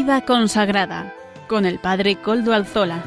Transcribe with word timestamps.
Vida 0.00 0.24
consagrada 0.24 1.12
con 1.48 1.66
el 1.66 1.80
Padre 1.80 2.14
Coldo 2.22 2.54
Alzola. 2.54 3.02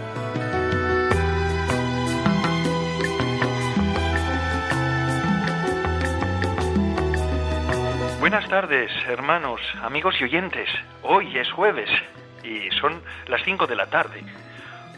Buenas 8.19 8.45
tardes, 8.49 8.91
hermanos, 9.07 9.61
amigos 9.81 10.15
y 10.19 10.25
oyentes. 10.25 10.67
Hoy 11.03 11.37
es 11.37 11.49
jueves 11.53 11.89
y 12.43 12.69
son 12.81 13.01
las 13.27 13.41
5 13.45 13.67
de 13.67 13.75
la 13.77 13.85
tarde. 13.85 14.21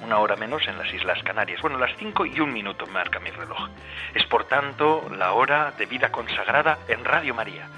Una 0.03 0.17
hora 0.17 0.35
menos 0.35 0.67
en 0.67 0.79
las 0.79 0.91
Islas 0.91 1.21
Canarias. 1.21 1.61
Bueno, 1.61 1.77
las 1.77 1.95
5 1.99 2.25
y 2.25 2.39
un 2.39 2.51
minuto 2.51 2.87
marca 2.87 3.19
mi 3.19 3.29
reloj. 3.29 3.69
Es 4.15 4.25
por 4.25 4.45
tanto 4.45 5.11
la 5.15 5.33
hora 5.33 5.71
de 5.77 5.85
vida 5.85 6.11
consagrada 6.11 6.79
en 6.87 7.05
Radio 7.05 7.35
María. 7.35 7.69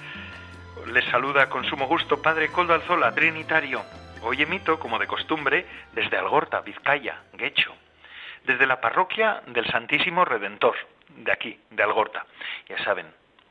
Les 0.88 1.04
saluda 1.12 1.50
con 1.50 1.66
sumo 1.66 1.86
gusto 1.88 2.22
Padre 2.22 2.48
Coldo 2.50 2.74
Alzola, 2.74 3.12
Trinitario. 3.12 3.84
Hoy 4.28 4.42
emito, 4.42 4.80
como 4.80 4.98
de 4.98 5.06
costumbre, 5.06 5.68
desde 5.94 6.18
Algorta, 6.18 6.62
Vizcaya, 6.62 7.22
Guecho. 7.34 7.76
Desde 8.44 8.66
la 8.66 8.82
parroquia 8.82 9.44
del 9.46 9.68
Santísimo 9.68 10.26
Redentor, 10.26 10.76
de 11.10 11.32
aquí, 11.32 11.60
de 11.70 11.84
Algorta. 11.84 12.26
Ya 12.68 12.84
saben, 12.84 13.06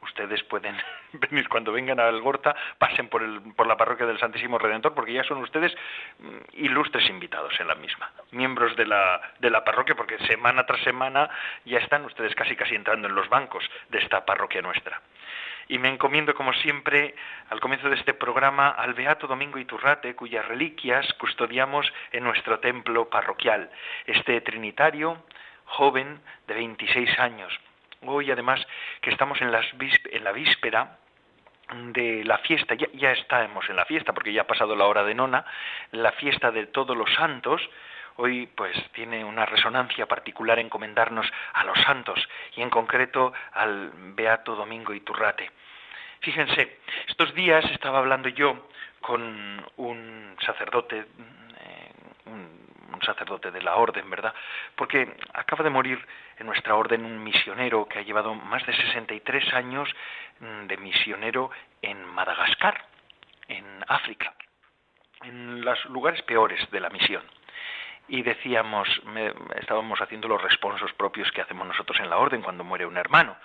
ustedes 0.04 0.42
pueden 0.44 0.76
venir 1.12 1.48
cuando 1.48 1.72
vengan 1.72 1.98
a 1.98 2.08
Algorta, 2.08 2.54
pasen 2.78 3.08
por, 3.08 3.22
el, 3.22 3.40
por 3.54 3.66
la 3.66 3.76
parroquia 3.76 4.06
del 4.06 4.18
Santísimo 4.18 4.58
Redentor, 4.58 4.94
porque 4.94 5.12
ya 5.12 5.24
son 5.24 5.38
ustedes 5.38 5.74
mm, 6.18 6.64
ilustres 6.64 7.08
invitados 7.10 7.58
en 7.58 7.66
la 7.66 7.74
misma, 7.74 8.10
miembros 8.30 8.76
de 8.76 8.86
la, 8.86 9.20
de 9.40 9.50
la 9.50 9.64
parroquia, 9.64 9.94
porque 9.94 10.18
semana 10.26 10.64
tras 10.64 10.80
semana 10.82 11.28
ya 11.64 11.78
están 11.78 12.04
ustedes 12.04 12.34
casi 12.34 12.54
casi 12.56 12.74
entrando 12.74 13.08
en 13.08 13.14
los 13.14 13.28
bancos 13.28 13.68
de 13.90 13.98
esta 13.98 14.24
parroquia 14.24 14.62
nuestra. 14.62 15.00
Y 15.66 15.78
me 15.78 15.88
encomiendo, 15.88 16.34
como 16.34 16.52
siempre, 16.52 17.14
al 17.48 17.60
comienzo 17.60 17.88
de 17.88 17.96
este 17.96 18.12
programa, 18.12 18.68
al 18.68 18.92
Beato 18.92 19.26
Domingo 19.26 19.58
Iturrate, 19.58 20.14
cuyas 20.14 20.46
reliquias 20.46 21.10
custodiamos 21.14 21.90
en 22.12 22.24
nuestro 22.24 22.60
templo 22.60 23.08
parroquial. 23.08 23.70
Este 24.04 24.40
trinitario, 24.42 25.24
joven 25.64 26.20
de 26.46 26.54
26 26.54 27.18
años, 27.18 27.58
Hoy, 28.06 28.30
además, 28.30 28.60
que 29.00 29.10
estamos 29.10 29.40
en, 29.40 29.52
las 29.52 29.66
en 30.10 30.24
la 30.24 30.32
víspera 30.32 30.98
de 31.92 32.24
la 32.24 32.38
fiesta, 32.38 32.74
ya, 32.74 32.86
ya, 32.92 33.12
estamos 33.12 33.68
en 33.68 33.76
la 33.76 33.84
fiesta 33.84 34.12
porque 34.12 34.32
ya 34.32 34.42
ha 34.42 34.46
pasado 34.46 34.76
la 34.76 34.84
hora 34.84 35.04
de 35.04 35.14
nona, 35.14 35.44
la 35.92 36.12
fiesta 36.12 36.50
de 36.50 36.66
todos 36.66 36.96
los 36.96 37.12
santos, 37.14 37.62
hoy 38.16 38.46
pues 38.54 38.76
tiene 38.92 39.24
una 39.24 39.46
resonancia 39.46 40.06
particular 40.06 40.58
encomendarnos 40.58 41.26
a 41.54 41.64
los 41.64 41.78
santos 41.82 42.20
y 42.56 42.62
en 42.62 42.70
concreto 42.70 43.32
al 43.52 43.90
Beato 44.14 44.54
Domingo 44.54 44.92
Iturrate. 44.92 45.50
Fíjense, 46.20 46.78
estos 47.08 47.34
días 47.34 47.64
estaba 47.70 47.98
hablando 47.98 48.28
yo 48.28 48.68
con 49.00 49.64
un 49.76 50.36
sacerdote, 50.40 51.04
sacerdote 53.04 53.50
de 53.50 53.62
la 53.62 53.76
orden, 53.76 54.08
¿verdad? 54.10 54.34
Porque 54.74 55.16
acaba 55.32 55.62
de 55.62 55.70
morir 55.70 56.04
en 56.38 56.46
nuestra 56.46 56.74
orden 56.74 57.04
un 57.04 57.22
misionero 57.22 57.86
que 57.86 57.98
ha 57.98 58.02
llevado 58.02 58.34
más 58.34 58.64
de 58.66 58.74
63 58.74 59.54
años 59.54 59.88
mm, 60.40 60.66
de 60.66 60.76
misionero 60.78 61.50
en 61.82 62.04
Madagascar, 62.04 62.86
en 63.48 63.64
África, 63.88 64.34
en 65.22 65.64
los 65.64 65.84
lugares 65.86 66.22
peores 66.22 66.70
de 66.70 66.80
la 66.80 66.90
misión 66.90 67.22
y 68.08 68.22
decíamos, 68.22 68.88
estábamos 69.56 70.00
haciendo 70.00 70.28
los 70.28 70.42
responsos 70.42 70.92
propios 70.92 71.30
que 71.32 71.40
hacemos 71.40 71.66
nosotros 71.66 71.98
en 72.00 72.10
la 72.10 72.18
orden 72.18 72.42
cuando 72.42 72.62
muere 72.62 72.84
un 72.84 72.96
hermano 72.96 73.36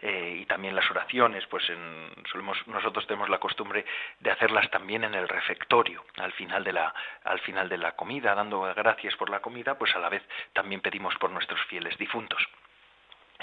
eh, 0.00 0.38
y 0.40 0.46
también 0.46 0.74
las 0.74 0.90
oraciones, 0.90 1.46
pues 1.46 1.68
en, 1.70 2.10
solemos, 2.30 2.58
nosotros 2.66 3.06
tenemos 3.06 3.28
la 3.28 3.38
costumbre 3.38 3.84
de 4.18 4.30
hacerlas 4.30 4.68
también 4.70 5.04
en 5.04 5.14
el 5.14 5.28
refectorio, 5.28 6.04
al 6.16 6.32
final 6.32 6.64
de 6.64 6.72
la, 6.72 6.92
al 7.24 7.38
final 7.40 7.68
de 7.68 7.78
la 7.78 7.92
comida, 7.92 8.34
dando 8.34 8.62
gracias 8.74 9.14
por 9.16 9.30
la 9.30 9.40
comida, 9.40 9.78
pues 9.78 9.94
a 9.94 10.00
la 10.00 10.08
vez 10.08 10.22
también 10.52 10.80
pedimos 10.80 11.14
por 11.16 11.30
nuestros 11.30 11.60
fieles 11.66 11.96
difuntos. 11.96 12.44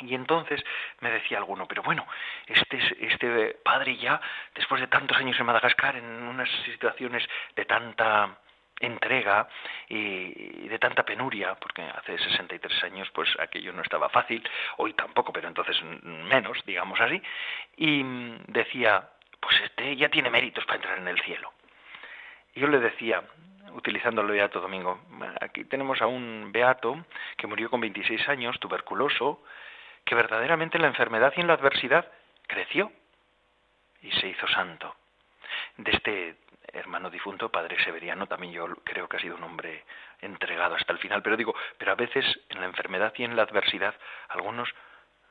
Y 0.02 0.13
entonces 0.13 0.62
me 1.00 1.09
decía 1.09 1.38
alguno, 1.38 1.68
pero 1.68 1.81
bueno, 1.81 2.06
este, 2.47 2.80
este 3.00 3.57
padre 3.63 3.96
ya, 3.96 4.19
después 4.53 4.81
de 4.81 4.88
tantos 4.88 5.18
años 5.18 5.40
en 5.40 5.46
Madagascar, 5.46 5.96
en 5.96 6.06
unas 6.06 6.50
situaciones 6.66 7.25
de 7.56 7.63
tanta 7.63 8.38
entrega 8.80 9.47
y, 9.88 10.68
de 10.68 10.80
tanta 10.80 11.03
penuria, 11.03 11.56
porque 11.56 11.81
hace 11.81 12.18
63 12.18 12.84
años 12.84 13.09
pues 13.13 13.30
aquello 13.40 13.74
no 13.74 13.81
estaba 13.81 14.09
fácil, 14.09 14.47
hoy 14.78 14.94
tampoco, 14.94 15.31
pero 15.31 15.47
entonces 15.47 15.81
menos, 15.84 16.63
digamos 16.66 17.00
así, 17.00 17.22
y 17.78 18.03
decía, 18.47 19.09
pues 19.40 19.59
este 19.62 19.96
ya 19.96 20.09
tiene 20.09 20.30
méritos 20.30 20.66
para 20.66 20.78
entrar 20.78 20.97
en 20.97 21.08
el 21.08 21.19
cielo. 21.22 21.53
Y 22.53 22.62
yo 22.62 22.68
le 22.68 22.80
decía, 22.80 23.24
utilizando 23.74 24.22
el 24.22 24.28
Beato 24.28 24.62
Domingo, 24.62 25.02
aquí 25.42 25.66
tenemos 25.66 26.02
a 26.02 26.07
un 26.07 26.52
Beato 26.52 27.06
que 27.38 27.47
murió 27.47 27.69
con 27.69 27.81
26 27.81 28.28
años, 28.30 28.59
tuberculoso, 28.59 29.44
que 30.03 30.16
verdaderamente 30.16 30.78
en 30.78 30.84
la 30.84 30.88
enfermedad 30.88 31.34
y 31.36 31.42
en 31.42 31.47
la 31.47 31.53
adversidad 31.53 32.09
creció 32.47 32.92
y 34.02 34.12
se 34.12 34.28
hizo 34.28 34.47
santo. 34.47 34.96
De 35.78 35.92
este 35.92 36.36
hermano 36.75 37.09
difunto, 37.09 37.50
padre 37.50 37.81
Severiano, 37.84 38.28
también 38.28 38.53
yo 38.53 38.68
creo 38.84 39.08
que 39.08 39.18
ha 39.18 39.19
sido 39.19 39.36
un 39.36 39.44
hombre 39.44 39.84
entregado 40.22 40.75
hasta 40.75 40.94
el 40.94 41.00
final, 41.00 41.22
pero 41.22 41.38
digo, 41.38 41.56
pero 41.78 41.91
a 41.91 41.96
veces 41.96 42.25
en 42.50 42.59
la 42.59 42.66
enfermedad 42.66 43.13
y 43.18 43.24
en 43.24 43.36
la 43.36 43.44
adversidad, 43.44 43.96
algunos 44.30 44.69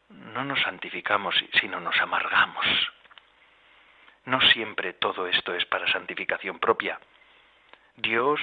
no 0.09 0.45
nos 0.45 0.61
santificamos, 0.63 1.35
sino 1.61 1.81
nos 1.81 1.99
amargamos. 2.01 2.67
No 4.25 4.41
siempre 4.41 4.95
todo 4.95 5.27
esto 5.27 5.55
es 5.55 5.65
para 5.67 5.91
santificación 5.93 6.59
propia. 6.59 6.99
Dios 7.97 8.41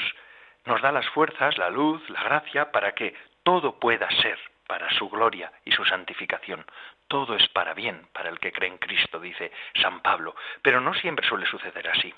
nos 0.66 0.82
da 0.82 0.92
las 0.92 1.08
fuerzas, 1.10 1.58
la 1.58 1.70
luz, 1.70 2.08
la 2.10 2.24
gracia, 2.24 2.72
para 2.72 2.94
que 2.94 3.16
todo 3.44 3.80
pueda 3.80 4.10
ser 4.22 4.40
para 4.68 4.90
su 4.92 5.10
gloria 5.10 5.52
y 5.66 5.72
su 5.72 5.84
santificación. 5.84 6.66
Todo 7.08 7.36
es 7.36 7.48
para 7.50 7.74
bien, 7.74 8.08
para 8.14 8.30
el 8.30 8.40
que 8.40 8.52
cree 8.52 8.70
en 8.70 8.78
Cristo, 8.78 9.20
dice 9.20 9.52
San 9.82 10.02
Pablo, 10.02 10.36
pero 10.62 10.80
no 10.80 10.94
siempre 10.94 11.28
suele 11.28 11.46
suceder 11.46 11.90
así. 11.90 12.14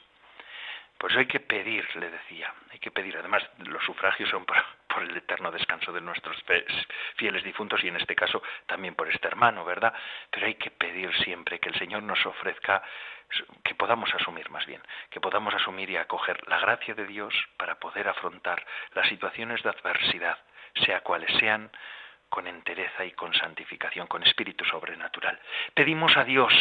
Pues 1.04 1.18
hay 1.18 1.26
que 1.26 1.42
pedir, 1.42 1.86
le 1.98 2.10
decía, 2.10 2.54
hay 2.72 2.80
que 2.80 2.90
pedir. 2.90 3.18
Además, 3.18 3.44
los 3.58 3.84
sufragios 3.84 4.30
son 4.30 4.46
por, 4.46 4.56
el 5.04 5.18
eterno 5.18 5.52
descanso 5.52 5.92
de 5.92 6.00
nuestros 6.00 6.42
fieles 7.18 7.44
difuntos 7.44 7.84
y 7.84 7.90
en 7.90 7.98
este 7.98 8.16
caso 8.16 8.42
también 8.68 8.96
por 8.96 9.10
este 9.10 9.28
hermano, 9.28 9.66
¿verdad? 9.66 9.94
Pero 10.32 10.46
hay 10.46 10.56
que 10.56 10.72
pedir 10.72 11.14
siempre 11.18 11.60
que 11.60 11.68
el 11.68 11.76
Señor 11.76 12.04
nos 12.04 12.26
ofrezca, 12.26 12.82
que 13.66 13.76
podamos 13.76 14.16
asumir 14.16 14.50
más 14.50 14.66
bien, 14.66 14.82
que 15.10 15.20
podamos 15.20 15.54
asumir 15.54 15.90
y 15.90 15.98
acoger 15.98 16.40
la 16.48 16.60
gracia 16.60 16.94
de 16.94 17.06
Dios 17.06 17.34
para 17.58 17.76
poder 17.82 18.08
afrontar 18.08 18.66
las 18.94 19.10
situaciones 19.10 19.62
de 19.62 19.72
adversidad, 19.72 20.38
sea 20.86 21.02
cuales 21.02 21.38
sean, 21.38 21.70
con 22.30 22.48
entereza 22.48 23.04
y 23.04 23.12
con 23.12 23.34
santificación, 23.34 24.08
con 24.08 24.24
espíritu 24.24 24.64
sobrenatural. 24.64 25.38
Pedimos 25.74 26.16
a 26.16 26.24
Dios 26.24 26.54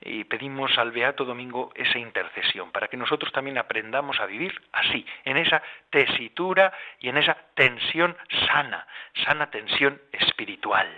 y 0.00 0.24
pedimos 0.24 0.76
al 0.78 0.92
Beato 0.92 1.24
Domingo 1.24 1.72
esa 1.74 1.98
intercesión 1.98 2.70
para 2.72 2.88
que 2.88 2.96
nosotros 2.96 3.32
también 3.32 3.58
aprendamos 3.58 4.20
a 4.20 4.26
vivir 4.26 4.60
así, 4.72 5.06
en 5.24 5.36
esa 5.36 5.62
tesitura 5.90 6.72
y 7.00 7.08
en 7.08 7.16
esa 7.16 7.36
tensión 7.54 8.16
sana, 8.46 8.86
sana 9.24 9.50
tensión 9.50 10.00
espiritual, 10.12 10.88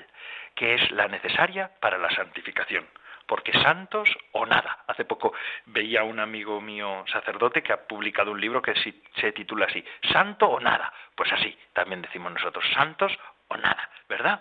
que 0.54 0.74
es 0.74 0.90
la 0.90 1.08
necesaria 1.08 1.70
para 1.80 1.98
la 1.98 2.10
santificación. 2.10 2.86
Porque 3.26 3.52
santos 3.54 4.08
o 4.32 4.46
nada. 4.46 4.84
Hace 4.86 5.04
poco 5.04 5.34
veía 5.66 6.04
un 6.04 6.20
amigo 6.20 6.60
mío 6.60 7.04
sacerdote 7.08 7.60
que 7.60 7.72
ha 7.72 7.88
publicado 7.88 8.30
un 8.30 8.40
libro 8.40 8.62
que 8.62 8.74
se 9.20 9.32
titula 9.32 9.66
así, 9.66 9.84
Santo 10.12 10.46
o 10.46 10.60
nada. 10.60 10.92
Pues 11.16 11.32
así, 11.32 11.58
también 11.72 12.02
decimos 12.02 12.32
nosotros, 12.32 12.64
santos 12.72 13.12
o 13.48 13.56
nada, 13.56 13.90
¿verdad? 14.08 14.40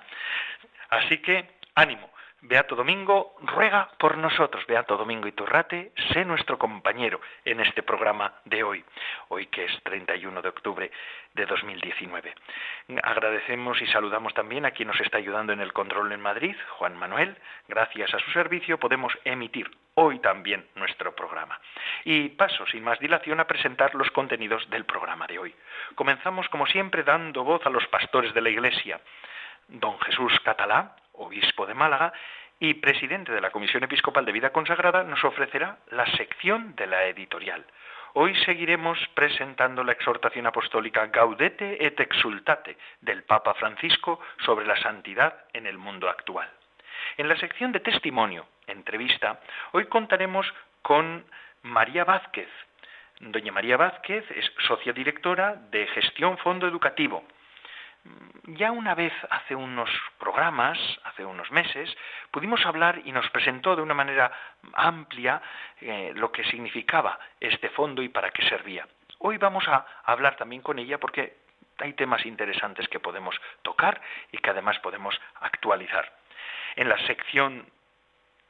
Así 0.90 1.18
que 1.18 1.56
ánimo, 1.74 2.12
Beato 2.48 2.76
Domingo 2.76 3.36
ruega 3.42 3.90
por 3.98 4.18
nosotros. 4.18 4.68
Beato 4.68 4.98
Domingo 4.98 5.28
Iturrate, 5.28 5.92
sé 6.14 6.24
nuestro 6.26 6.60
compañero 6.60 7.20
en 7.44 7.60
este 7.60 7.82
programa 7.82 8.36
de 8.46 8.62
hoy, 8.64 8.86
hoy 9.30 9.48
que 9.48 9.66
es 9.66 9.72
31 9.82 10.44
de 10.44 10.50
octubre 10.50 10.92
de 11.34 11.46
2019. 11.48 12.36
Agradecemos 13.02 13.82
y 13.82 13.88
saludamos 13.88 14.36
también 14.36 14.66
a 14.66 14.72
quien 14.72 14.90
nos 14.90 15.02
está 15.02 15.18
ayudando 15.18 15.54
en 15.54 15.60
el 15.60 15.74
control 15.74 16.12
en 16.12 16.22
Madrid, 16.22 16.56
Juan 16.78 16.96
Manuel. 16.96 17.36
Gracias 17.68 18.14
a 18.14 18.20
su 18.20 18.30
servicio 18.30 18.80
podemos 18.80 19.18
emitir 19.24 19.72
hoy 19.96 20.20
también 20.20 20.68
nuestro 20.76 21.16
programa. 21.16 21.60
Y 22.04 22.30
paso 22.30 22.68
sin 22.68 22.84
más 22.84 23.00
dilación 23.00 23.40
a 23.40 23.48
presentar 23.48 23.96
los 23.96 24.12
contenidos 24.12 24.70
del 24.70 24.86
programa 24.86 25.26
de 25.26 25.40
hoy. 25.40 25.56
Comenzamos 25.96 26.48
como 26.50 26.68
siempre 26.68 27.02
dando 27.02 27.44
voz 27.44 27.66
a 27.66 27.72
los 27.72 27.88
pastores 27.88 28.36
de 28.36 28.42
la 28.42 28.50
Iglesia. 28.50 29.02
Don 29.68 30.00
Jesús 30.02 30.40
Catalá, 30.44 30.96
obispo 31.18 31.66
de 31.66 31.74
Málaga 31.74 32.14
y 32.60 32.76
presidente 32.76 33.32
de 33.32 33.42
la 33.42 33.52
Comisión 33.52 33.84
Episcopal 33.84 34.26
de 34.26 34.32
Vida 34.32 34.52
Consagrada, 34.52 35.04
nos 35.04 35.24
ofrecerá 35.24 35.78
la 35.92 36.06
sección 36.18 36.76
de 36.76 36.88
la 36.88 37.06
editorial. 37.06 37.66
Hoy 38.14 38.34
seguiremos 38.46 38.98
presentando 39.14 39.84
la 39.84 39.92
exhortación 39.92 40.48
apostólica 40.48 41.08
Gaudete 41.08 41.86
et 41.86 42.00
Exultate 42.00 42.78
del 43.02 43.24
Papa 43.24 43.54
Francisco 43.56 44.22
sobre 44.46 44.66
la 44.66 44.78
santidad 44.78 45.46
en 45.52 45.68
el 45.68 45.78
mundo 45.78 46.10
actual. 46.10 46.50
En 47.18 47.28
la 47.28 47.36
sección 47.38 47.72
de 47.74 47.82
testimonio, 47.82 48.48
entrevista, 48.68 49.42
hoy 49.74 49.86
contaremos 49.88 50.48
con 50.82 51.26
María 51.64 52.06
Vázquez, 52.06 52.48
Doña 53.20 53.52
María 53.54 53.78
Vázquez 53.78 54.30
es 54.32 54.52
socia 54.68 54.92
directora 54.92 55.56
de 55.72 55.88
Gestión 55.88 56.38
Fondo 56.40 56.68
Educativo. 56.68 57.24
Ya 58.48 58.72
una 58.72 58.94
vez 58.94 59.14
hace 59.32 59.56
unos 59.56 59.90
programas, 60.20 60.78
hace 61.04 61.26
unos 61.26 61.50
meses, 61.52 61.96
pudimos 62.30 62.64
hablar 62.66 63.02
y 63.04 63.12
nos 63.12 63.28
presentó 63.32 63.76
de 63.76 63.82
una 63.82 63.96
manera 63.96 64.32
amplia 64.74 65.42
eh, 65.82 66.12
lo 66.16 66.32
que 66.32 66.44
significaba 66.44 67.20
este 67.40 67.70
fondo 67.70 68.04
y 68.04 68.10
para 68.10 68.30
qué 68.30 68.48
servía. 68.48 68.88
Hoy 69.20 69.38
vamos 69.38 69.68
a 69.68 69.86
hablar 70.04 70.36
también 70.36 70.62
con 70.62 70.78
ella 70.78 71.00
porque 71.00 71.38
hay 71.80 71.94
temas 71.94 72.26
interesantes 72.26 72.88
que 72.88 73.00
podemos 73.00 73.36
tocar 73.64 74.00
y 74.32 74.38
que 74.38 74.50
además 74.52 74.78
podemos 74.80 75.20
actualizar. 75.42 76.12
En 76.76 76.90
la 76.90 76.98
sección 77.08 77.66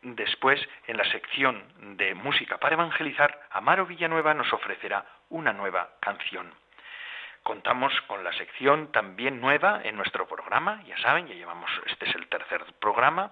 después, 0.01 0.59
en 0.87 0.97
la 0.97 1.05
sección 1.05 1.63
de 1.97 2.13
música 2.13 2.57
para 2.57 2.75
evangelizar, 2.75 3.47
Amaro 3.51 3.85
Villanueva 3.85 4.33
nos 4.33 4.51
ofrecerá 4.53 5.05
una 5.29 5.53
nueva 5.53 5.91
canción. 5.99 6.53
Contamos 7.45 7.93
con 8.07 8.23
la 8.23 8.33
sección 8.33 8.91
también 8.91 9.39
nueva 9.39 9.81
en 9.83 9.95
nuestro 9.95 10.27
programa, 10.27 10.81
ya 10.87 10.97
saben, 10.97 11.27
ya 11.27 11.35
llevamos, 11.35 11.69
este 11.85 12.09
es 12.09 12.15
el 12.15 12.27
tercer 12.27 12.65
programa 12.79 13.31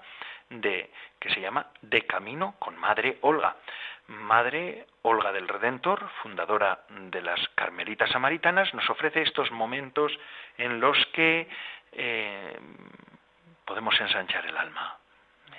de 0.51 0.91
que 1.19 1.31
se 1.31 1.41
llama 1.41 1.71
De 1.81 2.05
Camino 2.05 2.53
con 2.59 2.77
Madre 2.77 3.17
Olga. 3.21 3.55
Madre 4.05 4.85
Olga 5.01 5.31
del 5.31 5.47
Redentor, 5.47 6.07
fundadora 6.21 6.85
de 6.89 7.23
las 7.23 7.39
Carmelitas 7.55 8.11
Samaritanas, 8.11 8.71
nos 8.75 8.87
ofrece 8.87 9.23
estos 9.23 9.49
momentos 9.49 10.11
en 10.59 10.79
los 10.79 10.95
que 11.07 11.49
eh, 11.93 12.59
podemos 13.65 13.99
ensanchar 13.99 14.45
el 14.45 14.55
alma 14.55 14.95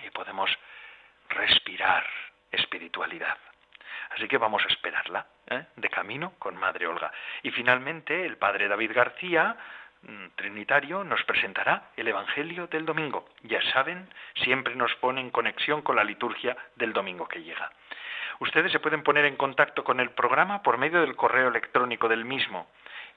y 0.06 0.10
podemos 0.10 0.48
respirar 1.28 2.06
espiritualidad. 2.52 3.36
Así 4.10 4.28
que 4.28 4.38
vamos 4.38 4.64
a 4.64 4.68
esperarla, 4.68 5.26
¿eh? 5.48 5.66
de 5.76 5.90
camino 5.90 6.32
con 6.38 6.56
Madre 6.56 6.86
Olga. 6.86 7.12
Y 7.42 7.50
finalmente 7.50 8.24
el 8.24 8.36
Padre 8.36 8.68
David 8.68 8.92
García, 8.94 9.56
mm, 10.02 10.26
Trinitario, 10.36 11.04
nos 11.04 11.22
presentará 11.24 11.90
el 11.96 12.08
Evangelio 12.08 12.66
del 12.66 12.84
domingo. 12.86 13.28
Ya 13.42 13.60
saben, 13.72 14.08
siempre 14.34 14.74
nos 14.74 14.94
pone 14.96 15.20
en 15.20 15.30
conexión 15.30 15.82
con 15.82 15.96
la 15.96 16.04
liturgia 16.04 16.56
del 16.76 16.92
domingo 16.92 17.26
que 17.26 17.42
llega. 17.42 17.70
Ustedes 18.40 18.72
se 18.72 18.80
pueden 18.80 19.02
poner 19.02 19.24
en 19.24 19.36
contacto 19.36 19.84
con 19.84 20.00
el 20.00 20.10
programa 20.10 20.62
por 20.62 20.78
medio 20.78 21.00
del 21.00 21.16
correo 21.16 21.48
electrónico 21.48 22.08
del 22.08 22.24
mismo. 22.24 22.68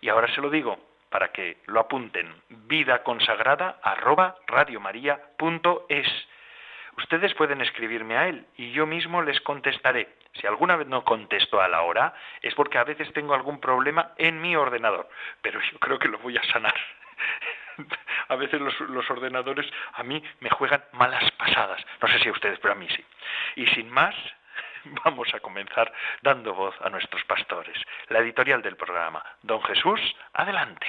Y 0.01 0.10
ahora 0.10 0.28
se 0.33 0.42
lo 0.42 0.50
digo 0.50 0.78
para 1.10 1.31
que 1.31 1.57
lo 1.66 1.80
apunten, 1.80 2.33
vida 2.50 3.01
consagrada 3.04 3.80
Ustedes 6.97 7.33
pueden 7.35 7.61
escribirme 7.61 8.17
a 8.17 8.27
él 8.27 8.45
y 8.57 8.71
yo 8.71 8.88
mismo 8.88 9.21
les 9.21 9.39
contestaré. 9.41 10.15
Si 10.33 10.47
alguna 10.47 10.75
vez 10.75 10.88
no 10.88 11.03
contesto 11.03 11.61
a 11.61 11.67
la 11.67 11.83
hora, 11.83 12.13
es 12.41 12.55
porque 12.55 12.79
a 12.79 12.83
veces 12.83 13.11
tengo 13.13 13.35
algún 13.35 13.59
problema 13.59 14.13
en 14.17 14.41
mi 14.41 14.55
ordenador, 14.55 15.07
pero 15.41 15.59
yo 15.71 15.77
creo 15.79 15.99
que 15.99 16.07
lo 16.07 16.17
voy 16.19 16.38
a 16.38 16.44
sanar. 16.51 16.73
a 18.29 18.35
veces 18.35 18.59
los, 18.59 19.09
ordenadores 19.11 19.67
a 19.94 20.03
mí 20.03 20.21
me 20.39 20.49
juegan 20.49 20.83
malas 20.94 21.29
pasadas. 21.31 21.85
No 22.01 22.07
sé 22.07 22.19
si 22.19 22.29
a 22.29 22.31
ustedes, 22.31 22.59
pero 22.59 22.73
a 22.73 22.77
mí 22.77 22.88
sí. 22.89 23.03
Y 23.55 23.67
sin 23.67 23.89
más, 23.89 24.15
vamos 25.05 25.27
a 25.35 25.39
comenzar 25.39 25.94
dando 26.23 26.55
voz 26.55 26.75
a 26.81 26.89
nuestros 26.89 27.23
pastores. 27.25 27.77
La 28.09 28.19
editorial 28.19 28.63
del 28.63 28.75
programa. 28.75 29.23
Don 29.44 29.61
Jesús, 29.63 29.99
adelante. 30.33 30.88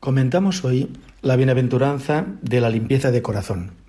Comentamos 0.00 0.64
hoy 0.64 0.88
la 1.22 1.36
bienaventuranza 1.36 2.24
de 2.42 2.60
la 2.60 2.68
limpieza 2.68 3.10
de 3.10 3.22
corazón. 3.22 3.83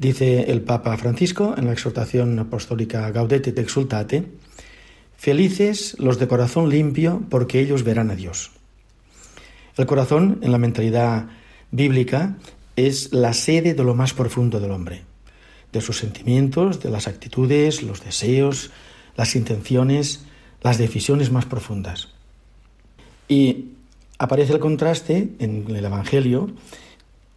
Dice 0.00 0.50
el 0.50 0.62
Papa 0.62 0.96
Francisco 0.96 1.54
en 1.58 1.66
la 1.66 1.74
exhortación 1.74 2.38
apostólica 2.38 3.10
Gaudete 3.10 3.50
et 3.50 3.58
Exultate, 3.58 4.24
felices 5.14 5.94
los 5.98 6.18
de 6.18 6.26
corazón 6.26 6.70
limpio 6.70 7.20
porque 7.28 7.60
ellos 7.60 7.84
verán 7.84 8.10
a 8.10 8.16
Dios. 8.16 8.50
El 9.76 9.84
corazón, 9.84 10.40
en 10.40 10.52
la 10.52 10.58
mentalidad 10.58 11.28
bíblica, 11.70 12.38
es 12.76 13.12
la 13.12 13.34
sede 13.34 13.74
de 13.74 13.84
lo 13.84 13.94
más 13.94 14.14
profundo 14.14 14.58
del 14.58 14.70
hombre 14.70 15.02
de 15.70 15.82
sus 15.82 15.98
sentimientos, 15.98 16.80
de 16.80 16.88
las 16.88 17.06
actitudes, 17.06 17.82
los 17.82 18.02
deseos, 18.02 18.70
las 19.16 19.36
intenciones, 19.36 20.24
las 20.62 20.78
decisiones 20.78 21.30
más 21.30 21.44
profundas. 21.44 22.08
Y 23.28 23.72
aparece 24.18 24.54
el 24.54 24.60
contraste 24.60 25.28
en 25.38 25.64
el 25.68 25.84
Evangelio, 25.84 26.50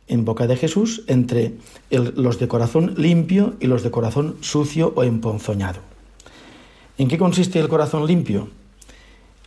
en 0.07 0.25
boca 0.25 0.47
de 0.47 0.57
Jesús, 0.57 1.03
entre 1.07 1.53
los 1.89 2.39
de 2.39 2.47
corazón 2.47 2.95
limpio 2.97 3.55
y 3.59 3.67
los 3.67 3.83
de 3.83 3.91
corazón 3.91 4.37
sucio 4.41 4.93
o 4.95 5.03
emponzoñado. 5.03 5.79
¿En 6.97 7.07
qué 7.07 7.17
consiste 7.17 7.59
el 7.59 7.69
corazón 7.69 8.05
limpio? 8.05 8.49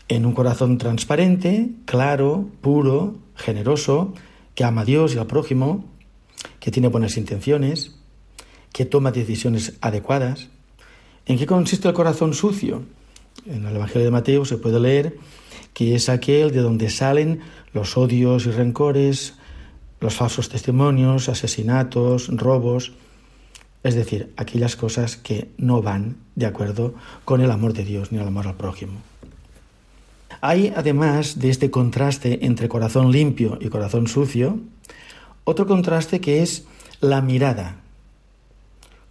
En 0.09 0.25
un 0.25 0.33
corazón 0.33 0.79
transparente, 0.79 1.71
claro, 1.85 2.49
puro, 2.61 3.17
generoso, 3.35 4.15
que 4.55 4.65
ama 4.65 4.83
a 4.83 4.85
Dios 4.85 5.15
y 5.15 5.19
al 5.19 5.27
prójimo, 5.27 5.85
que 6.61 6.71
tiene 6.71 6.89
buenas 6.89 7.17
intenciones, 7.17 7.97
que 8.73 8.85
toma 8.85 9.13
decisiones 9.13 9.75
adecuadas. 9.81 10.49
¿En 11.27 11.39
qué 11.39 11.47
consiste 11.47 11.89
el 11.89 11.95
corazón 11.95 12.35
sucio? 12.35 12.83
En 13.47 13.67
el 13.67 13.77
Evangelio 13.77 14.05
de 14.05 14.11
Mateo 14.11 14.45
se 14.45 14.59
puede 14.59 14.81
leer 14.81 15.17
que 15.75 15.95
es 15.95 16.09
aquel 16.09 16.53
de 16.53 16.63
donde 16.63 16.89
salen 16.89 17.41
los 17.75 17.99
odios 17.99 18.47
y 18.47 18.51
rencores, 18.51 19.35
los 20.01 20.15
falsos 20.15 20.49
testimonios, 20.49 21.29
asesinatos, 21.29 22.29
robos, 22.29 22.93
es 23.83 23.95
decir, 23.95 24.33
aquellas 24.37 24.77
cosas 24.77 25.17
que 25.17 25.49
no 25.59 25.83
van 25.83 26.17
de 26.35 26.47
acuerdo 26.47 26.95
con 27.25 27.41
el 27.41 27.51
amor 27.51 27.73
de 27.73 27.85
Dios 27.85 28.13
ni 28.13 28.19
el 28.19 28.27
amor 28.27 28.47
al 28.47 28.57
prójimo. 28.57 29.01
Hay, 30.41 30.73
además 30.77 31.39
de 31.39 31.51
este 31.51 31.71
contraste 31.71 32.45
entre 32.45 32.69
corazón 32.69 33.11
limpio 33.11 33.59
y 33.61 33.69
corazón 33.69 34.07
sucio, 34.07 34.59
otro 35.45 35.67
contraste 35.67 36.21
que 36.21 36.43
es 36.43 36.67
la 37.01 37.23
mirada, 37.23 37.77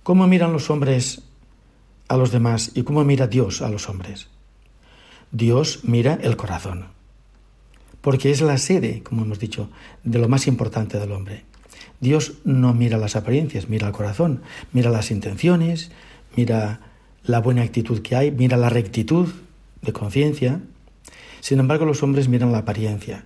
¿Cómo 0.05 0.27
miran 0.27 0.53
los 0.53 0.69
hombres 0.69 1.23
a 2.09 2.15
los 2.15 2.31
demás 2.31 2.69
y 2.75 2.83
cómo 2.83 3.03
mira 3.03 3.25
Dios 3.25 3.63
a 3.63 3.69
los 3.69 3.89
hombres? 3.89 4.27
Dios 5.31 5.79
mira 5.81 6.19
el 6.21 6.37
corazón, 6.37 6.89
porque 8.05 8.29
es 8.29 8.41
la 8.41 8.59
sede, 8.59 9.01
como 9.01 9.23
hemos 9.23 9.39
dicho, 9.39 9.67
de 10.03 10.19
lo 10.19 10.29
más 10.29 10.45
importante 10.45 10.99
del 10.99 11.11
hombre. 11.11 11.43
Dios 11.99 12.33
no 12.43 12.71
mira 12.71 12.99
las 12.99 13.15
apariencias, 13.15 13.67
mira 13.67 13.87
el 13.87 13.93
corazón, 13.93 14.43
mira 14.73 14.91
las 14.91 15.09
intenciones, 15.09 15.89
mira 16.35 16.81
la 17.23 17.39
buena 17.39 17.63
actitud 17.63 18.03
que 18.03 18.15
hay, 18.15 18.29
mira 18.29 18.57
la 18.57 18.69
rectitud 18.69 19.29
de 19.81 19.91
conciencia. 19.91 20.61
Sin 21.39 21.57
embargo, 21.57 21.85
los 21.85 22.03
hombres 22.03 22.29
miran 22.29 22.51
la 22.51 22.59
apariencia. 22.59 23.25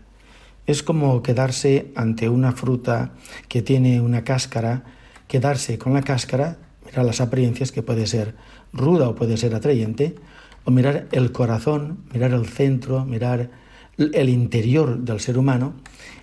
Es 0.66 0.82
como 0.82 1.24
quedarse 1.24 1.92
ante 1.98 2.30
una 2.30 2.54
fruta 2.54 3.12
que 3.50 3.62
tiene 3.62 4.00
una 4.00 4.24
cáscara, 4.24 4.86
quedarse 5.28 5.78
con 5.78 5.94
la 5.94 6.04
cáscara 6.04 6.58
mirar 6.86 7.04
las 7.04 7.20
apariencias, 7.20 7.74
que 7.74 7.84
puede 7.84 8.08
ser 8.08 8.34
ruda 8.72 9.10
o 9.10 9.16
puede 9.16 9.36
ser 9.36 9.56
atrayente, 9.56 10.16
o 10.64 10.72
mirar 10.72 11.10
el 11.12 11.34
corazón, 11.34 12.06
mirar 12.14 12.32
el 12.32 12.46
centro, 12.46 13.04
mirar 13.04 13.50
el 14.00 14.30
interior 14.30 15.00
del 15.00 15.20
ser 15.20 15.38
humano 15.38 15.74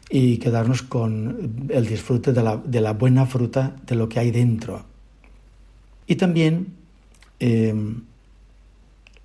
y 0.08 0.38
quedarnos 0.38 0.82
con 0.82 1.68
el 1.68 1.86
disfrute 1.86 2.32
de 2.32 2.80
la, 2.80 2.92
buena 2.92 3.26
fruta 3.26 3.76
de 3.86 3.94
lo 3.94 4.08
que 4.08 4.20
hay 4.20 4.30
dentro. 4.30 4.84
Y 6.06 6.16
también 6.16 6.74
em, 7.38 8.02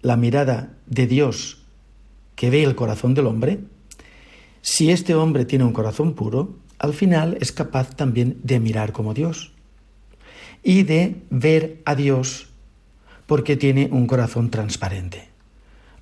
la 0.01 0.17
mirada 0.17 0.73
de 0.87 1.07
Dios 1.07 1.63
que 2.35 2.49
ve 2.49 2.63
el 2.63 2.75
corazón 2.75 3.13
del 3.13 3.27
hombre, 3.27 3.59
si 4.61 4.91
este 4.91 5.15
hombre 5.15 5.45
tiene 5.45 5.63
un 5.63 5.73
corazón 5.73 6.13
puro, 6.13 6.55
al 6.79 6.93
final 6.93 7.37
es 7.39 7.51
capaz 7.51 7.95
también 7.95 8.39
de 8.43 8.59
mirar 8.59 8.91
como 8.91 9.13
Dios 9.13 9.53
y 10.63 10.83
de 10.83 11.21
ver 11.29 11.81
a 11.85 11.95
Dios 11.95 12.49
porque 13.27 13.55
tiene 13.55 13.89
un 13.91 14.07
corazón 14.07 14.49
transparente. 14.49 15.29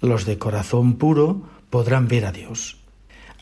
Los 0.01 0.25
de 0.25 0.37
corazón 0.37 0.95
puro 0.95 1.43
podrán 1.69 2.07
ver 2.07 2.25
a 2.25 2.31
Dios. 2.31 2.77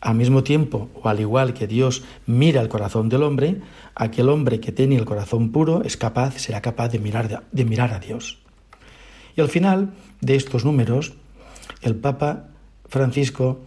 Al 0.00 0.14
mismo 0.14 0.44
tiempo, 0.44 0.90
o 0.94 1.08
al 1.08 1.20
igual 1.20 1.54
que 1.54 1.66
Dios 1.66 2.04
mira 2.26 2.60
el 2.60 2.68
corazón 2.68 3.08
del 3.08 3.24
hombre, 3.24 3.60
aquel 3.94 4.28
hombre 4.28 4.60
que 4.60 4.70
tiene 4.70 4.96
el 4.96 5.04
corazón 5.04 5.50
puro 5.50 5.82
es 5.82 5.96
capaz, 5.96 6.38
será 6.38 6.60
capaz 6.60 6.88
de 6.88 7.00
mirar, 7.00 7.44
de 7.50 7.64
mirar 7.64 7.92
a 7.92 7.98
Dios. 7.98 8.38
Y 9.36 9.40
al 9.40 9.48
final 9.48 9.92
de 10.20 10.36
estos 10.36 10.64
números, 10.64 11.14
el 11.82 11.96
Papa 11.96 12.48
Francisco 12.88 13.60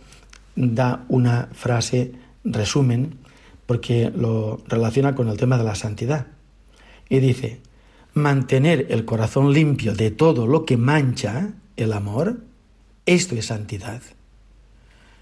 da 0.55 1.05
una 1.09 1.49
frase 1.53 2.13
resumen 2.43 3.19
porque 3.65 4.11
lo 4.13 4.61
relaciona 4.67 5.15
con 5.15 5.29
el 5.29 5.37
tema 5.37 5.57
de 5.57 5.63
la 5.63 5.75
santidad. 5.75 6.27
Y 7.09 7.19
dice, 7.19 7.61
mantener 8.13 8.87
el 8.89 9.05
corazón 9.05 9.53
limpio 9.53 9.93
de 9.95 10.11
todo 10.11 10.47
lo 10.47 10.65
que 10.65 10.77
mancha 10.77 11.53
el 11.77 11.93
amor, 11.93 12.41
esto 13.05 13.35
es 13.35 13.45
santidad. 13.45 14.01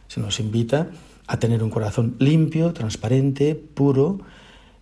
Se 0.10 0.20
nos 0.20 0.40
invita 0.40 0.90
a 1.28 1.40
tener 1.40 1.64
un 1.64 1.70
corazón 1.70 2.16
limpio, 2.20 2.74
transparente, 2.74 3.56
puro, 3.56 4.20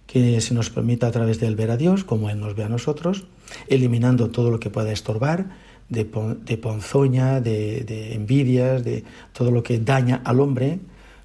que 0.07 0.39
se 0.39 0.53
nos 0.53 0.69
permita 0.69 1.07
a 1.07 1.11
través 1.11 1.39
de 1.41 1.47
él 1.47 1.57
ver 1.57 1.69
a 1.69 1.75
Dios 1.75 2.05
como 2.05 2.29
Él 2.29 2.39
nos 2.39 2.55
ve 2.55 2.63
a 2.63 2.69
nosotros, 2.69 3.27
eliminando 3.67 4.31
todo 4.31 4.49
lo 4.49 4.59
que 4.59 4.69
pueda 4.69 4.93
estorbar, 4.93 5.49
de, 5.89 6.05
ponzoña, 6.05 7.41
de, 7.41 8.13
envidias, 8.13 8.85
de 8.85 9.03
todo 9.33 9.51
lo 9.51 9.63
que 9.63 9.79
daña 9.79 10.21
al 10.23 10.39
hombre, 10.39 10.79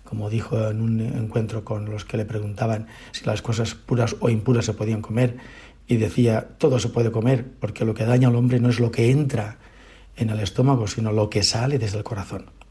como 0.04 0.28
dijo 0.28 0.68
en 0.68 0.80
un 0.80 1.00
encuentro 1.00 1.64
con 1.64 1.88
los 1.88 2.04
que 2.04 2.16
le 2.16 2.24
preguntaban 2.24 2.88
si 3.12 3.24
las 3.24 3.40
cosas 3.40 3.74
puras 3.74 4.16
o 4.18 4.28
impuras 4.28 4.64
se 4.64 4.74
podían 4.74 5.00
comer, 5.00 5.36
y 5.86 5.96
decía, 5.96 6.48
todo 6.58 6.80
se 6.80 6.88
puede 6.88 7.12
comer, 7.12 7.46
porque 7.60 7.84
lo 7.84 7.94
que 7.94 8.04
daña 8.04 8.28
al 8.28 8.36
hombre 8.36 8.58
no 8.58 8.68
es 8.68 8.80
lo 8.80 8.90
que 8.90 9.12
entra 9.12 9.58
en 10.16 10.30
el 10.30 10.40
estómago, 10.40 10.88
sino 10.88 11.12
lo 11.12 11.30
que 11.30 11.44
sale 11.44 11.78
desde 11.78 11.98
el 11.98 12.04
corazón. 12.04 12.61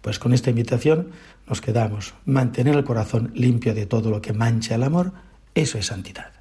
Pues 0.00 0.18
con 0.18 0.32
esta 0.32 0.50
invitación 0.50 1.12
nos 1.46 1.60
quedamos. 1.60 2.14
Mantener 2.24 2.76
el 2.76 2.84
corazón 2.84 3.32
limpio 3.34 3.74
de 3.74 3.86
todo 3.86 4.10
lo 4.10 4.20
que 4.20 4.32
mancha 4.32 4.74
el 4.74 4.82
amor, 4.82 5.12
eso 5.54 5.78
es 5.78 5.86
santidad. 5.86 6.32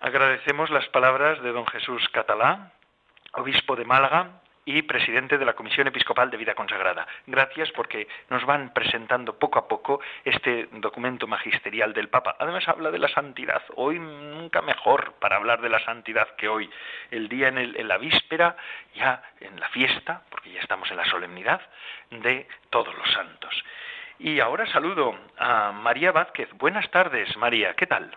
Agradecemos 0.00 0.70
las 0.70 0.88
palabras 0.88 1.40
de 1.42 1.52
don 1.52 1.66
Jesús 1.66 2.02
Catalá, 2.12 2.72
obispo 3.34 3.76
de 3.76 3.84
Málaga, 3.84 4.39
y 4.78 4.82
presidente 4.82 5.36
de 5.36 5.44
la 5.44 5.54
Comisión 5.54 5.88
Episcopal 5.88 6.30
de 6.30 6.36
Vida 6.36 6.54
Consagrada. 6.54 7.06
Gracias 7.26 7.70
porque 7.72 8.06
nos 8.28 8.44
van 8.46 8.72
presentando 8.72 9.38
poco 9.38 9.58
a 9.58 9.66
poco 9.66 10.00
este 10.24 10.68
documento 10.72 11.26
magisterial 11.26 11.92
del 11.92 12.08
Papa. 12.08 12.36
Además 12.38 12.68
habla 12.68 12.90
de 12.90 12.98
la 12.98 13.08
santidad. 13.08 13.62
Hoy 13.74 13.98
nunca 13.98 14.62
mejor 14.62 15.14
para 15.14 15.36
hablar 15.36 15.60
de 15.60 15.70
la 15.70 15.80
santidad 15.84 16.28
que 16.36 16.48
hoy. 16.48 16.70
El 17.10 17.28
día 17.28 17.48
en, 17.48 17.58
en 17.58 17.88
la 17.88 17.98
víspera, 17.98 18.56
ya 18.94 19.22
en 19.40 19.58
la 19.58 19.68
fiesta, 19.70 20.22
porque 20.30 20.52
ya 20.52 20.60
estamos 20.60 20.88
en 20.90 20.98
la 20.98 21.04
solemnidad 21.06 21.60
de 22.10 22.46
todos 22.70 22.94
los 22.94 23.12
santos. 23.12 23.64
Y 24.20 24.38
ahora 24.38 24.66
saludo 24.66 25.18
a 25.38 25.72
María 25.72 26.12
Vázquez. 26.12 26.48
Buenas 26.58 26.88
tardes, 26.90 27.36
María. 27.36 27.74
¿Qué 27.74 27.86
tal? 27.86 28.16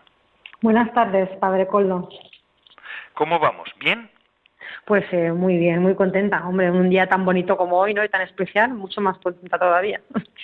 Buenas 0.61 0.93
tardes, 0.93 1.29
Padre 1.39 1.65
Coldo. 1.65 2.09
¿Cómo 3.13 3.39
vamos? 3.39 3.69
¿Bien? 3.77 4.09
Pues 4.85 5.05
eh, 5.11 5.31
muy 5.31 5.57
bien, 5.57 5.81
muy 5.81 5.95
contenta. 5.95 6.45
Hombre, 6.47 6.71
un 6.71 6.89
día 6.89 7.07
tan 7.07 7.25
bonito 7.25 7.57
como 7.57 7.77
hoy, 7.77 7.93
¿no? 7.93 8.03
Y 8.03 8.09
tan 8.09 8.21
especial, 8.21 8.73
mucho 8.73 9.01
más 9.01 9.17
contenta 9.19 9.57
todavía. 9.57 10.01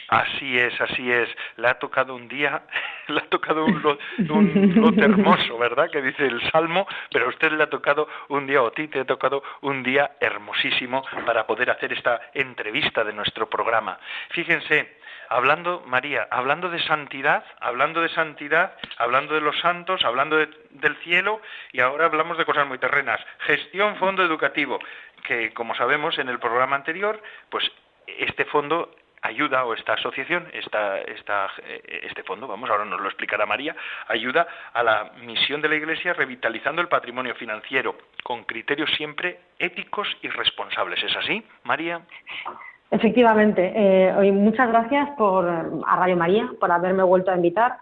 Así 0.09 0.57
es, 0.57 0.79
así 0.81 1.11
es. 1.11 1.29
Le 1.57 1.67
ha 1.67 1.79
tocado 1.79 2.15
un 2.15 2.27
día, 2.27 2.63
le 3.07 3.19
ha 3.19 3.29
tocado 3.29 3.65
un, 4.29 4.75
lote 4.75 5.01
hermoso, 5.01 5.57
¿verdad? 5.57 5.89
Que 5.91 6.01
dice 6.01 6.25
el 6.25 6.41
Salmo, 6.51 6.87
pero 7.11 7.25
a 7.25 7.29
usted 7.29 7.51
le 7.51 7.63
ha 7.63 7.69
tocado 7.69 8.07
un 8.29 8.47
día, 8.47 8.61
o 8.61 8.67
a 8.67 8.71
ti 8.71 8.87
te 8.87 9.01
ha 9.01 9.05
tocado 9.05 9.43
un 9.61 9.83
día 9.83 10.11
hermosísimo 10.19 11.03
para 11.25 11.45
poder 11.45 11.69
hacer 11.69 11.93
esta 11.93 12.19
entrevista 12.33 13.03
de 13.03 13.13
nuestro 13.13 13.49
programa. 13.49 13.99
Fíjense, 14.29 14.98
hablando, 15.29 15.83
María, 15.85 16.27
hablando 16.31 16.69
de 16.69 16.81
santidad, 16.83 17.43
hablando 17.59 18.01
de 18.01 18.09
santidad, 18.09 18.73
hablando 18.97 19.35
de 19.35 19.41
los 19.41 19.59
santos, 19.59 20.03
hablando 20.03 20.37
del 20.37 20.95
cielo, 21.03 21.41
y 21.71 21.81
ahora 21.81 22.05
hablamos 22.05 22.37
de 22.37 22.45
cosas 22.45 22.67
muy 22.67 22.77
terrenas. 22.77 23.19
Gestión 23.39 23.97
Fondo 23.97 24.23
Educativo, 24.23 24.79
que 25.23 25.53
como 25.53 25.75
sabemos 25.75 26.17
en 26.19 26.29
el 26.29 26.39
programa 26.39 26.75
anterior, 26.75 27.21
pues 27.49 27.69
este 28.07 28.45
fondo 28.45 28.95
ayuda 29.21 29.65
o 29.65 29.73
esta 29.73 29.93
asociación, 29.93 30.47
esta, 30.53 30.99
esta, 30.99 31.51
este 31.85 32.23
fondo, 32.23 32.47
vamos, 32.47 32.69
ahora 32.69 32.85
nos 32.85 33.01
lo 33.01 33.07
explicará 33.07 33.45
María, 33.45 33.75
ayuda 34.07 34.47
a 34.73 34.83
la 34.83 35.11
misión 35.21 35.61
de 35.61 35.69
la 35.69 35.75
Iglesia 35.75 36.13
revitalizando 36.13 36.81
el 36.81 36.87
patrimonio 36.87 37.35
financiero 37.35 37.97
con 38.23 38.43
criterios 38.43 38.89
siempre 38.95 39.39
éticos 39.57 40.07
y 40.21 40.29
responsables. 40.29 41.03
¿Es 41.03 41.15
así, 41.15 41.43
María? 41.63 42.01
Efectivamente. 42.91 43.71
Eh, 43.75 44.31
muchas 44.31 44.69
gracias 44.69 45.09
por, 45.17 45.47
a 45.47 45.95
Radio 45.95 46.17
María 46.17 46.49
por 46.59 46.71
haberme 46.71 47.03
vuelto 47.03 47.31
a 47.31 47.35
invitar. 47.35 47.77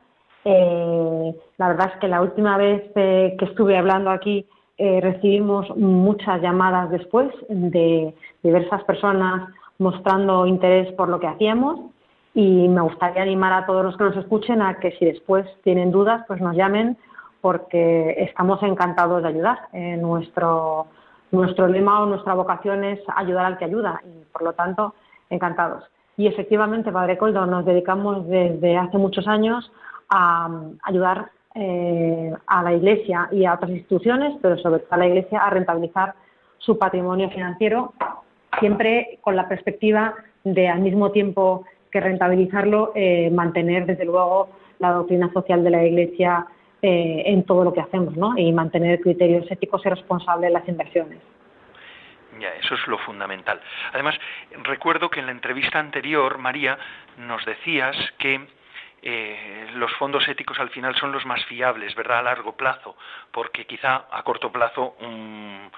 Eh, 0.50 1.36
la 1.58 1.68
verdad 1.68 1.92
es 1.94 2.00
que 2.00 2.08
la 2.08 2.22
última 2.22 2.58
vez 2.58 2.82
eh, 2.96 3.36
que 3.38 3.44
estuve 3.44 3.78
hablando 3.78 4.10
aquí 4.10 4.46
eh, 4.78 5.02
recibimos 5.02 5.76
muchas 5.76 6.42
llamadas 6.42 6.90
después 6.90 7.30
de 7.50 8.14
diversas 8.44 8.82
personas 8.86 9.50
mostrando 9.78 10.46
interés 10.46 10.94
por 10.94 11.10
lo 11.10 11.20
que 11.20 11.28
hacíamos 11.28 11.82
y 12.34 12.70
me 12.70 12.80
gustaría 12.80 13.24
animar 13.24 13.52
a 13.52 13.66
todos 13.66 13.84
los 13.84 13.98
que 13.98 14.06
nos 14.06 14.16
escuchen 14.16 14.62
a 14.62 14.80
que 14.80 14.92
si 14.92 15.06
después 15.06 15.46
tienen 15.64 15.92
dudas 15.92 16.24
pues 16.30 16.40
nos 16.40 16.56
llamen 16.56 16.96
porque 17.42 18.16
estamos 18.18 18.64
encantados 18.64 19.24
de 19.24 19.30
ayudar. 19.30 19.60
nuestro 19.74 20.88
nuestro 21.32 21.68
lema 21.68 22.02
o 22.02 22.06
nuestra 22.06 22.34
vocación 22.34 22.84
es 22.84 23.00
ayudar 23.16 23.46
al 23.46 23.58
que 23.58 23.66
ayuda 23.66 24.02
y, 24.06 24.24
por 24.32 24.44
lo 24.44 24.54
tanto, 24.54 24.94
encantados. 25.30 25.84
Y 26.16 26.28
efectivamente, 26.28 26.92
Padre 26.92 27.18
Coldo, 27.18 27.46
nos 27.46 27.66
dedicamos 27.66 28.28
desde 28.28 28.78
hace 28.78 28.98
muchos 28.98 29.28
años 29.28 29.72
a 30.10 30.50
ayudar 30.84 31.30
eh, 31.54 32.34
a 32.48 32.64
la 32.64 32.74
Iglesia 32.74 33.30
y 33.32 33.46
a 33.46 33.54
otras 33.54 33.72
instituciones, 33.72 34.36
pero 34.42 34.58
sobre 34.58 34.80
todo 34.80 34.94
a 34.94 34.98
la 34.98 35.08
Iglesia, 35.08 35.40
a 35.40 35.50
rentabilizar 35.50 36.16
su 36.58 36.78
patrimonio 36.78 37.30
financiero, 37.30 37.94
siempre 38.60 39.20
con 39.22 39.36
la 39.36 39.48
perspectiva 39.48 40.16
de, 40.44 40.68
al 40.68 40.80
mismo 40.80 41.12
tiempo 41.12 41.66
que 41.92 42.00
rentabilizarlo, 42.00 42.92
eh, 42.96 43.30
mantener, 43.32 43.86
desde 43.86 44.06
luego, 44.06 44.50
la 44.80 44.92
doctrina 44.92 45.32
social 45.34 45.64
de 45.64 45.70
la 45.70 45.86
Iglesia 45.86 46.48
eh, 46.82 47.24
en 47.26 47.44
todo 47.44 47.64
lo 47.64 47.74
que 47.74 47.82
hacemos, 47.82 48.16
¿no? 48.16 48.38
Y 48.38 48.52
mantener 48.52 49.00
criterios 49.02 49.50
éticos 49.50 49.86
y 49.86 49.90
responsables 49.90 50.48
en 50.48 50.54
las 50.54 50.68
inversiones. 50.68 51.20
Ya, 52.40 52.54
eso 52.56 52.76
es 52.76 52.88
lo 52.88 52.98
fundamental. 53.00 53.60
Además, 53.94 54.16
recuerdo 54.64 55.10
que 55.10 55.20
en 55.20 55.26
la 55.26 55.32
entrevista 55.32 55.80
anterior, 55.80 56.38
María, 56.38 56.78
nos 57.18 57.44
decías 57.46 57.96
que 58.20 58.46
eh, 59.02 59.68
los 59.76 59.92
fondos 59.94 60.28
éticos 60.28 60.60
al 60.60 60.70
final 60.70 60.96
son 60.96 61.12
los 61.12 61.26
más 61.26 61.44
fiables, 61.46 61.96
¿verdad? 61.96 62.20
A 62.20 62.24
largo 62.24 62.58
plazo, 62.58 62.96
porque 63.32 63.66
quizá 63.66 64.06
a 64.12 64.24
corto 64.24 64.52
plazo 64.52 64.96
un, 65.00 65.72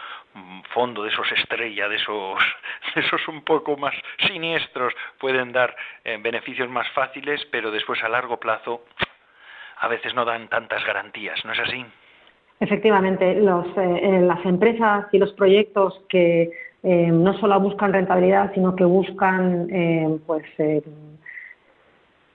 fondo 0.74 1.04
de 1.04 1.10
esos 1.10 1.30
estrella, 1.34 1.90
de 1.90 1.98
esos, 1.98 2.40
esos 2.96 3.28
un 3.28 3.44
poco 3.44 3.76
más 3.78 3.94
siniestros, 4.26 4.94
pueden 5.18 5.52
dar 5.52 5.76
eh, 6.04 6.18
beneficios 6.20 6.70
más 6.70 6.90
fáciles, 6.92 7.46
pero 7.52 7.72
después 7.72 8.02
a 8.04 8.10
largo 8.10 8.38
plazo 8.40 8.86
a 9.80 9.88
veces 9.88 10.14
no 10.14 10.26
dan 10.26 10.48
tantas 10.50 10.86
garantías, 10.86 11.40
¿no 11.46 11.54
es 11.54 11.60
así? 11.60 11.86
Efectivamente, 12.60 13.36
los, 13.36 13.66
eh, 13.78 14.20
las 14.22 14.46
empresas 14.46 15.06
y 15.14 15.18
los 15.18 15.32
proyectos 15.34 16.02
que 16.10 16.52
eh, 16.84 17.12
no 17.12 17.34
solo 17.40 17.60
buscan 17.60 17.94
rentabilidad, 17.94 18.52
sino 18.54 18.76
que 18.76 18.84
buscan 18.84 19.68
eh, 19.72 20.20
pues, 20.28 20.44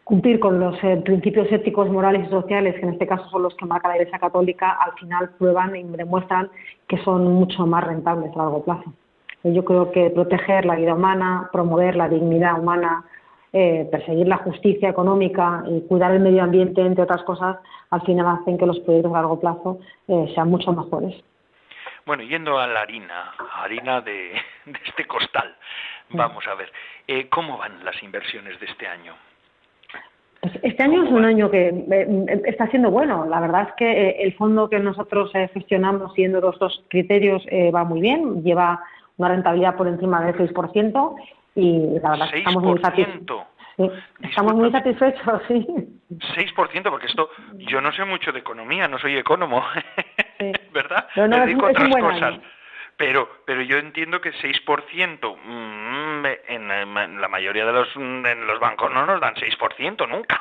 cumplir 0.02 0.40
con 0.40 0.58
los 0.60 0.78
principios 1.04 1.50
éticos, 1.52 1.90
morales 1.90 2.26
y 2.26 2.30
sociales, 2.30 2.74
que 2.74 2.82
en 2.82 2.94
este 2.94 3.06
caso 3.06 3.28
son 3.28 3.42
los 3.42 3.54
que 3.54 3.66
marca 3.66 3.88
la 3.88 3.96
Iglesia 3.96 4.18
Católica, 4.18 4.72
al 4.72 4.92
final 4.94 5.30
prueban 5.38 5.76
y 5.76 5.82
demuestran 5.82 6.50
que 6.88 6.96
son 6.98 7.24
mucho 7.34 7.66
más 7.66 7.84
rentables 7.84 8.32
a 8.34 8.38
largo 8.38 8.64
plazo. 8.64 8.92
Yo 9.44 9.62
creo 9.64 9.92
que 9.92 10.08
proteger 10.08 10.64
la 10.64 10.76
vida 10.76 10.94
humana, 10.94 11.50
promover 11.52 11.96
la 11.96 12.08
dignidad 12.08 12.58
humana, 12.58 13.04
eh, 13.56 13.86
perseguir 13.88 14.26
la 14.26 14.38
justicia 14.38 14.88
económica 14.88 15.62
y 15.68 15.82
cuidar 15.82 16.10
el 16.10 16.18
medio 16.18 16.42
ambiente, 16.42 16.80
entre 16.80 17.04
otras 17.04 17.22
cosas, 17.22 17.58
al 17.90 18.02
final 18.02 18.26
hacen 18.26 18.58
que 18.58 18.66
los 18.66 18.80
proyectos 18.80 19.12
a 19.12 19.18
largo 19.18 19.38
plazo 19.38 19.78
eh, 20.08 20.32
sean 20.34 20.50
mucho 20.50 20.72
mejores. 20.72 21.14
Bueno, 22.04 22.24
yendo 22.24 22.58
a 22.58 22.66
la 22.66 22.80
harina, 22.80 23.32
harina 23.62 24.00
de, 24.00 24.32
este 24.84 25.06
costal, 25.06 25.54
vamos 26.10 26.44
a 26.48 26.56
ver, 26.56 26.72
eh, 27.06 27.28
¿cómo 27.28 27.56
van 27.56 27.84
las 27.84 28.02
inversiones 28.02 28.58
de 28.58 28.66
este 28.66 28.88
año? 28.88 29.14
Pues 30.40 30.58
este 30.64 30.82
año 30.82 31.04
es 31.04 31.12
un 31.12 31.24
año 31.24 31.48
que 31.48 31.72
está 32.46 32.66
siendo 32.70 32.90
bueno. 32.90 33.24
La 33.26 33.38
verdad 33.38 33.68
es 33.68 33.74
que 33.76 34.10
el 34.20 34.34
fondo 34.34 34.68
que 34.68 34.80
nosotros 34.80 35.30
gestionamos, 35.52 36.12
siguiendo 36.14 36.40
los 36.40 36.58
dos 36.58 36.82
criterios, 36.88 37.46
va 37.72 37.84
muy 37.84 38.00
bien. 38.00 38.42
Lleva 38.42 38.82
una 39.16 39.28
rentabilidad 39.28 39.76
por 39.76 39.86
encima 39.86 40.24
del 40.24 40.34
6% 40.34 41.14
y 41.54 41.98
la 42.00 42.10
verdad 42.10 42.28
estamos 42.32 42.62
muy 42.62 42.80
satisfechos. 42.80 43.42
estamos 44.20 44.54
muy 44.54 44.70
satisfechos, 44.70 45.42
sí. 45.48 45.66
6%, 46.10 46.90
porque 46.90 47.06
esto, 47.06 47.30
yo 47.56 47.80
no 47.80 47.92
sé 47.92 48.04
mucho 48.04 48.32
de 48.32 48.40
economía, 48.40 48.86
no 48.88 48.98
soy 48.98 49.16
económico, 49.16 49.64
¿verdad? 50.72 51.08
No, 51.16 51.28
no, 51.28 51.40
dedico 51.40 51.66
otras 51.66 51.88
cosas. 51.88 52.34
Pero, 52.96 53.28
pero 53.44 53.62
yo 53.62 53.78
entiendo 53.78 54.20
que 54.20 54.32
6%, 54.32 55.36
mm, 55.44 56.26
en, 56.48 56.70
en, 56.70 57.20
la 57.20 57.28
mayoría 57.28 57.66
de 57.66 57.72
los, 57.72 57.96
en 57.96 58.46
los 58.46 58.60
bancos 58.60 58.92
no 58.92 59.04
nos 59.04 59.20
dan 59.20 59.34
6% 59.34 60.08
nunca. 60.08 60.40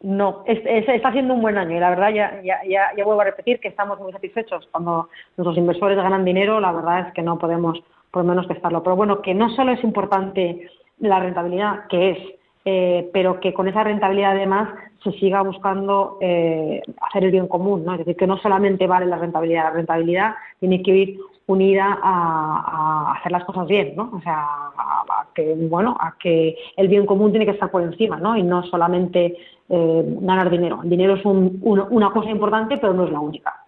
No, 0.00 0.44
está 0.46 1.12
siendo 1.12 1.32
un 1.32 1.40
buen 1.40 1.56
año 1.56 1.76
y 1.76 1.80
la 1.80 1.88
verdad 1.88 2.10
ya, 2.10 2.42
ya, 2.42 2.60
ya, 2.68 2.90
ya, 2.94 3.04
vuelvo 3.04 3.22
a 3.22 3.24
repetir 3.24 3.58
que 3.58 3.68
estamos 3.68 3.98
muy 4.00 4.12
satisfechos. 4.12 4.68
Cuando 4.70 5.08
nuestros 5.36 5.56
inversores 5.56 5.96
ganan 5.96 6.26
dinero, 6.26 6.60
la 6.60 6.72
verdad 6.72 7.08
es 7.08 7.14
que 7.14 7.22
no 7.22 7.38
podemos 7.38 7.82
por 8.14 8.24
lo 8.24 8.28
menos 8.28 8.48
estarlo. 8.48 8.84
Pero 8.84 8.94
bueno, 8.94 9.20
que 9.20 9.34
no 9.34 9.50
solo 9.56 9.72
es 9.72 9.82
importante 9.82 10.70
la 11.00 11.18
rentabilidad, 11.18 11.88
que 11.88 12.10
es, 12.10 12.18
eh, 12.64 13.10
pero 13.12 13.40
que 13.40 13.52
con 13.52 13.66
esa 13.66 13.82
rentabilidad 13.82 14.30
además 14.30 14.68
se 15.02 15.10
siga 15.18 15.42
buscando 15.42 16.18
eh, 16.20 16.80
hacer 17.02 17.24
el 17.24 17.32
bien 17.32 17.48
común, 17.48 17.84
¿no? 17.84 17.92
Es 17.92 17.98
decir, 17.98 18.14
que 18.16 18.28
no 18.28 18.38
solamente 18.38 18.86
vale 18.86 19.06
la 19.06 19.18
rentabilidad, 19.18 19.64
la 19.64 19.70
rentabilidad 19.70 20.34
tiene 20.60 20.80
que 20.80 20.90
ir 20.92 21.18
unida 21.46 21.98
a, 22.02 23.16
hacer 23.18 23.32
las 23.32 23.44
cosas 23.44 23.66
bien, 23.66 23.94
¿no? 23.96 24.12
O 24.14 24.20
sea, 24.22 24.38
a, 24.38 25.26
que 25.34 25.52
bueno, 25.68 25.96
a 25.98 26.14
que 26.16 26.56
el 26.76 26.86
bien 26.86 27.06
común 27.06 27.32
tiene 27.32 27.46
que 27.46 27.52
estar 27.52 27.70
por 27.72 27.82
encima, 27.82 28.16
¿no? 28.18 28.36
Y 28.36 28.44
no 28.44 28.62
solamente 28.62 29.36
eh, 29.68 30.02
ganar 30.20 30.50
dinero. 30.50 30.80
El 30.84 30.90
dinero 30.90 31.14
es 31.16 31.24
una 31.24 32.10
cosa 32.12 32.30
importante, 32.30 32.78
pero 32.78 32.94
no 32.94 33.06
es 33.06 33.10
la 33.10 33.18
única. 33.18 33.63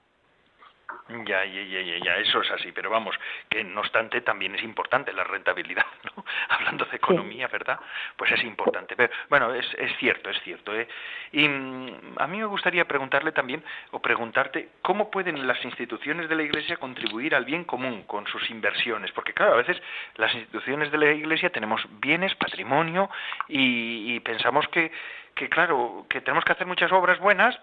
Ya, 1.08 1.44
ya, 1.44 1.62
ya, 1.62 1.80
ya, 1.82 1.98
ya, 1.98 2.16
eso 2.16 2.40
es 2.40 2.50
así, 2.50 2.72
pero 2.72 2.90
vamos, 2.90 3.14
que 3.48 3.62
no 3.62 3.80
obstante 3.80 4.22
también 4.22 4.56
es 4.56 4.62
importante 4.64 5.12
la 5.12 5.22
rentabilidad, 5.22 5.86
¿no? 6.16 6.24
Hablando 6.48 6.84
de 6.84 6.96
economía, 6.96 7.46
¿verdad? 7.46 7.78
Pues 8.16 8.32
es 8.32 8.42
importante. 8.42 8.96
Pero, 8.96 9.12
bueno, 9.30 9.54
es, 9.54 9.66
es 9.78 9.96
cierto, 9.98 10.30
es 10.30 10.40
cierto. 10.42 10.74
¿eh? 10.74 10.88
Y 11.30 11.48
mm, 11.48 12.16
a 12.16 12.26
mí 12.26 12.38
me 12.38 12.46
gustaría 12.46 12.86
preguntarle 12.86 13.30
también, 13.30 13.62
o 13.92 14.02
preguntarte, 14.02 14.70
¿cómo 14.82 15.08
pueden 15.08 15.46
las 15.46 15.64
instituciones 15.64 16.28
de 16.28 16.34
la 16.34 16.42
Iglesia 16.42 16.76
contribuir 16.76 17.36
al 17.36 17.44
bien 17.44 17.62
común 17.62 18.02
con 18.02 18.26
sus 18.26 18.50
inversiones? 18.50 19.12
Porque, 19.12 19.32
claro, 19.32 19.52
a 19.52 19.58
veces 19.58 19.80
las 20.16 20.34
instituciones 20.34 20.90
de 20.90 20.98
la 20.98 21.12
Iglesia 21.12 21.50
tenemos 21.50 21.86
bienes, 22.00 22.34
patrimonio, 22.34 23.08
y, 23.46 24.12
y 24.12 24.20
pensamos 24.20 24.66
que, 24.68 24.90
que, 25.36 25.48
claro, 25.48 26.04
que 26.10 26.20
tenemos 26.20 26.44
que 26.44 26.52
hacer 26.52 26.66
muchas 26.66 26.90
obras 26.90 27.20
buenas, 27.20 27.56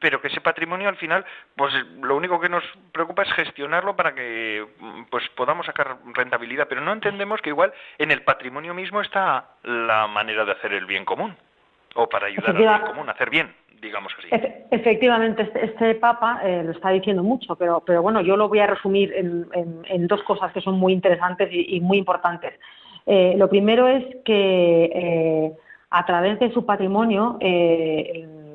pero 0.00 0.20
que 0.20 0.28
ese 0.28 0.40
patrimonio 0.40 0.88
al 0.88 0.96
final, 0.96 1.24
pues 1.56 1.72
lo 2.00 2.16
único 2.16 2.40
que 2.40 2.48
nos 2.48 2.64
preocupa 2.92 3.22
es 3.22 3.32
gestionarlo 3.32 3.96
para 3.96 4.14
que 4.14 4.66
pues 5.10 5.28
podamos 5.30 5.66
sacar 5.66 5.98
rentabilidad, 6.14 6.66
pero 6.68 6.80
no 6.80 6.92
entendemos 6.92 7.40
que 7.40 7.50
igual 7.50 7.72
en 7.98 8.10
el 8.10 8.22
patrimonio 8.22 8.74
mismo 8.74 9.00
está 9.00 9.46
la 9.62 10.06
manera 10.06 10.44
de 10.44 10.52
hacer 10.52 10.72
el 10.72 10.86
bien 10.86 11.04
común 11.04 11.36
o 11.94 12.08
para 12.08 12.26
ayudar 12.26 12.50
al 12.50 12.56
bien 12.56 12.80
común, 12.86 13.08
hacer 13.08 13.30
bien, 13.30 13.52
digamos 13.80 14.12
así. 14.18 14.28
Efectivamente, 14.70 15.42
este, 15.42 15.64
este 15.64 15.94
Papa 15.96 16.40
eh, 16.44 16.62
lo 16.64 16.72
está 16.72 16.90
diciendo 16.90 17.22
mucho, 17.22 17.56
pero, 17.56 17.82
pero 17.84 18.02
bueno, 18.02 18.20
yo 18.20 18.36
lo 18.36 18.48
voy 18.48 18.60
a 18.60 18.66
resumir 18.66 19.12
en, 19.14 19.46
en, 19.52 20.06
dos 20.06 20.22
cosas 20.22 20.52
que 20.52 20.60
son 20.60 20.78
muy 20.78 20.92
interesantes 20.92 21.48
y, 21.50 21.80
muy 21.80 21.98
importantes. 21.98 22.54
Eh, 23.06 23.34
lo 23.36 23.48
primero 23.48 23.88
es 23.88 24.04
que 24.24 24.84
eh, 24.94 25.52
a 25.90 26.04
través 26.04 26.38
de 26.38 26.52
su 26.52 26.66
patrimonio, 26.66 27.38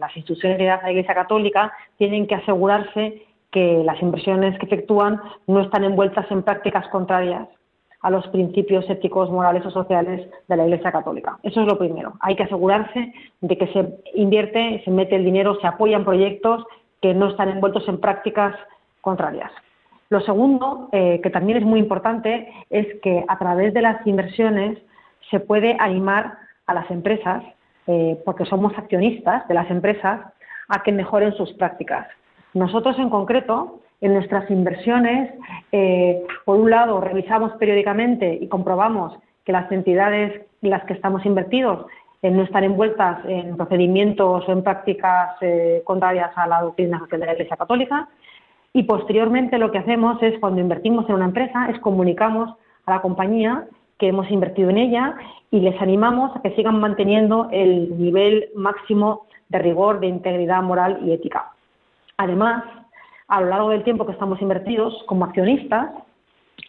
las 0.04 0.18
instituciones 0.18 0.58
de 0.58 0.66
la 0.66 0.92
Iglesia 0.92 1.16
Católica 1.16 1.72
tienen 1.98 2.28
que 2.28 2.36
asegurarse 2.36 3.24
que 3.52 3.84
las 3.86 4.02
inversiones 4.02 4.58
que 4.60 4.66
efectúan 4.66 5.22
no 5.48 5.62
están 5.62 5.86
envueltas 5.86 6.30
en 6.30 6.44
prácticas 6.44 6.88
contrarias 6.90 7.48
a 8.02 8.10
los 8.10 8.28
principios 8.28 8.90
éticos, 8.90 9.32
morales 9.32 9.66
o 9.66 9.72
sociales 9.72 10.30
de 10.50 10.58
la 10.58 10.66
Iglesia 10.66 10.92
Católica. 10.92 11.40
Eso 11.42 11.62
es 11.62 11.68
lo 11.68 11.78
primero. 11.78 12.14
Hay 12.20 12.36
que 12.36 12.44
asegurarse 12.44 13.14
de 13.40 13.58
que 13.58 13.68
se 13.68 13.98
invierte, 14.16 14.82
se 14.84 14.92
mete 14.92 15.16
el 15.16 15.24
dinero, 15.24 15.58
se 15.62 15.68
apoyan 15.68 16.04
proyectos 16.04 16.66
que 17.02 17.14
no 17.14 17.30
están 17.30 17.48
envueltos 17.48 17.88
en 17.88 18.02
prácticas 18.02 18.56
contrarias. 19.00 19.52
Lo 20.10 20.20
segundo, 20.22 20.90
eh, 20.92 21.22
que 21.24 21.30
también 21.30 21.60
es 21.60 21.64
muy 21.64 21.80
importante, 21.80 22.52
es 22.70 22.88
que 23.02 23.24
a 23.26 23.40
través 23.40 23.74
de 23.74 23.82
las 23.82 24.06
inversiones 24.06 24.78
se 25.32 25.40
puede 25.40 25.78
animar 25.80 26.38
a 26.68 26.74
las 26.74 26.92
empresas 26.92 27.42
eh, 27.88 28.22
porque 28.24 28.46
somos 28.46 28.78
accionistas 28.78 29.48
de 29.48 29.54
las 29.54 29.70
empresas, 29.70 30.22
a 30.70 30.82
que 30.84 30.92
mejoren 30.92 31.34
sus 31.34 31.52
prácticas. 31.54 32.08
Nosotros, 32.54 32.98
en 32.98 33.10
concreto, 33.10 33.82
en 34.00 34.14
nuestras 34.14 34.50
inversiones, 34.50 35.34
eh, 35.72 36.24
por 36.46 36.58
un 36.58 36.70
lado, 36.70 37.02
revisamos 37.02 37.52
periódicamente 37.54 38.38
y 38.42 38.48
comprobamos 38.48 39.18
que 39.44 39.52
las 39.52 39.70
entidades 39.72 40.42
en 40.62 40.70
las 40.70 40.84
que 40.86 40.94
estamos 40.94 41.26
invertidos 41.26 41.86
eh, 42.22 42.32
no 42.32 42.44
están 42.44 42.64
envueltas 42.64 43.20
en 43.26 43.58
procedimientos 43.58 44.48
o 44.48 44.52
en 44.52 44.64
prácticas 44.64 45.32
contrarias 45.84 46.32
a 46.38 46.48
la 46.48 46.62
doctrina 46.62 47.06
de 47.12 47.18
la 47.18 47.34
Iglesia 47.34 47.58
Católica. 47.58 48.08
Y 48.72 48.84
posteriormente 48.84 49.58
lo 49.58 49.72
que 49.72 49.80
hacemos 49.80 50.22
es, 50.24 50.40
cuando 50.40 50.62
invertimos 50.62 51.08
en 51.10 51.16
una 51.16 51.26
empresa, 51.26 51.68
es 51.70 51.80
comunicamos 51.80 52.56
a 52.86 52.92
la 52.92 53.02
compañía 53.02 53.66
que 54.04 54.10
hemos 54.10 54.30
invertido 54.30 54.70
en 54.70 54.78
ella 54.78 55.16
y 55.50 55.62
les 55.62 55.82
animamos 55.82 56.36
a 56.36 56.42
que 56.42 56.54
sigan 56.58 56.78
manteniendo 56.78 57.48
el 57.54 57.98
nivel 57.98 58.50
máximo 58.54 59.28
de 59.48 59.60
rigor, 59.60 60.02
de 60.02 60.08
integridad 60.08 60.62
moral 60.62 61.00
y 61.06 61.14
ética. 61.14 61.54
Además, 62.18 62.66
a 63.30 63.40
lo 63.40 63.48
largo 63.48 63.70
del 63.70 63.86
tiempo 63.86 64.06
que 64.06 64.12
estamos 64.12 64.42
invertidos 64.42 64.94
como 65.06 65.24
accionistas, 65.24 65.92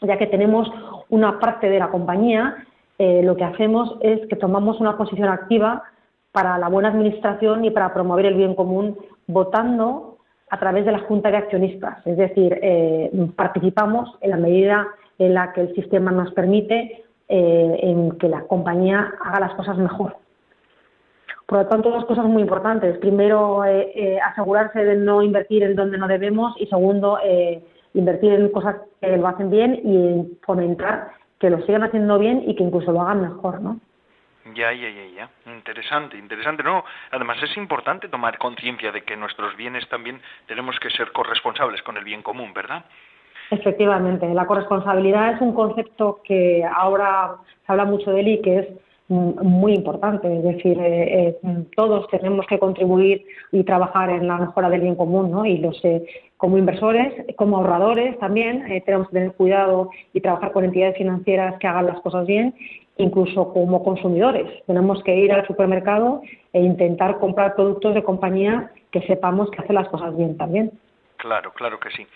ya 0.01 0.17
que 0.17 0.29
tenemos 0.29 0.71
una 1.09 1.41
parte 1.41 1.69
de 1.69 1.81
la 1.81 1.89
compañía, 1.89 2.55
eh, 3.01 3.23
lo 3.25 3.35
que 3.35 3.43
hacemos 3.43 3.97
es 4.01 4.25
que 4.29 4.37
tomamos 4.37 4.79
una 4.79 4.97
posición 4.97 5.29
activa 5.29 5.83
para 6.31 6.57
la 6.57 6.69
buena 6.69 6.91
administración 6.91 7.65
y 7.65 7.73
para 7.73 7.93
promover 7.93 8.27
el 8.27 8.35
bien 8.35 8.55
común, 8.55 8.97
votando 9.27 10.19
a 10.51 10.61
través 10.61 10.85
de 10.85 10.93
la 10.93 11.01
Junta 11.01 11.33
de 11.33 11.39
Accionistas. 11.39 11.99
Es 12.07 12.17
decir, 12.17 12.61
eh, 12.63 13.11
participamos 13.35 14.09
en 14.21 14.31
la 14.31 14.37
medida 14.37 14.87
en 15.19 15.35
la 15.35 15.53
que 15.53 15.63
el 15.63 15.75
sistema 15.75 16.13
nos 16.13 16.33
permite 16.33 17.01
eh, 17.29 17.79
en 17.83 18.19
que 18.19 18.29
la 18.29 18.43
compañía 18.43 19.15
haga 19.25 19.41
las 19.41 19.55
cosas 19.55 19.79
mejor. 19.79 20.17
Por 21.47 21.59
lo 21.59 21.67
tanto, 21.67 21.91
dos 21.91 22.05
cosas 22.07 22.25
muy 22.27 22.43
importantes. 22.43 22.99
Primero, 22.99 23.65
eh, 23.65 23.93
eh, 23.95 24.21
asegurarse 24.21 24.85
de 24.85 24.97
no 24.97 25.23
invertir 25.23 25.63
en 25.63 25.77
donde 25.77 25.99
no 25.99 26.09
debemos 26.09 26.55
y 26.59 26.67
segundo, 26.67 27.19
invertir 27.93 28.33
en 28.33 28.49
cosas 28.51 28.77
que 29.01 29.17
lo 29.17 29.29
hacen 29.29 29.51
bien 29.51 29.75
y 29.75 30.39
fomentar 30.45 31.13
que 31.39 31.51
lo 31.51 31.61
sigan 31.67 31.83
haciendo 31.83 32.19
bien 32.19 32.43
y 32.47 32.57
que 32.57 32.63
incluso 32.63 32.93
lo 32.93 33.03
hagan 33.03 33.21
mejor, 33.21 33.61
¿no? 33.61 33.79
Ya, 34.55 34.73
ya, 34.73 34.91
ya, 34.91 35.07
ya. 35.07 35.31
Interesante, 35.53 36.19
interesante. 36.19 36.63
No, 36.63 36.85
además 37.11 37.43
es 37.43 37.57
importante 37.57 38.09
tomar 38.09 38.39
conciencia 38.39 38.93
de 38.93 39.03
que 39.03 39.17
nuestros 39.17 39.57
bienes 39.57 39.89
también 39.89 40.21
tenemos 40.47 40.79
que 40.79 40.91
ser 40.91 41.13
corresponsables 41.13 41.83
con 41.83 41.97
el 41.97 42.05
bien 42.05 42.23
común, 42.23 42.53
¿verdad? 42.53 42.85
Efectivamente, 43.55 44.27
la 44.35 44.47
corresponsabilidad 44.47 45.35
es 45.35 45.41
un 45.41 45.53
concepto 45.53 46.21
que 46.25 46.65
ahora 46.65 47.37
se 47.65 47.73
habla 47.73 47.85
mucho 47.85 48.11
de 48.11 48.21
él 48.21 48.29
y 48.29 48.43
que 48.43 48.59
es 48.59 48.69
muy 49.09 49.75
importante. 49.75 50.27
Es 50.37 50.43
decir, 50.43 50.77
eh, 50.81 51.29
eh, 51.29 51.65
todos 51.77 52.09
tenemos 52.09 52.47
que 52.47 52.59
contribuir 52.59 53.25
y 53.53 53.63
trabajar 53.63 54.11
en 54.11 54.27
la 54.27 54.39
mejora 54.39 54.69
del 54.71 54.81
bien 54.81 54.97
común, 54.97 55.31
¿no? 55.31 55.47
Y 55.47 55.59
los 55.59 55.79
eh, 55.85 56.05
como 56.37 56.59
inversores, 56.59 57.13
como 57.37 57.59
ahorradores 57.59 58.19
también 58.19 58.65
tenemos 58.85 59.09
que 59.09 59.15
tener 59.15 59.33
cuidado 59.35 59.91
y 60.13 60.21
trabajar 60.21 60.53
con 60.53 60.65
entidades 60.65 60.99
financieras 60.99 61.57
que 61.61 61.69
hagan 61.69 61.87
las 61.87 62.01
cosas 62.01 62.27
bien. 62.27 62.55
Incluso 62.97 63.53
como 63.53 63.85
consumidores 63.85 64.65
tenemos 64.67 65.03
que 65.05 65.15
ir 65.15 65.33
al 65.33 65.47
supermercado 65.47 66.23
e 66.53 66.61
intentar 66.61 67.19
comprar 67.19 67.55
productos 67.55 67.95
de 67.95 68.03
compañía 68.03 68.73
que 68.91 69.01
sepamos 69.03 69.51
que 69.51 69.63
hacen 69.63 69.77
las 69.77 69.89
cosas 69.89 70.17
bien 70.17 70.37
también. 70.37 70.73
Claro, 71.17 71.53
claro 71.53 71.81
que 71.81 71.91
sí. 71.91 72.07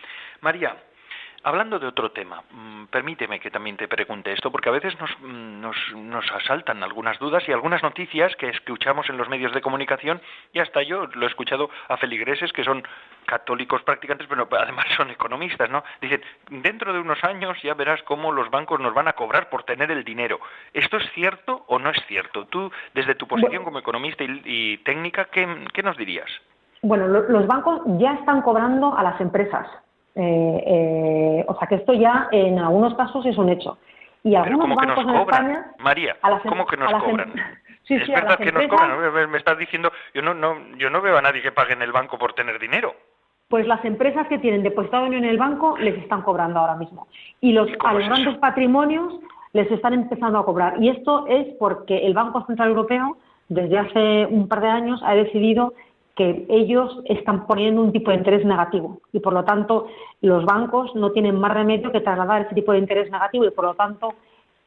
María, 0.41 0.77
Hablando 1.45 1.79
de 1.79 1.87
otro 1.87 2.11
tema, 2.11 2.43
mm, 2.51 2.87
permíteme 2.87 3.39
que 3.39 3.51
también 3.51 3.77
te 3.77 3.87
pregunte 3.87 4.33
esto, 4.33 4.51
porque 4.51 4.71
a 4.71 4.73
veces 4.73 4.95
mm, 5.21 5.61
nos, 5.61 5.77
nos, 5.95 6.31
asaltan 6.33 6.83
algunas 6.83 7.19
dudas 7.21 7.49
y 7.49 7.53
algunas 7.53 7.83
noticias 7.83 8.35
que 8.37 8.49
escuchamos 8.49 9.09
en 9.09 9.17
los 9.17 9.29
medios 9.29 9.55
de 9.55 9.61
comunicación, 9.61 10.21
y 10.53 10.59
hasta 10.59 10.83
yo 10.83 11.07
lo 11.07 11.27
he 11.27 11.29
escuchado 11.29 11.71
a 11.89 11.97
feligreses 11.97 12.53
que 12.53 12.65
son 12.65 12.83
católicos 13.25 13.83
practicantes, 13.83 14.27
pero 14.27 14.49
además 14.61 14.87
son 14.97 15.11
economistas, 15.11 15.71
¿no? 15.71 15.85
Dicen, 16.01 16.23
dentro 16.51 16.93
de 16.93 16.99
unos 16.99 17.23
años 17.23 17.57
ya 17.63 17.75
verás 17.75 18.03
cómo 18.03 18.33
los 18.33 18.51
bancos 18.51 18.81
nos 18.81 18.93
van 18.93 19.07
a 19.07 19.13
cobrar 19.13 19.49
por 19.49 19.63
tener 19.63 19.93
el 19.93 20.03
dinero. 20.03 20.41
¿Esto 20.73 20.97
es 20.97 21.09
cierto 21.13 21.65
o 21.69 21.79
no 21.79 21.91
es 21.91 22.03
cierto? 22.09 22.47
Tú, 22.47 22.73
desde 22.95 23.15
tu 23.15 23.29
posición 23.29 23.63
como 23.63 23.79
economista 23.79 24.25
y, 24.25 24.79
técnica, 24.79 25.27
¿qué, 25.27 25.47
¿qué 25.73 25.83
nos 25.85 25.97
dirías? 25.97 26.29
Bueno, 26.83 27.07
los 27.07 27.47
bancos 27.47 27.81
ya 27.99 28.15
están 28.15 28.43
cobrando 28.43 28.97
a 28.97 29.03
las 29.03 29.21
empresas 29.21 29.67
eh, 30.19 30.65
eh, 30.67 31.45
o 31.47 31.57
sea 31.57 31.69
que 31.69 31.77
esto 31.77 31.93
ya 31.93 32.29
en 32.33 32.59
algunos 32.59 32.95
casos 32.95 33.25
es 33.25 33.39
un 33.39 33.49
hecho. 33.51 33.79
Y 34.25 34.35
algunos 34.35 34.75
bancos 34.75 35.05
en 35.05 35.15
España. 35.15 35.67
María, 35.79 36.17
em- 36.23 36.51
¿cómo 36.51 36.67
que 36.67 36.77
nos 36.77 36.93
em- 36.93 36.99
cobran? 36.99 37.35
es 37.89 38.09
verdad 38.09 38.37
que 38.37 38.51
nos 38.51 38.67
cobran. 38.67 39.31
Me 39.31 39.39
estás 39.39 39.57
diciendo, 39.59 39.93
yo 40.13 40.23
no, 40.23 40.35
no, 40.35 40.57
yo 40.77 40.91
no 40.91 41.01
veo 41.01 41.19
a 41.19 41.23
nadie 41.23 41.41
que 41.41 41.53
pague 41.53 41.75
en 41.75 41.83
el 41.83 41.93
banco 41.93 42.19
por 42.19 42.33
tener 42.33 42.59
dinero. 42.59 42.95
Pues 43.49 43.67
las 43.67 43.83
empresas 43.85 44.27
que 44.27 44.39
tienen 44.39 44.65
depositado 44.65 45.07
en 45.07 45.25
el 45.25 45.39
banco 45.39 45.79
les 45.79 45.97
están 45.97 46.23
cobrando 46.23 46.59
ahora 46.59 46.75
mismo. 46.75 47.07
Y 47.41 47.53
los, 47.53 47.69
a 47.83 47.95
los 47.95 48.05
grandes 48.05 48.37
patrimonios 48.39 49.15
les 49.53 49.71
están 49.71 49.95
empezando 49.95 50.39
a 50.41 50.45
cobrar. 50.45 50.83
Y 50.83 50.91
esto 50.91 51.27
es 51.29 51.47
porque 51.59 52.07
el 52.07 52.13
Banco 52.13 52.45
Central 52.47 52.71
Europeo, 52.71 53.17
desde 53.49 53.79
hace 53.79 54.27
un 54.27 54.49
par 54.49 54.61
de 54.61 54.69
años, 54.69 55.01
ha 55.05 55.15
decidido 55.15 55.73
que 56.19 56.47
ellos 56.49 57.01
están 57.05 57.47
poniendo 57.47 57.81
un 57.81 57.93
tipo 57.93 58.11
de 58.11 58.17
interés 58.17 58.45
negativo 58.45 59.01
y 59.13 59.21
por 59.21 59.33
lo 59.33 59.45
tanto 59.45 59.87
los 60.21 60.45
bancos 60.45 60.93
no 60.97 61.13
tienen 61.13 61.39
más 61.39 61.55
remedio 61.55 61.93
que 61.93 62.01
trasladar 62.01 62.43
ese 62.43 62.57
tipo 62.57 62.73
de 62.73 62.79
interés 62.79 63.09
negativo 63.13 63.45
y 63.45 63.53
por 63.53 63.67
lo 63.67 63.75
tanto 63.75 64.15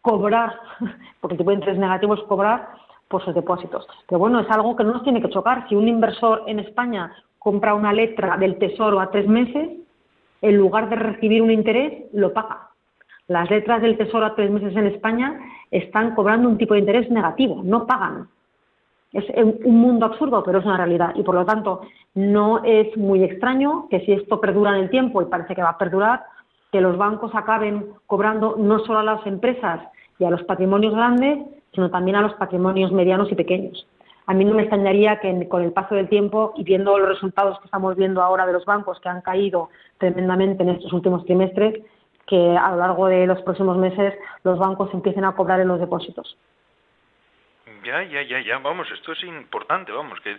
cobrar, 0.01 0.55
porque 1.19 1.33
el 1.33 1.37
tipo 1.39 1.49
de 1.49 1.57
interés 1.57 1.77
negativo 1.77 2.13
es 2.13 2.21
cobrar 2.21 2.69
por 3.09 3.21
sus 3.25 3.35
depósitos. 3.35 3.85
Pero 4.07 4.19
bueno, 4.19 4.39
es 4.39 4.49
algo 4.49 4.77
que 4.77 4.85
no 4.85 4.93
nos 4.93 5.03
tiene 5.03 5.21
que 5.21 5.29
chocar. 5.29 5.67
Si 5.67 5.75
un 5.75 5.89
inversor 5.89 6.43
en 6.47 6.59
España 6.59 7.13
compra 7.37 7.75
una 7.75 7.91
letra 7.91 8.37
del 8.37 8.57
Tesoro 8.57 9.01
a 9.01 9.11
tres 9.11 9.27
meses, 9.27 9.71
en 10.41 10.55
lugar 10.55 10.87
de 10.87 10.95
recibir 10.95 11.41
un 11.41 11.51
interés, 11.51 12.05
lo 12.13 12.31
paga. 12.31 12.69
Las 13.27 13.49
letras 13.49 13.81
del 13.81 13.97
Tesoro 13.97 14.25
a 14.25 14.35
tres 14.35 14.49
meses 14.49 14.73
en 14.77 14.87
España 14.87 15.37
están 15.69 16.15
cobrando 16.15 16.47
un 16.47 16.57
tipo 16.57 16.75
de 16.75 16.79
interés 16.79 17.11
negativo, 17.11 17.61
no 17.61 17.85
pagan. 17.85 18.29
Es 19.13 19.25
un 19.35 19.75
mundo 19.75 20.05
absurdo, 20.05 20.41
pero 20.43 20.59
es 20.59 20.65
una 20.65 20.77
realidad. 20.77 21.13
Y 21.15 21.23
por 21.23 21.35
lo 21.35 21.45
tanto, 21.45 21.81
no 22.15 22.63
es 22.63 22.95
muy 22.95 23.23
extraño 23.23 23.87
que 23.89 23.99
si 24.01 24.13
esto 24.13 24.39
perdura 24.39 24.77
en 24.77 24.83
el 24.83 24.89
tiempo, 24.89 25.21
y 25.21 25.25
parece 25.25 25.53
que 25.53 25.61
va 25.61 25.71
a 25.71 25.77
perdurar, 25.77 26.23
que 26.71 26.81
los 26.81 26.97
bancos 26.97 27.31
acaben 27.35 27.87
cobrando 28.07 28.55
no 28.57 28.79
solo 28.79 28.99
a 28.99 29.03
las 29.03 29.25
empresas 29.27 29.81
y 30.17 30.23
a 30.23 30.29
los 30.29 30.43
patrimonios 30.43 30.95
grandes, 30.95 31.39
sino 31.73 31.89
también 31.89 32.15
a 32.15 32.21
los 32.21 32.33
patrimonios 32.35 32.91
medianos 32.91 33.31
y 33.31 33.35
pequeños. 33.35 33.85
A 34.27 34.33
mí 34.33 34.45
no 34.45 34.53
me 34.53 34.61
extrañaría 34.61 35.19
que 35.19 35.47
con 35.49 35.63
el 35.63 35.73
paso 35.73 35.95
del 35.95 36.07
tiempo 36.07 36.53
y 36.55 36.63
viendo 36.63 36.97
los 36.97 37.09
resultados 37.09 37.59
que 37.59 37.65
estamos 37.65 37.95
viendo 37.97 38.21
ahora 38.21 38.45
de 38.45 38.53
los 38.53 38.65
bancos 38.65 38.99
que 39.01 39.09
han 39.09 39.21
caído 39.21 39.69
tremendamente 39.97 40.63
en 40.63 40.69
estos 40.69 40.93
últimos 40.93 41.25
trimestres, 41.25 41.81
que 42.27 42.55
a 42.55 42.71
lo 42.71 42.77
largo 42.77 43.07
de 43.07 43.27
los 43.27 43.41
próximos 43.41 43.77
meses 43.77 44.13
los 44.43 44.57
bancos 44.57 44.93
empiecen 44.93 45.25
a 45.25 45.35
cobrar 45.35 45.59
en 45.59 45.67
los 45.67 45.79
depósitos. 45.79 46.37
Ya, 47.83 48.03
ya, 48.03 48.21
ya, 48.21 48.39
ya, 48.41 48.57
vamos, 48.59 48.89
esto 48.91 49.13
es 49.13 49.23
importante, 49.23 49.91
vamos, 49.91 50.19
que 50.21 50.37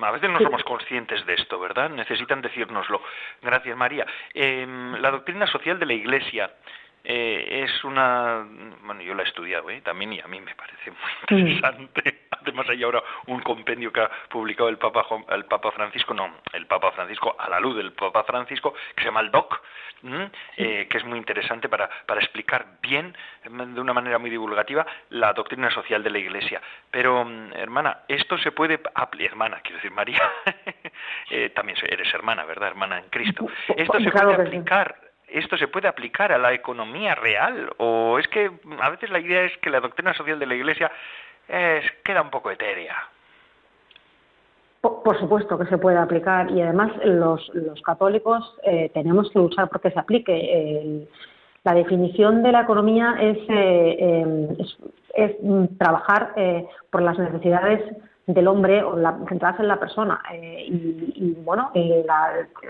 a 0.00 0.10
veces 0.12 0.30
no 0.30 0.38
somos 0.38 0.62
conscientes 0.64 1.24
de 1.26 1.34
esto, 1.34 1.58
¿verdad? 1.58 1.90
Necesitan 1.90 2.40
decírnoslo. 2.40 3.02
Gracias, 3.42 3.76
María. 3.76 4.06
Em, 4.32 4.94
la 4.94 5.10
doctrina 5.10 5.46
social 5.46 5.78
de 5.78 5.86
la 5.86 5.94
Iglesia 5.94 6.50
eh, 7.04 7.64
es 7.64 7.84
una... 7.84 8.46
Bueno, 8.82 9.02
yo 9.02 9.14
la 9.14 9.22
he 9.22 9.26
estudiado, 9.26 9.70
¿eh? 9.70 9.80
También 9.80 10.12
y 10.12 10.20
a 10.20 10.26
mí 10.26 10.40
me 10.40 10.54
parece 10.54 10.90
muy 10.90 11.44
interesante. 11.44 12.26
Además 12.30 12.68
hay 12.68 12.82
ahora 12.82 13.02
un 13.26 13.40
compendio 13.40 13.92
que 13.92 14.00
ha 14.00 14.10
publicado 14.28 14.68
el 14.68 14.78
Papa, 14.78 15.06
el 15.30 15.44
Papa 15.44 15.70
Francisco, 15.72 16.14
no, 16.14 16.36
el 16.52 16.66
Papa 16.66 16.92
Francisco, 16.92 17.36
a 17.38 17.48
la 17.48 17.60
luz 17.60 17.76
del 17.76 17.92
Papa 17.92 18.24
Francisco, 18.24 18.74
que 18.94 19.02
se 19.02 19.08
llama 19.08 19.20
el 19.20 19.30
DOC, 19.30 19.62
eh, 20.56 20.86
que 20.88 20.98
es 20.98 21.04
muy 21.04 21.18
interesante 21.18 21.68
para, 21.68 21.90
para 22.06 22.20
explicar 22.20 22.78
bien, 22.80 23.14
de 23.44 23.80
una 23.80 23.92
manera 23.92 24.18
muy 24.18 24.30
divulgativa, 24.30 24.86
la 25.10 25.32
doctrina 25.32 25.70
social 25.70 26.02
de 26.02 26.10
la 26.10 26.18
Iglesia. 26.18 26.62
Pero, 26.90 27.24
mm, 27.24 27.52
hermana, 27.54 27.98
esto 28.08 28.38
se 28.38 28.52
puede 28.52 28.80
aplicar, 28.94 29.32
hermana, 29.32 29.60
quiero 29.60 29.76
decir, 29.76 29.90
María, 29.90 30.22
eh, 31.30 31.50
también 31.50 31.76
eres 31.82 32.12
hermana, 32.14 32.44
¿verdad? 32.44 32.68
Hermana 32.68 32.98
en 32.98 33.08
Cristo. 33.10 33.46
Esto 33.76 34.00
se 34.00 34.10
puede 34.10 34.34
aplicar 34.34 35.09
esto 35.32 35.56
se 35.56 35.68
puede 35.68 35.88
aplicar 35.88 36.32
a 36.32 36.38
la 36.38 36.52
economía 36.52 37.14
real 37.14 37.70
o 37.78 38.18
es 38.18 38.28
que 38.28 38.50
a 38.80 38.90
veces 38.90 39.10
la 39.10 39.20
idea 39.20 39.42
es 39.44 39.56
que 39.58 39.70
la 39.70 39.80
doctrina 39.80 40.14
social 40.14 40.38
de 40.38 40.46
la 40.46 40.54
Iglesia 40.54 40.90
queda 42.04 42.22
un 42.22 42.30
poco 42.30 42.50
etérea. 42.50 42.96
Por, 44.80 45.18
supuesto 45.18 45.58
que 45.58 45.66
se 45.66 45.76
puede 45.76 45.98
aplicar 45.98 46.50
y 46.50 46.62
además 46.62 46.92
los, 47.04 47.50
católicos 47.84 48.56
eh, 48.64 48.90
tenemos 48.94 49.30
que 49.30 49.38
luchar 49.38 49.68
porque 49.68 49.90
se 49.90 49.98
aplique. 49.98 51.06
la 51.64 51.74
definición 51.74 52.42
de 52.42 52.52
la 52.52 52.62
economía 52.62 53.14
es, 53.20 53.38
eh, 53.50 54.48
es, 55.14 55.32
trabajar 55.78 56.32
eh, 56.36 56.66
por 56.90 57.02
las 57.02 57.18
necesidades 57.18 57.82
del 58.26 58.48
hombre 58.48 58.82
o 58.82 58.96
la, 58.96 59.18
centrarse 59.28 59.62
en 59.62 59.68
la 59.68 59.80
persona. 59.80 60.20
y, 60.32 61.36
bueno, 61.44 61.70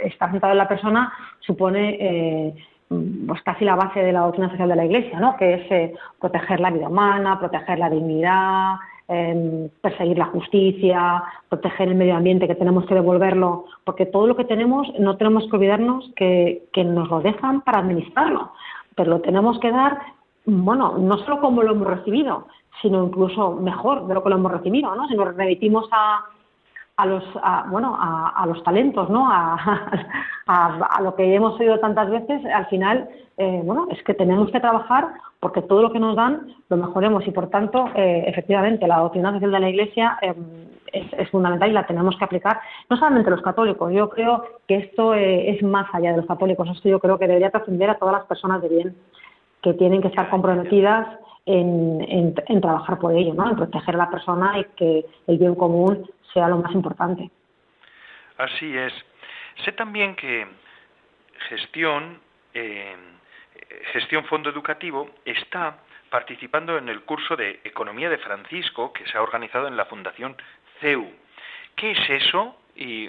estar 0.02 0.30
centrado 0.30 0.52
en 0.52 0.58
la 0.58 0.68
persona 0.68 1.12
supone 1.40 2.54
pues 2.90 3.40
casi 3.42 3.64
la 3.64 3.76
base 3.76 4.00
de 4.00 4.12
la 4.12 4.20
doctrina 4.20 4.50
social 4.50 4.68
de 4.68 4.76
la 4.76 4.84
Iglesia, 4.84 5.20
¿no? 5.20 5.36
que 5.36 5.54
es 5.54 5.70
eh, 5.70 5.94
proteger 6.18 6.58
la 6.58 6.70
vida 6.70 6.88
humana, 6.88 7.38
proteger 7.38 7.78
la 7.78 7.88
dignidad, 7.88 8.74
em, 9.06 9.68
perseguir 9.80 10.18
la 10.18 10.26
justicia, 10.26 11.22
proteger 11.48 11.88
el 11.88 11.94
medio 11.94 12.16
ambiente, 12.16 12.48
que 12.48 12.56
tenemos 12.56 12.86
que 12.86 12.94
devolverlo, 12.94 13.66
porque 13.84 14.06
todo 14.06 14.26
lo 14.26 14.34
que 14.34 14.44
tenemos 14.44 14.88
no 14.98 15.16
tenemos 15.16 15.48
que 15.48 15.56
olvidarnos 15.56 16.10
que, 16.16 16.64
que 16.72 16.82
nos 16.82 17.08
lo 17.08 17.20
dejan 17.20 17.60
para 17.60 17.78
administrarlo, 17.78 18.52
pero 18.96 19.10
lo 19.10 19.20
tenemos 19.20 19.60
que 19.60 19.70
dar, 19.70 20.00
bueno, 20.46 20.98
no 20.98 21.18
solo 21.18 21.40
como 21.40 21.62
lo 21.62 21.72
hemos 21.72 21.86
recibido, 21.86 22.48
sino 22.82 23.04
incluso 23.04 23.52
mejor 23.52 24.06
de 24.06 24.14
lo 24.14 24.22
que 24.22 24.30
lo 24.30 24.36
hemos 24.36 24.52
recibido, 24.52 24.94
¿no? 24.94 25.06
Si 25.08 25.14
nos 25.14 25.34
remitimos 25.34 25.88
a, 25.92 26.24
a 27.00 27.06
los 27.06 27.24
bueno 27.70 27.96
a, 27.98 28.44
los 28.46 28.62
talentos 28.62 29.08
no 29.08 29.26
a, 30.46 31.00
lo 31.02 31.14
que 31.14 31.34
hemos 31.34 31.58
oído 31.58 31.78
tantas 31.78 32.10
veces 32.10 32.44
al 32.46 32.66
final 32.66 33.08
eh, 33.38 33.62
bueno 33.64 33.86
es 33.90 34.02
que 34.02 34.14
tenemos 34.14 34.50
que 34.50 34.60
trabajar 34.60 35.08
porque 35.40 35.62
todo 35.62 35.80
lo 35.82 35.92
que 35.92 35.98
nos 35.98 36.14
dan 36.14 36.54
lo 36.68 36.76
mejoremos 36.76 37.26
y 37.26 37.30
por 37.30 37.48
tanto 37.48 37.86
eh, 37.94 38.24
efectivamente 38.26 38.86
la 38.86 38.98
doctrina 38.98 39.32
social 39.32 39.50
de 39.50 39.60
la 39.60 39.70
Iglesia 39.70 40.18
eh, 40.20 40.34
es, 40.92 41.30
fundamental 41.30 41.70
y 41.70 41.72
la 41.72 41.86
tenemos 41.86 42.16
que 42.18 42.24
aplicar 42.24 42.60
no 42.90 42.96
solamente 42.96 43.30
los 43.30 43.42
católicos. 43.42 43.92
Yo 43.92 44.10
creo 44.10 44.42
que 44.66 44.76
esto 44.76 45.14
es 45.14 45.62
más 45.62 45.86
allá 45.92 46.10
de 46.10 46.16
los 46.16 46.26
católicos. 46.26 46.68
Esto 46.68 46.88
yo 46.88 46.98
creo 46.98 47.16
que 47.16 47.28
debería 47.28 47.50
trascender 47.50 47.88
a 47.90 47.94
todas 47.94 48.14
las 48.14 48.26
personas 48.26 48.60
de 48.60 48.68
bien 48.68 48.96
que 49.62 49.72
tienen 49.74 50.02
que 50.02 50.08
estar 50.08 50.28
comprometidas 50.28 51.06
en, 51.46 52.34
en, 52.46 52.60
trabajar 52.60 52.98
por 52.98 53.14
ello, 53.14 53.34
¿no? 53.34 53.48
en 53.48 53.56
proteger 53.56 53.94
a 53.94 53.98
la 53.98 54.10
persona 54.10 54.58
y 54.58 54.64
que 54.76 55.04
el 55.26 55.38
bien 55.38 55.54
común 55.54 56.08
sea 56.32 56.48
lo 56.48 56.58
más 56.58 56.72
importante. 56.72 57.30
Así 58.36 58.76
es. 58.76 58.92
Sé 59.64 59.72
también 59.72 60.14
que 60.14 60.46
gestión, 61.48 62.20
eh, 62.54 62.96
gestión 63.92 64.24
fondo 64.24 64.50
educativo 64.50 65.10
está 65.24 65.78
participando 66.10 66.76
en 66.78 66.88
el 66.88 67.02
curso 67.02 67.36
de 67.36 67.60
Economía 67.64 68.10
de 68.10 68.18
Francisco 68.18 68.92
que 68.92 69.06
se 69.06 69.16
ha 69.16 69.22
organizado 69.22 69.68
en 69.68 69.76
la 69.76 69.84
Fundación 69.86 70.36
CEU. 70.80 71.10
¿Qué 71.76 71.92
es 71.92 72.10
eso 72.10 72.56
y 72.74 73.08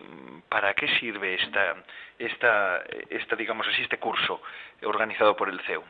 para 0.49 0.73
qué 0.73 0.87
sirve 0.99 1.35
esta, 1.35 1.75
esta, 2.19 2.83
esta 3.09 3.35
digamos 3.35 3.67
así, 3.67 3.81
este 3.81 3.97
curso 3.97 4.41
organizado 4.83 5.35
por 5.35 5.49
el 5.49 5.59
CEU? 5.61 5.83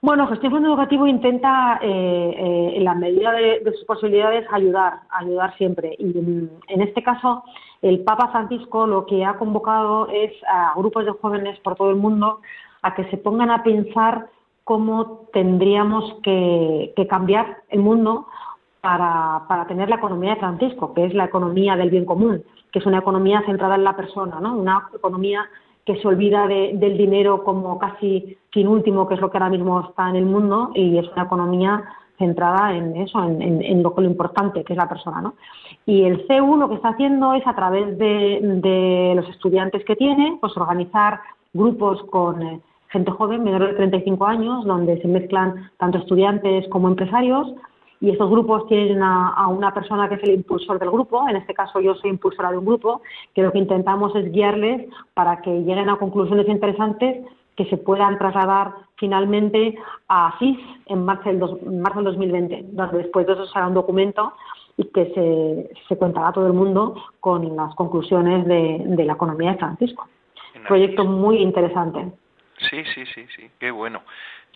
Bueno, 0.00 0.28
Gestión 0.28 0.52
Fondo 0.52 0.68
Educativo 0.68 1.08
intenta, 1.08 1.80
eh, 1.82 2.34
eh, 2.38 2.72
en 2.76 2.84
la 2.84 2.94
medida 2.94 3.32
de, 3.32 3.60
sus 3.72 3.84
posibilidades, 3.84 4.46
ayudar, 4.52 5.00
ayudar 5.10 5.56
siempre. 5.56 5.96
Y 5.98 6.04
mm, 6.04 6.48
en 6.68 6.82
este 6.82 7.02
caso, 7.02 7.42
el 7.82 8.04
Papa 8.04 8.28
Francisco 8.28 8.86
lo 8.86 9.06
que 9.06 9.24
ha 9.24 9.36
convocado 9.38 10.08
es 10.08 10.32
a 10.46 10.72
grupos 10.76 11.04
de 11.04 11.10
jóvenes 11.12 11.58
por 11.60 11.74
todo 11.74 11.90
el 11.90 11.96
mundo 11.96 12.40
a 12.82 12.94
que 12.94 13.10
se 13.10 13.16
pongan 13.16 13.50
a 13.50 13.64
pensar 13.64 14.28
cómo 14.62 15.26
tendríamos 15.32 16.14
que, 16.22 16.92
cambiar 17.10 17.58
el 17.68 17.80
mundo 17.80 18.28
para, 18.80 19.46
para, 19.48 19.66
tener 19.66 19.88
la 19.88 19.96
economía 19.96 20.34
de 20.34 20.40
Francisco, 20.40 20.94
que 20.94 21.06
es 21.06 21.14
la 21.14 21.24
economía 21.24 21.74
del 21.74 21.90
bien 21.90 22.04
común, 22.04 22.44
que 22.70 22.78
es 22.78 22.86
una 22.86 22.98
economía 22.98 23.42
centrada 23.46 23.74
en 23.74 23.82
la 23.82 23.96
persona, 23.96 24.38
¿no? 24.40 24.56
una 24.56 24.88
economía 24.94 25.48
que 25.88 25.96
se 26.02 26.06
olvida 26.06 26.46
del 26.46 26.98
dinero 26.98 27.42
como 27.42 27.78
casi 27.78 28.36
fin 28.50 28.68
último, 28.68 29.08
que 29.08 29.14
es 29.14 29.20
lo 29.22 29.30
que 29.30 29.38
ahora 29.38 29.48
mismo 29.48 29.80
está 29.80 30.10
en 30.10 30.16
el 30.16 30.26
mundo, 30.26 30.70
y 30.74 30.98
es 30.98 31.08
una 31.12 31.22
economía 31.22 31.82
centrada 32.18 32.74
en 32.74 32.94
eso, 32.98 33.24
en, 33.24 33.82
lo, 33.82 33.94
lo, 33.96 34.04
importante 34.04 34.64
que 34.64 34.74
es 34.74 34.76
la 34.76 34.86
persona. 34.86 35.22
¿no? 35.22 35.34
Y 35.86 36.02
el 36.02 36.26
CEU 36.26 36.58
lo 36.58 36.68
que 36.68 36.74
está 36.74 36.90
haciendo 36.90 37.32
es, 37.32 37.46
a 37.46 37.54
través 37.54 37.96
de, 37.96 39.14
los 39.16 39.26
estudiantes 39.30 39.82
que 39.86 39.96
tiene, 39.96 40.36
pues 40.42 40.54
organizar 40.58 41.20
grupos 41.54 42.02
con 42.10 42.42
eh, 42.42 42.60
gente 42.90 43.10
joven, 43.10 43.42
menores 43.42 43.70
de 43.70 43.76
35 43.76 44.26
años, 44.26 44.66
donde 44.66 45.00
se 45.00 45.08
mezclan 45.08 45.70
tanto 45.78 45.96
estudiantes 45.96 46.68
como 46.68 46.88
empresarios, 46.88 47.54
y 48.00 48.10
estos 48.10 48.30
grupos 48.30 48.66
tienen 48.68 49.02
a, 49.02 49.46
una 49.48 49.74
persona 49.74 50.08
que 50.08 50.16
es 50.16 50.22
el 50.22 50.34
impulsor 50.34 50.78
del 50.78 50.90
grupo, 50.90 51.28
en 51.28 51.36
este 51.36 51.54
caso 51.54 51.80
yo 51.80 51.94
soy 51.96 52.10
impulsora 52.10 52.50
de 52.50 52.58
un 52.58 52.64
grupo, 52.64 53.02
que 53.34 53.42
lo 53.42 53.52
que 53.52 53.58
intentamos 53.58 54.14
es 54.14 54.30
guiarles 54.30 54.88
para 55.14 55.40
que 55.42 55.50
lleguen 55.50 55.88
a 55.88 55.96
conclusiones 55.96 56.48
interesantes 56.48 57.24
que 57.56 57.64
se 57.66 57.76
puedan 57.76 58.18
trasladar 58.18 58.72
finalmente 58.96 59.76
a 60.08 60.36
CIS 60.38 60.58
en 60.86 61.04
marzo 61.04 61.28
del, 61.28 61.38
marzo 61.80 61.96
del 61.96 62.04
2020, 62.04 62.66
donde 62.70 62.98
después 62.98 63.26
de 63.26 63.32
eso 63.32 63.46
será 63.46 63.66
un 63.66 63.74
documento 63.74 64.32
y 64.76 64.84
que 64.84 65.12
se, 65.12 65.76
se 65.88 65.96
cuentará 65.96 66.28
a 66.28 66.32
todo 66.32 66.46
el 66.46 66.52
mundo 66.52 66.94
con 67.18 67.56
las 67.56 67.74
conclusiones 67.74 68.46
de, 68.46 68.82
de 68.86 69.04
la 69.04 69.14
economía 69.14 69.52
de 69.52 69.58
Francisco. 69.58 70.06
Proyecto 70.68 71.04
muy 71.04 71.38
interesante. 71.38 72.12
Sí, 72.70 72.84
sí, 72.94 73.04
sí, 73.06 73.26
sí, 73.36 73.50
qué 73.58 73.70
bueno. 73.70 74.02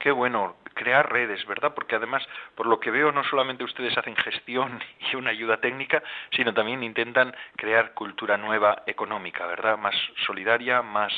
Qué 0.02 0.10
bueno, 0.10 0.54
crear 0.74 1.10
redes, 1.10 1.44
¿verdad? 1.46 1.72
Porque 1.74 1.96
además, 1.96 2.22
por 2.54 2.66
lo 2.66 2.80
que 2.80 2.90
veo, 2.90 3.12
no 3.12 3.24
solamente 3.24 3.64
ustedes 3.64 3.96
hacen 3.96 4.16
gestión 4.16 4.80
y 5.12 5.16
una 5.16 5.30
ayuda 5.30 5.58
técnica, 5.58 6.02
sino 6.30 6.52
también 6.54 6.82
intentan 6.82 7.34
crear 7.56 7.94
cultura 7.94 8.36
nueva 8.36 8.82
económica, 8.86 9.46
¿verdad? 9.46 9.78
Más 9.78 9.94
solidaria, 10.26 10.82
más, 10.82 11.12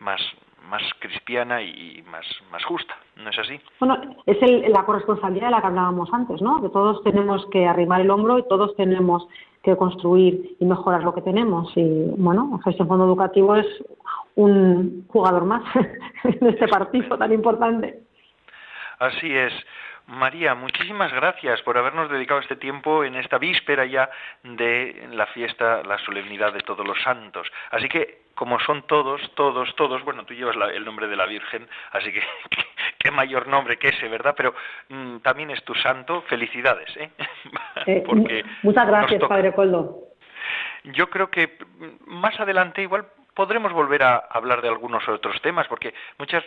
más, 0.00 0.20
más 0.68 0.82
cristiana 0.98 1.62
y 1.62 2.02
más, 2.10 2.24
más 2.50 2.64
justa, 2.64 2.94
¿no 3.16 3.30
es 3.30 3.38
así? 3.38 3.60
Bueno, 3.80 4.00
es 4.26 4.38
la 4.68 4.84
corresponsabilidad 4.84 5.46
de 5.46 5.50
la 5.52 5.60
que 5.60 5.66
hablábamos 5.66 6.12
antes, 6.12 6.40
¿no? 6.42 6.62
Que 6.62 6.68
todos 6.68 7.02
tenemos 7.02 7.46
que 7.50 7.66
arrimar 7.66 8.00
el 8.00 8.10
hombro 8.10 8.38
y 8.38 8.48
todos 8.48 8.74
tenemos 8.76 9.26
que 9.62 9.76
construir 9.76 10.56
y 10.60 10.64
mejorar 10.64 11.02
lo 11.02 11.14
que 11.14 11.22
tenemos. 11.22 11.72
Y 11.74 12.10
bueno, 12.16 12.60
gestión 12.64 12.86
fondo 12.86 13.06
educativo 13.06 13.56
es 13.56 13.66
un 14.36 15.06
jugador 15.08 15.44
más 15.44 15.62
en 16.24 16.46
este 16.46 16.68
partido 16.68 17.16
tan 17.16 17.32
importante. 17.32 18.03
Así 18.98 19.36
es. 19.36 19.52
María, 20.06 20.54
muchísimas 20.54 21.12
gracias 21.14 21.62
por 21.62 21.78
habernos 21.78 22.10
dedicado 22.10 22.40
este 22.40 22.56
tiempo 22.56 23.04
en 23.04 23.14
esta 23.14 23.38
víspera 23.38 23.86
ya 23.86 24.10
de 24.42 25.08
la 25.12 25.26
fiesta, 25.28 25.82
la 25.82 25.96
solemnidad 25.98 26.52
de 26.52 26.60
todos 26.60 26.86
los 26.86 27.00
santos. 27.02 27.50
Así 27.70 27.88
que, 27.88 28.24
como 28.34 28.60
son 28.60 28.82
todos, 28.86 29.34
todos, 29.34 29.74
todos, 29.76 30.04
bueno, 30.04 30.24
tú 30.26 30.34
llevas 30.34 30.56
el 30.74 30.84
nombre 30.84 31.06
de 31.06 31.16
la 31.16 31.24
Virgen, 31.24 31.66
así 31.92 32.12
que 32.12 32.22
qué 32.98 33.10
mayor 33.10 33.48
nombre 33.48 33.78
que 33.78 33.88
ese, 33.88 34.08
¿verdad? 34.08 34.34
Pero 34.36 34.54
mm, 34.90 35.18
también 35.18 35.50
es 35.50 35.64
tu 35.64 35.74
santo. 35.74 36.22
Felicidades, 36.22 36.94
¿eh? 36.98 37.10
eh 37.86 38.44
muchas 38.62 38.86
gracias, 38.86 39.22
Padre 39.26 39.54
Coldo. 39.54 40.00
Yo 40.84 41.08
creo 41.08 41.30
que 41.30 41.56
más 42.06 42.38
adelante 42.38 42.82
igual 42.82 43.06
podremos 43.34 43.72
volver 43.72 44.02
a 44.02 44.16
hablar 44.16 44.60
de 44.60 44.68
algunos 44.68 45.08
otros 45.08 45.40
temas, 45.40 45.66
porque 45.66 45.94
muchas 46.18 46.44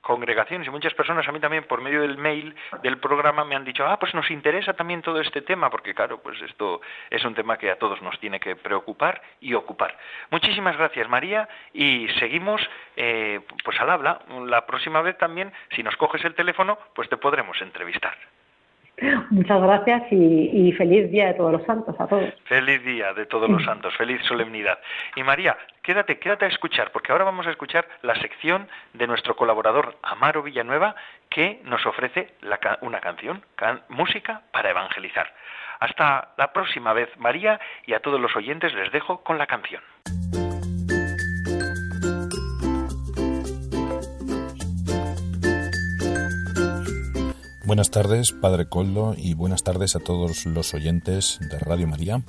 congregaciones 0.00 0.66
y 0.66 0.70
muchas 0.70 0.94
personas 0.94 1.26
a 1.26 1.32
mí 1.32 1.40
también 1.40 1.64
por 1.64 1.80
medio 1.80 2.02
del 2.02 2.18
mail 2.18 2.54
del 2.82 2.98
programa 2.98 3.44
me 3.44 3.56
han 3.56 3.64
dicho, 3.64 3.86
ah, 3.86 3.98
pues 3.98 4.14
nos 4.14 4.30
interesa 4.30 4.74
también 4.74 5.02
todo 5.02 5.20
este 5.20 5.42
tema, 5.42 5.70
porque 5.70 5.94
claro, 5.94 6.20
pues 6.22 6.40
esto 6.42 6.80
es 7.10 7.24
un 7.24 7.34
tema 7.34 7.58
que 7.58 7.70
a 7.70 7.78
todos 7.78 8.00
nos 8.02 8.18
tiene 8.20 8.40
que 8.40 8.56
preocupar 8.56 9.20
y 9.40 9.54
ocupar. 9.54 9.96
Muchísimas 10.30 10.76
gracias 10.76 11.08
María 11.08 11.48
y 11.72 12.08
seguimos 12.18 12.60
eh, 12.96 13.40
pues 13.64 13.80
al 13.80 13.90
habla. 13.90 14.20
La 14.46 14.66
próxima 14.66 15.02
vez 15.02 15.16
también, 15.18 15.52
si 15.74 15.82
nos 15.82 15.96
coges 15.96 16.24
el 16.24 16.34
teléfono, 16.34 16.78
pues 16.94 17.08
te 17.08 17.16
podremos 17.16 17.60
entrevistar. 17.60 18.16
Muchas 19.30 19.62
gracias 19.62 20.02
y, 20.10 20.72
feliz 20.72 21.10
día 21.10 21.28
de 21.28 21.34
todos 21.34 21.52
los 21.52 21.64
santos 21.64 21.94
a 21.98 22.06
todos. 22.06 22.34
Feliz 22.44 22.84
día 22.84 23.12
de 23.14 23.26
todos 23.26 23.48
los 23.48 23.64
santos, 23.64 23.94
feliz 23.96 24.20
solemnidad. 24.26 24.78
Y 25.16 25.22
María, 25.22 25.56
quédate, 25.82 26.18
quédate 26.18 26.44
a 26.44 26.48
escuchar, 26.48 26.90
porque 26.92 27.12
ahora 27.12 27.24
vamos 27.24 27.46
a 27.46 27.50
escuchar 27.50 27.86
la 28.02 28.14
sección 28.16 28.68
de 28.94 29.06
nuestro 29.06 29.36
colaborador 29.36 29.96
Amaro 30.02 30.42
Villanueva, 30.42 30.94
que 31.28 31.60
nos 31.64 31.84
ofrece 31.86 32.34
una 32.82 33.00
canción, 33.00 33.42
música 33.88 34.42
para 34.52 34.70
evangelizar. 34.70 35.32
Hasta 35.78 36.32
la 36.36 36.52
próxima 36.52 36.92
vez, 36.92 37.08
María, 37.18 37.58
y 37.86 37.94
a 37.94 38.00
todos 38.00 38.20
los 38.20 38.36
oyentes 38.36 38.74
les 38.74 38.92
dejo 38.92 39.22
con 39.22 39.38
la 39.38 39.46
canción. 39.46 39.82
Buenas 47.70 47.92
tardes, 47.92 48.32
Padre 48.32 48.68
Coldo, 48.68 49.14
y 49.16 49.34
buenas 49.34 49.62
tardes 49.62 49.94
a 49.94 50.00
todos 50.00 50.44
los 50.44 50.74
oyentes 50.74 51.38
de 51.38 51.56
Radio 51.60 51.86
María. 51.86 52.20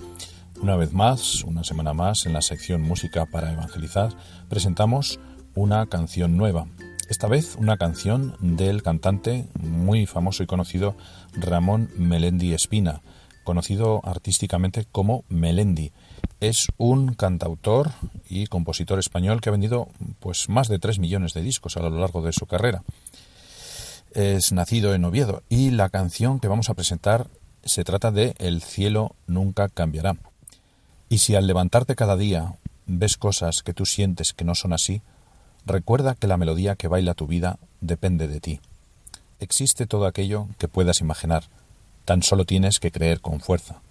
Una 0.62 0.75
vez 0.75 0.93
más, 0.93 1.43
una 1.45 1.63
semana 1.63 1.95
más, 1.95 2.27
en 2.27 2.34
la 2.34 2.43
sección 2.43 2.84
Música 2.84 3.25
para 3.25 3.51
Evangelizar, 3.51 4.13
presentamos 4.49 5.19
una 5.56 5.88
canción 5.88 6.38
nueva. 6.38 6.67
Esta 7.10 7.27
vez 7.27 7.56
una 7.56 7.77
canción 7.77 8.36
del 8.39 8.84
cantante 8.84 9.47
muy 9.60 10.06
famoso 10.06 10.43
y 10.43 10.45
conocido 10.45 10.95
Ramón 11.34 11.89
Melendi 11.97 12.54
Espina, 12.54 13.01
conocido 13.43 14.01
artísticamente 14.04 14.86
como 14.91 15.23
Melendi. 15.27 15.91
Es 16.39 16.67
un 16.77 17.15
cantautor 17.15 17.89
y 18.30 18.45
compositor 18.45 18.99
español 18.99 19.41
que 19.41 19.49
ha 19.49 19.54
vendido 19.54 19.88
pues 20.19 20.49
más 20.49 20.67
de 20.67 20.77
3 20.77 20.99
millones 20.99 21.34
de 21.34 21.41
discos 21.41 21.77
a 21.77 21.82
lo 21.82 21.89
largo 21.89 22.21
de 22.21 22.32
su 22.32 22.45
carrera 22.45 22.84
es 24.13 24.52
nacido 24.52 24.93
en 24.93 25.06
Oviedo 25.06 25.43
y 25.50 25.71
la 25.71 25.89
canción 25.89 26.39
que 26.39 26.47
vamos 26.47 26.69
a 26.69 26.74
presentar 26.74 27.28
se 27.63 27.84
trata 27.84 28.12
de 28.12 28.36
El 28.39 28.62
cielo 28.62 29.15
nunca 29.28 29.69
cambiará. 29.69 30.17
Y 31.10 31.19
si 31.19 31.36
al 31.36 31.47
levantarte 31.47 31.95
cada 31.95 32.17
día 32.17 32.56
ves 32.88 33.17
cosas 33.17 33.63
que 33.63 33.74
tú 33.74 33.86
sientes 33.86 34.34
que 34.34 34.45
no 34.45 34.56
son 34.56 34.74
así, 34.74 35.02
recuerda 35.65 36.15
que 36.15 36.28
la 36.28 36.38
melodía 36.38 36.76
que 36.76 36.88
baila 36.88 37.13
tu 37.13 37.28
vida 37.28 37.58
depende 37.80 38.28
de 38.28 38.39
ti. 38.39 38.60
Existe 39.39 39.86
todo 39.88 40.06
aquello 40.06 40.47
que 40.58 40.67
puedas 40.67 41.02
imaginar, 41.02 41.45
tan 42.06 42.24
solo 42.24 42.45
tienes 42.45 42.80
que 42.80 42.91
creer 42.91 43.21
con 43.21 43.39
fuerza. 43.39 43.82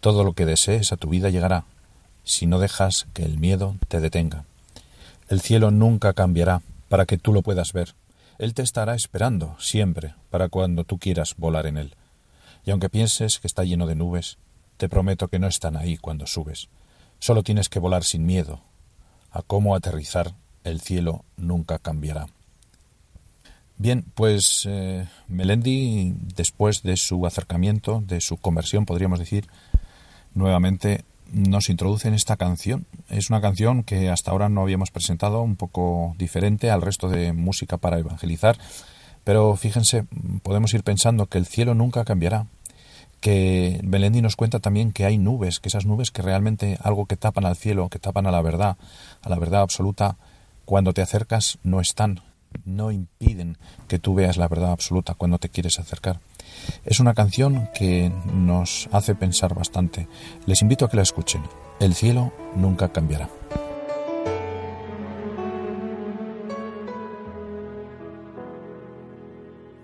Todo 0.00 0.24
lo 0.24 0.32
que 0.32 0.46
desees 0.46 0.92
a 0.92 0.96
tu 0.96 1.08
vida 1.08 1.30
llegará, 1.30 1.64
si 2.24 2.46
no 2.46 2.58
dejas 2.58 3.06
que 3.12 3.24
el 3.24 3.38
miedo 3.38 3.76
te 3.88 4.00
detenga. 4.00 4.44
El 5.28 5.40
cielo 5.40 5.70
nunca 5.70 6.12
cambiará 6.12 6.62
para 6.88 7.06
que 7.06 7.18
tú 7.18 7.32
lo 7.32 7.42
puedas 7.42 7.72
ver 7.72 7.94
él 8.38 8.54
te 8.54 8.62
estará 8.62 8.94
esperando 8.94 9.56
siempre 9.58 10.14
para 10.30 10.48
cuando 10.48 10.84
tú 10.84 10.98
quieras 10.98 11.34
volar 11.36 11.66
en 11.66 11.76
Él. 11.76 11.94
Y 12.64 12.70
aunque 12.70 12.88
pienses 12.88 13.38
que 13.38 13.46
está 13.46 13.64
lleno 13.64 13.86
de 13.86 13.94
nubes, 13.94 14.38
te 14.76 14.88
prometo 14.88 15.28
que 15.28 15.38
no 15.38 15.46
están 15.46 15.76
ahí 15.76 15.96
cuando 15.96 16.26
subes. 16.26 16.68
Solo 17.18 17.42
tienes 17.42 17.68
que 17.68 17.78
volar 17.78 18.04
sin 18.04 18.26
miedo. 18.26 18.60
A 19.30 19.42
cómo 19.42 19.74
aterrizar, 19.74 20.34
el 20.64 20.80
cielo 20.80 21.24
nunca 21.36 21.78
cambiará. 21.78 22.26
Bien, 23.78 24.04
pues 24.14 24.64
eh, 24.68 25.08
Melendi, 25.28 26.14
después 26.36 26.82
de 26.82 26.96
su 26.96 27.26
acercamiento, 27.26 28.02
de 28.06 28.20
su 28.20 28.36
conversión, 28.36 28.86
podríamos 28.86 29.18
decir, 29.18 29.48
nuevamente 30.34 31.04
nos 31.32 31.70
introduce 31.70 32.08
en 32.08 32.14
esta 32.14 32.36
canción. 32.36 32.86
Es 33.08 33.30
una 33.30 33.40
canción 33.40 33.82
que 33.82 34.10
hasta 34.10 34.30
ahora 34.30 34.48
no 34.48 34.62
habíamos 34.62 34.90
presentado, 34.90 35.42
un 35.42 35.56
poco 35.56 36.14
diferente 36.18 36.70
al 36.70 36.82
resto 36.82 37.08
de 37.08 37.32
música 37.32 37.78
para 37.78 37.98
evangelizar, 37.98 38.58
pero 39.24 39.56
fíjense, 39.56 40.04
podemos 40.42 40.74
ir 40.74 40.82
pensando 40.82 41.26
que 41.26 41.38
el 41.38 41.46
cielo 41.46 41.74
nunca 41.74 42.04
cambiará, 42.04 42.46
que 43.20 43.80
Belendi 43.84 44.20
nos 44.20 44.36
cuenta 44.36 44.58
también 44.58 44.92
que 44.92 45.04
hay 45.04 45.16
nubes, 45.16 45.60
que 45.60 45.68
esas 45.68 45.86
nubes 45.86 46.10
que 46.10 46.22
realmente 46.22 46.78
algo 46.82 47.06
que 47.06 47.16
tapan 47.16 47.46
al 47.46 47.56
cielo, 47.56 47.88
que 47.88 47.98
tapan 47.98 48.26
a 48.26 48.32
la 48.32 48.42
verdad, 48.42 48.76
a 49.22 49.28
la 49.28 49.38
verdad 49.38 49.62
absoluta, 49.62 50.16
cuando 50.64 50.92
te 50.92 51.02
acercas 51.02 51.58
no 51.62 51.80
están, 51.80 52.20
no 52.64 52.90
impiden 52.90 53.58
que 53.88 53.98
tú 53.98 54.14
veas 54.14 54.36
la 54.36 54.48
verdad 54.48 54.72
absoluta 54.72 55.14
cuando 55.14 55.38
te 55.38 55.48
quieres 55.48 55.78
acercar. 55.78 56.20
Es 56.84 57.00
una 57.00 57.14
canción 57.14 57.68
que 57.74 58.12
nos 58.32 58.88
hace 58.92 59.14
pensar 59.14 59.54
bastante. 59.54 60.08
Les 60.46 60.62
invito 60.62 60.84
a 60.84 60.90
que 60.90 60.96
la 60.96 61.02
escuchen. 61.02 61.42
El 61.80 61.94
cielo 61.94 62.32
nunca 62.54 62.92
cambiará. 62.92 63.28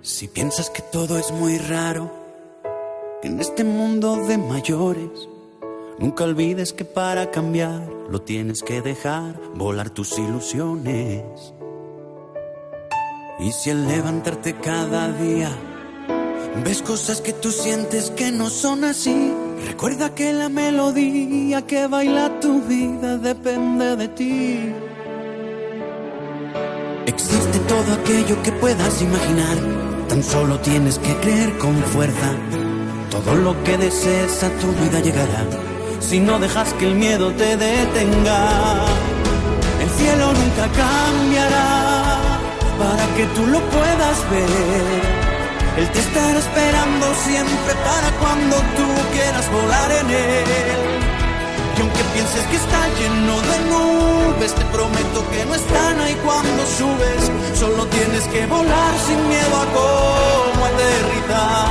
Si 0.03 0.27
piensas 0.27 0.71
que 0.71 0.83
todo 0.83 1.19
es 1.19 1.31
muy 1.33 1.59
raro, 1.59 2.11
en 3.23 3.41
este 3.41 3.65
mundo 3.65 4.17
de 4.27 4.39
mayores, 4.39 5.29
nunca 5.99 6.25
olvides 6.25 6.73
que 6.73 6.85
para 6.85 7.31
cambiar 7.31 7.87
lo 8.09 8.23
tienes 8.23 8.63
que 8.63 8.81
dejar 8.81 9.39
volar 9.55 9.91
tus 9.91 10.19
ilusiones. 10.19 11.25
Y 13.40 13.53
si 13.53 13.70
al 13.70 13.87
levantarte 13.87 14.55
cada 14.55 15.12
día 15.12 15.51
ves 16.64 16.83
cosas 16.83 17.20
que 17.20 17.33
tú 17.33 17.53
sientes 17.53 18.11
que 18.11 18.33
no 18.33 18.51
son 18.51 18.83
así, 18.83 19.33
recuerda 19.64 20.12
que 20.12 20.33
la 20.33 20.48
melodía 20.48 21.64
que 21.64 21.87
baila 21.87 22.40
tu 22.40 22.61
vida 22.62 23.16
depende 23.16 23.94
de 23.94 24.09
ti. 24.09 24.74
Existe 27.07 27.59
todo 27.68 27.94
aquello 27.94 28.42
que 28.42 28.51
puedas 28.53 29.01
imaginar, 29.03 29.57
tan 30.09 30.22
solo 30.24 30.59
tienes 30.59 30.98
que 30.98 31.14
creer 31.18 31.57
con 31.59 31.77
fuerza. 31.94 32.33
Todo 33.09 33.37
lo 33.37 33.62
que 33.62 33.79
desees 33.79 34.42
a 34.42 34.51
tu 34.59 34.66
vida 34.83 35.01
llegará, 35.01 35.46
si 36.01 36.18
no 36.18 36.40
dejas 36.40 36.72
que 36.74 36.88
el 36.88 36.96
miedo 36.96 37.31
te 37.33 37.57
detenga. 37.57 38.85
El 39.81 39.90
cielo 39.90 40.33
nunca 40.33 40.68
cambiará 40.72 41.88
para 42.88 43.07
que 43.16 43.24
tú 43.37 43.46
lo 43.46 43.61
puedas 43.77 44.18
ver. 44.31 45.03
Él 45.79 45.88
te 45.92 45.98
estará 46.07 46.38
esperando 46.38 47.07
siempre 47.27 47.72
para 47.88 48.09
cuando 48.22 48.57
tú 48.77 48.87
quieras 49.14 49.46
volar 49.53 49.90
en 50.01 50.11
él. 50.11 50.81
Y 51.77 51.81
aunque 51.83 52.03
pienses 52.14 52.44
que 52.51 52.57
está 52.57 52.81
lleno 52.98 53.35
de 53.51 53.57
nubes, 53.72 54.53
te 54.55 54.64
prometo 54.77 55.18
que 55.31 55.40
no 55.46 55.55
están 55.55 56.01
ahí 56.01 56.16
cuando 56.24 56.61
subes. 56.79 57.22
Solo 57.62 57.87
tienes 57.96 58.24
que 58.33 58.46
volar 58.46 58.92
sin 59.07 59.20
miedo 59.29 59.55
a 59.64 59.66
cómo 59.77 60.61
aterrizar. 60.70 61.68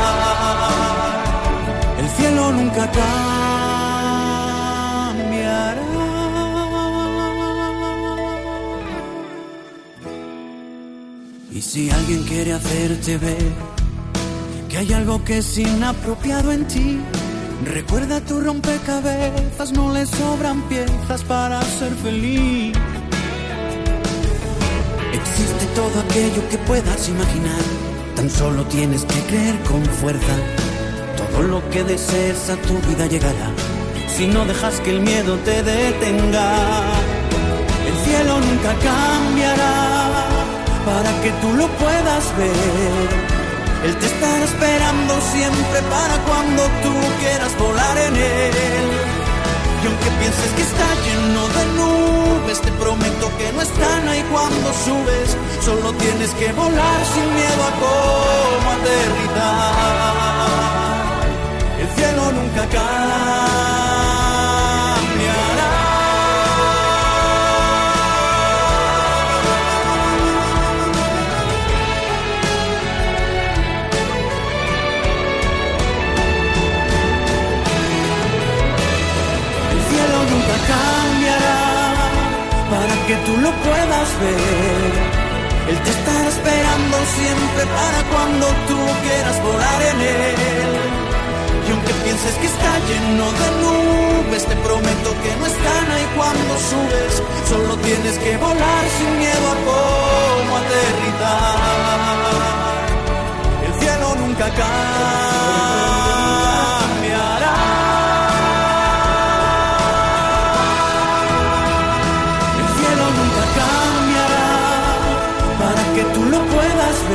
El 1.99 2.07
cielo 2.17 2.51
nunca 2.51 2.83
cambiará. 2.91 3.36
Si 11.77 11.91
alguien 11.91 12.23
quiere 12.23 12.53
hacerte 12.53 13.19
ver 13.19 13.51
que 14.67 14.77
hay 14.79 14.93
algo 14.93 15.23
que 15.23 15.37
es 15.37 15.57
inapropiado 15.59 16.51
en 16.51 16.65
ti, 16.67 16.99
recuerda 17.65 18.19
tu 18.19 18.41
rompecabezas, 18.41 19.73
no 19.73 19.93
le 19.93 20.07
sobran 20.07 20.59
piezas 20.69 21.23
para 21.25 21.61
ser 21.61 21.93
feliz. 22.01 22.75
Existe 25.13 25.65
todo 25.75 25.99
aquello 25.99 26.49
que 26.49 26.57
puedas 26.69 27.09
imaginar, 27.09 27.65
tan 28.15 28.27
solo 28.27 28.63
tienes 28.65 29.05
que 29.05 29.19
creer 29.29 29.59
con 29.69 29.85
fuerza. 30.01 30.35
Todo 31.15 31.43
lo 31.43 31.69
que 31.69 31.83
desees 31.83 32.49
a 32.49 32.55
tu 32.55 32.73
vida 32.89 33.05
llegará, 33.05 33.51
si 34.07 34.25
no 34.25 34.45
dejas 34.45 34.79
que 34.79 34.89
el 34.89 35.01
miedo 35.01 35.37
te 35.45 35.61
detenga. 35.61 36.55
El 37.89 37.95
cielo 38.03 38.39
nunca 38.39 38.73
cambiará 38.89 39.86
para 40.87 41.11
que 41.21 41.31
tú 41.41 41.49
lo 41.53 41.67
puedas 41.83 42.23
ver. 42.37 43.07
Él 43.85 43.95
te 44.01 44.05
estará 44.05 44.43
esperando 44.51 45.13
siempre 45.33 45.79
para 45.95 46.15
cuando 46.29 46.63
tú 46.83 46.93
quieras 47.21 47.53
volar 47.59 47.97
en 48.07 48.15
él. 48.15 48.87
Y 49.81 49.85
aunque 49.87 50.09
pienses 50.19 50.51
que 50.55 50.63
está 50.69 50.87
lleno 51.05 51.41
de 51.57 51.63
nubes, 51.79 52.57
te 52.61 52.71
prometo 52.83 53.25
que 53.37 53.47
no 53.53 53.61
están 53.61 54.07
ahí 54.07 54.23
cuando 54.31 54.67
subes. 54.85 55.29
Solo 55.67 55.93
tienes 56.03 56.31
que 56.39 56.53
volar 56.53 56.99
sin 57.13 57.27
miedo 57.37 57.61
a 57.69 57.71
cómo 57.83 58.67
aterrizar. 58.77 59.57
El 61.81 61.89
cielo 61.97 62.23
nunca 62.31 62.63
cambiará. 62.75 63.76
lo 83.47 83.53
puedas 83.63 84.09
ver. 84.23 84.93
Él 85.69 85.77
te 85.83 85.89
estará 85.97 86.27
esperando 86.35 86.95
siempre 87.17 87.63
para 87.77 87.99
cuando 88.11 88.45
tú 88.69 88.79
quieras 89.05 89.37
volar 89.43 89.81
en 89.91 89.99
él. 90.01 90.75
Y 91.65 91.67
aunque 91.71 91.93
pienses 92.05 92.35
que 92.41 92.47
está 92.53 92.71
lleno 92.89 93.25
de 93.39 93.47
nubes, 93.63 94.43
te 94.49 94.55
prometo 94.67 95.09
que 95.23 95.31
no 95.39 95.45
están 95.53 95.85
ahí 95.95 96.07
cuando 96.17 96.51
subes. 96.71 97.13
Solo 97.51 97.73
tienes 97.87 98.15
que 98.23 98.37
volar 98.37 98.83
sin 98.97 99.11
miedo 99.23 99.45
a 99.53 99.57
cómo 99.69 100.51
aterrizar. 100.63 101.67
El 103.67 103.73
cielo 103.81 104.07
nunca 104.21 104.47
cae. 104.59 105.37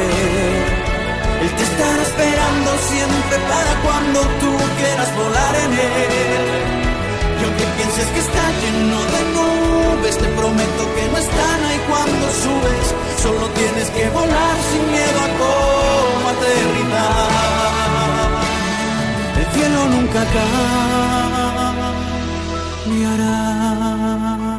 Él 0.00 1.50
te 1.56 1.62
estará 1.62 2.02
esperando 2.02 2.70
siempre 2.88 3.36
para 3.50 3.72
cuando 3.84 4.20
tú 4.40 4.56
quieras 4.78 5.10
volar 5.14 5.54
en 5.64 5.72
él. 5.72 6.72
Y 7.38 7.44
aunque 7.44 7.64
pienses 7.76 8.06
que 8.06 8.20
está 8.20 8.44
lleno 8.62 8.98
de 9.12 9.20
nubes, 9.36 10.16
te 10.16 10.28
prometo 10.28 10.82
que 10.94 11.04
no 11.10 11.18
están 11.18 11.58
ahí 11.68 11.80
cuando 11.90 12.24
subes. 12.44 12.86
Solo 13.22 13.44
tienes 13.50 13.90
que 13.90 14.08
volar 14.10 14.56
sin 14.70 14.84
miedo 14.90 15.20
a 15.20 15.28
cómo 15.40 16.28
aterrizar. 16.34 17.30
El 19.40 19.46
cielo 19.54 19.80
nunca 19.94 20.20
cambiará. 22.86 24.51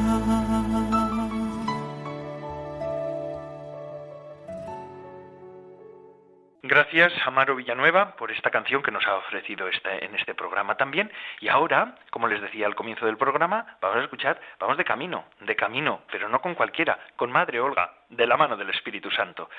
Gracias, 6.93 7.25
Amaro 7.25 7.55
Villanueva, 7.55 8.15
por 8.15 8.31
esta 8.31 8.51
canción 8.51 8.83
que 8.83 8.91
nos 8.91 9.03
ha 9.07 9.15
ofrecido 9.15 9.67
este, 9.67 10.05
en 10.05 10.13
este 10.13 10.35
programa 10.35 10.77
también. 10.77 11.11
Y 11.41 11.47
ahora, 11.47 11.95
como 12.11 12.27
les 12.27 12.39
decía 12.39 12.67
al 12.67 12.75
comienzo 12.75 13.07
del 13.07 13.17
programa, 13.17 13.77
vamos 13.81 13.97
a 13.97 14.03
escuchar, 14.03 14.39
vamos 14.59 14.77
de 14.77 14.85
camino, 14.85 15.25
de 15.39 15.55
camino, 15.55 16.01
pero 16.11 16.29
no 16.29 16.39
con 16.39 16.53
cualquiera, 16.53 16.99
con 17.15 17.31
Madre 17.31 17.59
Olga, 17.59 17.91
de 18.09 18.27
la 18.27 18.37
mano 18.37 18.55
del 18.57 18.69
Espíritu 18.69 19.09
Santo. 19.09 19.49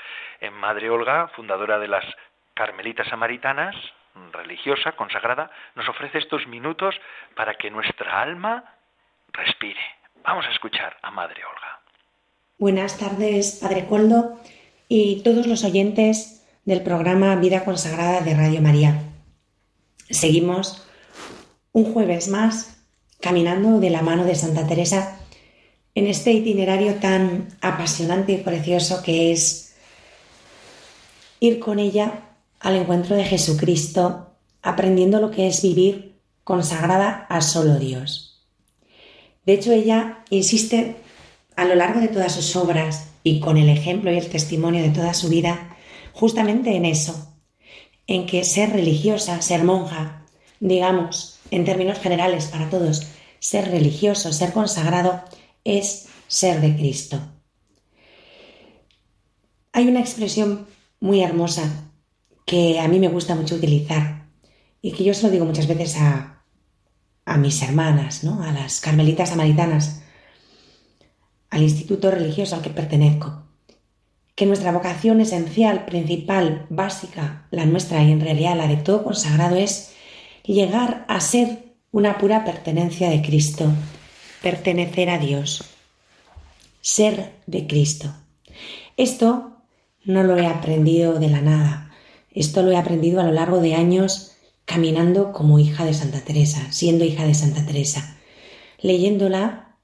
En 0.41 0.55
Madre 0.55 0.89
Olga, 0.91 1.27
fundadora 1.35 1.81
de 1.81 1.89
las 1.89 2.05
Carmelitas 2.55 3.09
Samaritanas, 3.09 3.75
religiosa, 4.31 4.93
consagrada, 4.93 5.51
nos 5.75 5.89
ofrece 5.89 6.19
estos 6.19 6.47
minutos 6.47 6.95
para 7.35 7.57
que 7.57 7.69
nuestra 7.69 8.23
alma 8.23 8.77
respire. 9.33 9.83
Vamos 10.23 10.47
a 10.47 10.53
escuchar 10.53 10.97
a 11.03 11.11
Madre 11.11 11.45
Olga. 11.45 11.81
Buenas 12.59 12.97
tardes, 12.97 13.59
Padre 13.61 13.87
Coldo, 13.89 14.39
y 14.89 15.25
todos 15.25 15.49
los 15.49 15.65
oyentes 15.65 16.34
del 16.65 16.83
programa 16.83 17.37
Vida 17.37 17.65
Consagrada 17.65 18.23
de 18.23 18.35
Radio 18.35 18.63
María. 18.63 19.03
Seguimos 20.09 20.83
un 21.73 21.93
jueves 21.93 22.29
más 22.29 22.79
caminando 23.21 23.81
de 23.81 23.91
la 23.91 24.01
mano 24.01 24.25
de 24.25 24.35
Santa 24.35 24.67
Teresa 24.67 25.19
en 25.95 26.07
este 26.07 26.33
itinerario 26.33 26.95
tan 26.95 27.49
apasionante 27.61 28.33
y 28.33 28.39
precioso 28.39 29.03
que 29.03 29.33
es 29.33 29.75
ir 31.41 31.61
con 31.61 31.79
ella 31.79 32.31
al 32.61 32.77
encuentro 32.77 33.15
de 33.15 33.25
Jesucristo, 33.25 34.31
aprendiendo 34.63 35.21
lo 35.21 35.31
que 35.31 35.47
es 35.47 35.61
vivir 35.63 36.15
consagrada 36.45 37.27
a 37.29 37.43
solo 37.43 37.79
Dios. 37.79 38.43
De 39.45 39.53
hecho, 39.53 39.71
ella 39.73 40.25
insiste 40.31 40.97
a 41.57 41.67
lo 41.67 41.75
largo 41.75 42.01
de 42.01 42.09
todas 42.09 42.33
sus 42.33 42.57
obras 42.57 43.09
y 43.23 43.41
con 43.41 43.59
el 43.59 43.69
ejemplo 43.69 44.11
y 44.11 44.17
el 44.17 44.31
testimonio 44.31 44.83
de 44.83 44.89
toda 44.89 45.13
su 45.13 45.29
vida 45.29 45.74
justamente 46.15 46.77
en 46.77 46.85
eso, 46.85 47.37
en 48.07 48.27
que 48.27 48.45
ser 48.45 48.71
religiosa, 48.71 49.43
ser 49.43 49.65
monja, 49.65 50.25
digamos, 50.61 51.41
en 51.51 51.65
términos 51.65 51.99
generales 51.99 52.47
para 52.47 52.71
todos, 52.71 53.07
ser 53.41 53.71
religioso, 53.71 54.33
ser 54.33 54.53
consagrado, 54.53 55.23
es 55.65 56.07
ser 56.29 56.61
de 56.61 56.77
Cristo. 56.77 57.21
Hay 59.73 59.89
una 59.89 60.01
expresión 60.01 60.67
muy 61.01 61.23
hermosa 61.23 61.91
que 62.47 62.79
a 62.79 62.89
mí 62.89 63.01
me 63.01 63.09
gusta 63.09 63.35
mucho 63.35 63.57
utilizar 63.57 64.29
y 64.81 64.93
que 64.93 65.05
yo 65.05 65.15
se 65.15 65.25
lo 65.25 65.31
digo 65.31 65.45
muchas 65.45 65.67
veces 65.67 65.97
a, 65.97 66.45
a 67.25 67.37
mis 67.39 67.61
hermanas, 67.63 68.23
¿no? 68.23 68.43
a 68.43 68.53
las 68.53 68.81
carmelitas 68.81 69.31
samaritanas, 69.31 70.03
al 71.51 71.63
instituto 71.63 72.11
religioso 72.11 72.55
al 72.55 72.63
que 72.63 72.71
pertenezco 72.71 73.44
que 74.35 74.47
nuestra 74.47 74.73
vocación 74.73 75.21
esencial, 75.21 75.85
principal, 75.85 76.67
básica, 76.69 77.47
la 77.51 77.67
nuestra 77.67 78.03
y 78.03 78.11
en 78.11 78.21
realidad 78.21 78.57
la 78.57 78.67
de 78.67 78.77
todo 78.77 79.05
consagrado 79.05 79.57
es 79.57 79.93
llegar 80.45 81.05
a 81.09 81.21
ser 81.21 81.75
una 81.93 82.19
pura 82.19 82.45
pertenencia 82.45 83.09
de 83.09 83.23
Cristo, 83.23 83.71
pertenecer 84.43 85.09
a 85.09 85.19
Dios, 85.19 85.65
ser 86.81 87.35
de 87.47 87.67
Cristo. 87.67 88.13
Esto 88.97 89.53
no 90.05 90.25
lo 90.25 90.37
he 90.37 90.47
aprendido 90.47 91.19
de 91.21 91.31
la 91.31 91.41
nada, 91.41 91.93
esto 92.33 92.63
lo 92.63 92.73
he 92.73 92.77
aprendido 92.77 93.21
a 93.21 93.25
lo 93.25 93.33
largo 93.33 93.61
de 93.61 93.75
años 93.75 94.33
caminando 94.65 95.33
como 95.33 95.59
hija 95.59 95.85
de 95.85 95.95
Santa 95.95 96.21
Teresa, 96.21 96.73
siendo 96.73 97.05
hija 97.05 97.25
de 97.27 97.35
Santa 97.35 97.65
Teresa, 97.65 98.17
leyéndola, 98.81 99.77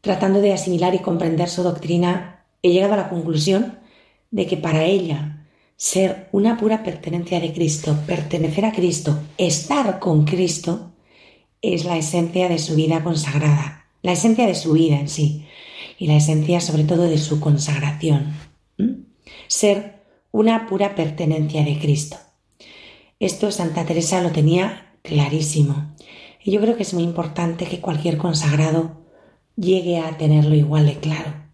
tratando 0.00 0.40
de 0.40 0.52
asimilar 0.52 0.94
y 0.94 1.00
comprender 1.00 1.48
su 1.48 1.62
doctrina 1.62 2.37
he 2.62 2.70
llegado 2.70 2.94
a 2.94 2.98
la 2.98 3.08
conclusión 3.08 3.78
de 4.30 4.46
que 4.46 4.56
para 4.56 4.84
ella 4.84 5.46
ser 5.76 6.28
una 6.32 6.56
pura 6.56 6.82
pertenencia 6.82 7.40
de 7.40 7.52
Cristo, 7.52 7.96
pertenecer 8.06 8.64
a 8.64 8.72
Cristo, 8.72 9.18
estar 9.38 9.98
con 10.00 10.24
Cristo, 10.24 10.92
es 11.62 11.84
la 11.84 11.96
esencia 11.96 12.48
de 12.48 12.58
su 12.58 12.74
vida 12.74 13.02
consagrada, 13.02 13.86
la 14.02 14.12
esencia 14.12 14.46
de 14.46 14.54
su 14.54 14.72
vida 14.72 14.98
en 14.98 15.08
sí 15.08 15.46
y 15.98 16.06
la 16.06 16.16
esencia 16.16 16.60
sobre 16.60 16.84
todo 16.84 17.04
de 17.04 17.18
su 17.18 17.40
consagración. 17.40 18.34
Ser 19.46 20.02
una 20.30 20.66
pura 20.66 20.94
pertenencia 20.94 21.64
de 21.64 21.78
Cristo. 21.78 22.16
Esto 23.20 23.50
Santa 23.50 23.84
Teresa 23.84 24.22
lo 24.22 24.30
tenía 24.30 24.94
clarísimo 25.02 25.94
y 26.44 26.52
yo 26.52 26.60
creo 26.60 26.76
que 26.76 26.82
es 26.82 26.94
muy 26.94 27.02
importante 27.02 27.66
que 27.66 27.80
cualquier 27.80 28.18
consagrado 28.18 29.02
llegue 29.56 29.98
a 29.98 30.16
tenerlo 30.16 30.54
igual 30.54 30.86
de 30.86 30.98
claro. 30.98 31.47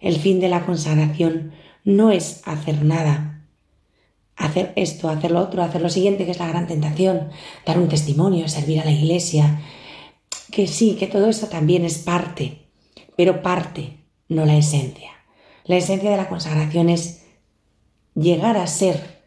El 0.00 0.16
fin 0.16 0.40
de 0.40 0.48
la 0.48 0.64
consagración 0.64 1.52
no 1.84 2.10
es 2.10 2.42
hacer 2.44 2.84
nada, 2.84 3.44
hacer 4.36 4.72
esto, 4.76 5.08
hacer 5.08 5.30
lo 5.30 5.40
otro, 5.40 5.62
hacer 5.62 5.82
lo 5.82 5.90
siguiente, 5.90 6.24
que 6.24 6.30
es 6.30 6.38
la 6.38 6.48
gran 6.48 6.66
tentación, 6.66 7.30
dar 7.66 7.78
un 7.78 7.88
testimonio, 7.88 8.48
servir 8.48 8.80
a 8.80 8.84
la 8.84 8.92
iglesia, 8.92 9.60
que 10.50 10.66
sí, 10.66 10.94
que 10.94 11.06
todo 11.06 11.28
eso 11.28 11.48
también 11.48 11.84
es 11.84 11.98
parte, 11.98 12.68
pero 13.16 13.42
parte, 13.42 13.98
no 14.28 14.44
la 14.44 14.56
esencia. 14.56 15.10
La 15.64 15.76
esencia 15.76 16.10
de 16.10 16.16
la 16.16 16.28
consagración 16.28 16.88
es 16.88 17.24
llegar 18.14 18.56
a 18.56 18.66
ser, 18.66 19.18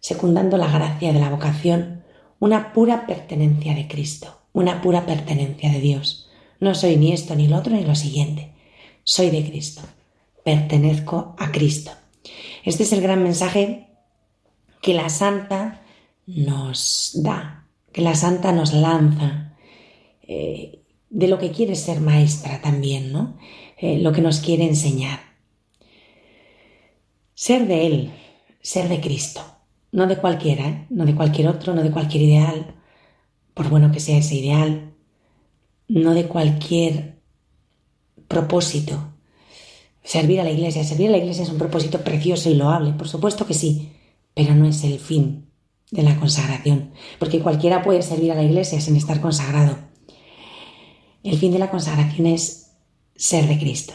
secundando 0.00 0.56
la 0.56 0.68
gracia 0.68 1.12
de 1.12 1.20
la 1.20 1.30
vocación, 1.30 2.04
una 2.38 2.72
pura 2.72 3.06
pertenencia 3.06 3.74
de 3.74 3.88
Cristo, 3.88 4.42
una 4.52 4.82
pura 4.82 5.06
pertenencia 5.06 5.72
de 5.72 5.80
Dios. 5.80 6.28
No 6.60 6.74
soy 6.74 6.96
ni 6.96 7.12
esto, 7.12 7.34
ni 7.34 7.48
lo 7.48 7.56
otro, 7.56 7.74
ni 7.74 7.84
lo 7.84 7.94
siguiente. 7.94 8.52
Soy 9.02 9.30
de 9.30 9.44
Cristo, 9.44 9.82
pertenezco 10.44 11.34
a 11.38 11.50
Cristo. 11.50 11.90
Este 12.64 12.84
es 12.84 12.92
el 12.92 13.00
gran 13.00 13.22
mensaje 13.22 13.88
que 14.80 14.94
la 14.94 15.08
santa 15.08 15.82
nos 16.26 17.12
da, 17.22 17.66
que 17.92 18.02
la 18.02 18.14
santa 18.14 18.52
nos 18.52 18.72
lanza, 18.72 19.56
eh, 20.22 20.80
de 21.10 21.28
lo 21.28 21.38
que 21.38 21.50
quiere 21.50 21.74
ser 21.74 22.00
maestra 22.00 22.60
también, 22.60 23.12
¿no? 23.12 23.38
Eh, 23.78 23.98
lo 23.98 24.12
que 24.12 24.20
nos 24.20 24.40
quiere 24.40 24.64
enseñar. 24.64 25.20
Ser 27.34 27.66
de 27.66 27.86
Él, 27.86 28.12
ser 28.60 28.88
de 28.88 29.00
Cristo, 29.00 29.42
no 29.92 30.06
de 30.06 30.16
cualquiera, 30.18 30.68
¿eh? 30.68 30.86
no 30.90 31.04
de 31.04 31.14
cualquier 31.14 31.48
otro, 31.48 31.74
no 31.74 31.82
de 31.82 31.90
cualquier 31.90 32.22
ideal, 32.24 32.74
por 33.54 33.68
bueno 33.68 33.92
que 33.92 34.00
sea 34.00 34.18
ese 34.18 34.34
ideal, 34.34 34.94
no 35.88 36.14
de 36.14 36.26
cualquier 36.26 37.20
propósito. 38.28 39.13
Servir 40.04 40.40
a 40.40 40.44
la 40.44 40.50
iglesia. 40.50 40.84
Servir 40.84 41.08
a 41.08 41.12
la 41.12 41.18
iglesia 41.18 41.42
es 41.42 41.48
un 41.48 41.58
propósito 41.58 42.04
precioso 42.04 42.50
y 42.50 42.54
loable, 42.54 42.92
por 42.92 43.08
supuesto 43.08 43.46
que 43.46 43.54
sí, 43.54 43.90
pero 44.34 44.54
no 44.54 44.66
es 44.66 44.84
el 44.84 44.98
fin 44.98 45.50
de 45.90 46.02
la 46.02 46.16
consagración, 46.16 46.92
porque 47.18 47.40
cualquiera 47.40 47.82
puede 47.82 48.02
servir 48.02 48.32
a 48.32 48.34
la 48.34 48.42
iglesia 48.42 48.80
sin 48.80 48.96
estar 48.96 49.20
consagrado. 49.20 49.78
El 51.22 51.38
fin 51.38 51.52
de 51.52 51.58
la 51.58 51.70
consagración 51.70 52.26
es 52.26 52.72
ser 53.16 53.46
de 53.46 53.58
Cristo, 53.58 53.94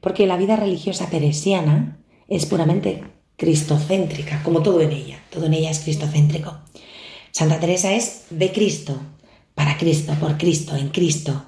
porque 0.00 0.26
la 0.26 0.36
vida 0.36 0.56
religiosa 0.56 1.08
teresiana 1.08 2.04
es 2.28 2.46
puramente 2.46 3.04
cristocéntrica, 3.36 4.42
como 4.42 4.62
todo 4.62 4.80
en 4.82 4.92
ella, 4.92 5.22
todo 5.30 5.46
en 5.46 5.54
ella 5.54 5.70
es 5.70 5.78
cristocéntrico. 5.80 6.58
Santa 7.30 7.58
Teresa 7.60 7.92
es 7.92 8.26
de 8.30 8.52
Cristo, 8.52 9.00
para 9.54 9.78
Cristo, 9.78 10.14
por 10.20 10.36
Cristo, 10.36 10.76
en 10.76 10.88
Cristo, 10.88 11.46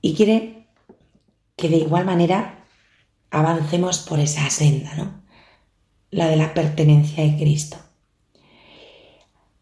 y 0.00 0.14
quiere 0.14 0.59
que 1.60 1.68
de 1.68 1.76
igual 1.76 2.04
manera 2.04 2.64
avancemos 3.30 3.98
por 3.98 4.18
esa 4.18 4.48
senda, 4.50 4.94
¿no? 4.94 5.22
La 6.10 6.26
de 6.28 6.36
la 6.36 6.54
pertenencia 6.54 7.24
a 7.24 7.36
Cristo. 7.36 7.76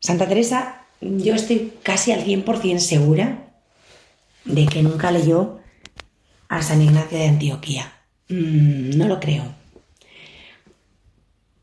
Santa 0.00 0.26
Teresa, 0.26 0.86
yo 1.00 1.34
estoy 1.34 1.74
casi 1.82 2.12
al 2.12 2.24
100% 2.24 2.78
segura 2.78 3.52
de 4.44 4.66
que 4.66 4.82
nunca 4.82 5.10
leyó 5.10 5.58
a 6.48 6.62
San 6.62 6.80
Ignacio 6.80 7.18
de 7.18 7.28
Antioquía. 7.28 7.92
Mm, 8.28 8.96
no 8.96 9.06
lo 9.08 9.20
creo. 9.20 9.44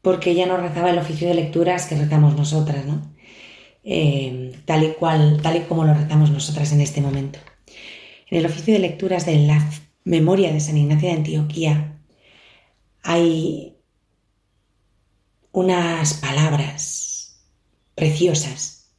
Porque 0.02 0.32
ella 0.32 0.46
no 0.46 0.58
rezaba 0.58 0.92
el 0.92 1.00
oficio 1.00 1.28
de 1.28 1.34
lecturas 1.34 1.88
que 1.88 1.96
rezamos 1.96 2.36
nosotras, 2.36 2.86
¿no? 2.86 3.02
Eh, 3.84 4.54
tal 4.66 4.84
y 4.84 4.94
cual, 4.94 5.40
tal 5.42 5.56
y 5.56 5.62
como 5.62 5.86
lo 5.86 5.94
rezamos 5.94 6.30
nosotras 6.30 6.72
en 6.72 6.82
este 6.82 7.02
momento. 7.02 7.40
En 8.30 8.40
el 8.40 8.46
oficio 8.46 8.74
de 8.74 8.80
lecturas 8.80 9.26
de 9.26 9.38
la 9.40 9.68
memoria 10.06 10.54
de 10.54 10.62
San 10.62 10.78
Ignacio 10.78 11.10
de 11.10 11.16
Antioquía 11.16 12.00
hay 13.04 13.76
unas 15.52 16.14
palabras 16.16 17.42
preciosas 17.96 18.92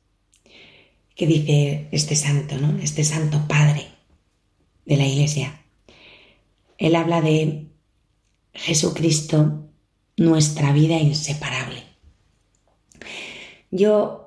que 1.14 1.26
dice 1.26 1.88
este 1.92 2.14
santo, 2.14 2.58
¿no? 2.58 2.78
Este 2.78 3.04
santo 3.04 3.46
padre 3.48 3.86
de 4.84 4.96
la 4.96 5.06
iglesia. 5.06 5.62
Él 6.78 6.94
habla 6.94 7.20
de 7.20 7.66
Jesucristo, 8.52 9.68
nuestra 10.16 10.72
vida 10.72 10.98
inseparable. 10.98 11.82
Yo 13.70 14.25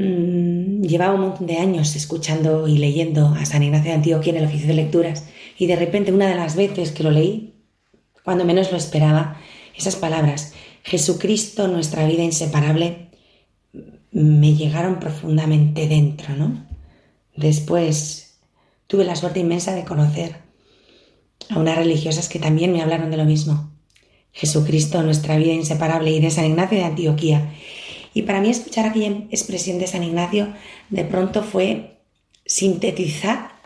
mmm, 0.00 0.82
llevaba 0.82 1.14
un 1.14 1.20
montón 1.22 1.46
de 1.46 1.58
años 1.58 1.94
escuchando 1.96 2.66
y 2.68 2.78
leyendo 2.78 3.28
a 3.28 3.44
San 3.44 3.62
Ignacio 3.62 3.90
de 3.90 3.96
Antioquía 3.96 4.32
en 4.32 4.38
el 4.38 4.46
oficio 4.46 4.68
de 4.68 4.74
lecturas 4.74 5.24
y 5.58 5.66
de 5.66 5.76
repente 5.76 6.12
una 6.12 6.28
de 6.28 6.36
las 6.36 6.56
veces 6.56 6.92
que 6.92 7.02
lo 7.02 7.10
leí, 7.10 7.54
cuando 8.24 8.44
menos 8.44 8.70
lo 8.70 8.78
esperaba, 8.78 9.40
esas 9.76 9.96
palabras, 9.96 10.54
Jesucristo, 10.82 11.68
nuestra 11.68 12.06
vida 12.06 12.22
inseparable, 12.22 13.10
me 14.12 14.54
llegaron 14.54 14.98
profundamente 14.98 15.86
dentro, 15.86 16.34
¿no? 16.34 16.66
Después 17.36 18.38
tuve 18.86 19.04
la 19.04 19.16
suerte 19.16 19.40
inmensa 19.40 19.74
de 19.74 19.84
conocer 19.84 20.36
a 21.48 21.58
unas 21.58 21.76
religiosas 21.76 22.28
que 22.28 22.38
también 22.38 22.72
me 22.72 22.82
hablaron 22.82 23.10
de 23.10 23.16
lo 23.16 23.24
mismo. 23.24 23.70
Jesucristo, 24.32 25.02
nuestra 25.02 25.36
vida 25.36 25.52
inseparable, 25.52 26.10
y 26.10 26.20
de 26.20 26.30
San 26.30 26.44
Ignacio 26.44 26.78
de 26.78 26.84
Antioquía. 26.84 27.52
Y 28.14 28.22
para 28.22 28.40
mí 28.40 28.50
escuchar 28.50 28.86
aquella 28.86 29.08
expresión 29.30 29.78
de 29.78 29.86
San 29.86 30.02
Ignacio 30.02 30.52
de 30.88 31.04
pronto 31.04 31.42
fue 31.42 31.98
sintetizar 32.44 33.60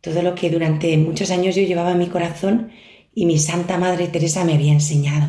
todo 0.00 0.22
lo 0.22 0.34
que 0.34 0.50
durante 0.50 0.96
muchos 0.96 1.30
años 1.30 1.56
yo 1.56 1.62
llevaba 1.62 1.92
en 1.92 1.98
mi 1.98 2.08
corazón 2.08 2.72
y 3.14 3.26
mi 3.26 3.38
Santa 3.38 3.78
Madre 3.78 4.08
Teresa 4.08 4.44
me 4.44 4.54
había 4.54 4.72
enseñado. 4.72 5.28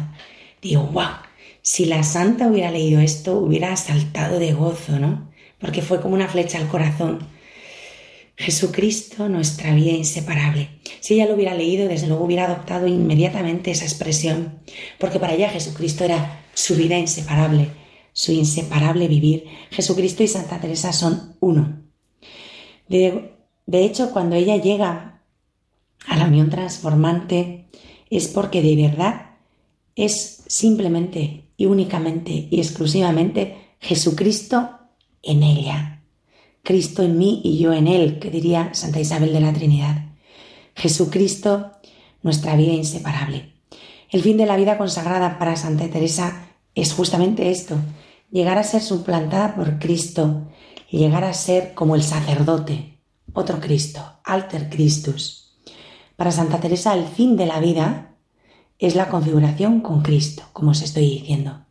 Digo, 0.62 0.84
wow, 0.84 1.10
si 1.62 1.86
la 1.86 2.04
Santa 2.04 2.48
hubiera 2.48 2.72
leído 2.72 3.02
esto, 3.02 3.38
hubiera 3.38 3.76
saltado 3.76 4.40
de 4.40 4.54
gozo, 4.54 5.00
¿no? 5.00 5.32
Porque 5.60 5.82
fue 5.82 6.02
como 6.02 6.16
una 6.16 6.28
flecha 6.28 6.58
al 6.58 6.68
corazón. 6.68 7.20
Jesucristo, 8.38 9.30
nuestra 9.30 9.74
vida 9.76 9.92
inseparable. 9.92 10.70
Si 11.00 11.14
ella 11.14 11.28
lo 11.28 11.36
hubiera 11.36 11.54
leído, 11.54 11.88
desde 11.88 12.08
luego 12.08 12.26
hubiera 12.26 12.46
adoptado 12.46 12.88
inmediatamente 12.88 13.72
esa 13.72 13.86
expresión, 13.86 14.60
porque 14.98 15.20
para 15.20 15.34
ella 15.34 15.50
Jesucristo 15.50 16.04
era 16.04 16.46
su 16.54 16.76
vida 16.76 16.98
inseparable, 16.98 17.68
su 18.14 18.32
inseparable 18.32 19.08
vivir. 19.08 19.46
Jesucristo 19.72 20.24
y 20.24 20.28
Santa 20.28 20.60
Teresa 20.60 20.94
son 20.94 21.36
uno. 21.40 21.82
De, 22.88 23.34
de 23.66 23.86
hecho, 23.86 24.12
cuando 24.12 24.36
ella 24.36 24.58
llega 24.58 25.22
a 26.08 26.18
la 26.18 26.26
unión 26.26 26.50
transformante, 26.50 27.68
es 28.10 28.28
porque 28.28 28.62
de 28.62 28.76
verdad 28.76 29.32
es 29.96 30.44
simplemente 30.48 31.46
y 31.58 31.66
únicamente 31.66 32.48
y 32.50 32.60
exclusivamente 32.60 33.76
Jesucristo 33.80 34.70
en 35.24 35.44
ella. 35.44 36.04
Cristo 36.64 37.04
en 37.04 37.18
mí 37.18 37.42
y 37.44 37.58
yo 37.58 37.74
en 37.74 37.88
Él, 37.88 38.20
que 38.20 38.30
diría 38.30 38.74
Santa 38.74 39.00
Isabel 39.00 39.34
de 39.34 39.42
la 39.42 39.54
Trinidad. 39.54 40.06
Jesucristo, 40.76 41.72
nuestra 42.22 42.56
vida 42.56 42.74
inseparable. 42.74 43.54
El 44.10 44.22
fin 44.22 44.38
de 44.38 44.46
la 44.46 44.58
vida 44.58 44.78
consagrada 44.78 45.40
para 45.40 45.56
Santa 45.56 45.90
Teresa 45.90 46.50
es 46.76 46.94
justamente 46.94 47.50
esto, 47.50 47.78
llegar 48.32 48.58
a 48.58 48.64
ser 48.64 48.82
suplantada 48.82 49.56
por 49.56 49.78
Cristo, 49.78 50.48
llegar 50.90 51.24
a 51.24 51.34
ser 51.34 51.74
como 51.74 51.96
el 51.96 52.04
sacerdote, 52.04 53.00
otro 53.34 53.60
Cristo, 53.60 54.02
alter 54.24 54.70
Christus. 54.70 55.54
Para 56.16 56.32
Santa 56.32 56.60
Teresa 56.60 56.94
el 56.94 57.06
fin 57.06 57.36
de 57.36 57.46
la 57.46 57.60
vida 57.60 58.16
es 58.80 58.96
la 58.96 59.10
configuración 59.10 59.82
con 59.82 60.02
Cristo, 60.02 60.44
como 60.54 60.72
os 60.72 60.82
estoy 60.82 61.04
diciendo. 61.04 61.66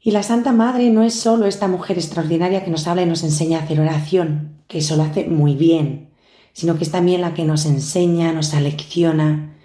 Y 0.00 0.12
la 0.12 0.22
Santa 0.22 0.52
Madre 0.52 0.90
no 0.90 1.02
es 1.02 1.14
solo 1.14 1.46
esta 1.46 1.68
mujer 1.68 1.98
extraordinaria 1.98 2.64
que 2.64 2.70
nos 2.70 2.86
habla 2.86 3.02
y 3.02 3.06
nos 3.06 3.24
enseña 3.24 3.58
a 3.58 3.62
hacer 3.64 3.80
oración, 3.80 4.62
que 4.68 4.78
eso 4.78 4.96
lo 4.96 5.02
hace 5.02 5.26
muy 5.26 5.54
bien, 5.54 6.10
sino 6.52 6.78
que 6.78 6.84
es 6.84 6.90
también 6.90 7.20
la 7.20 7.34
que 7.34 7.44
nos 7.44 7.66
enseña, 7.66 8.32
nos 8.32 8.54
alecciona, 8.54 9.56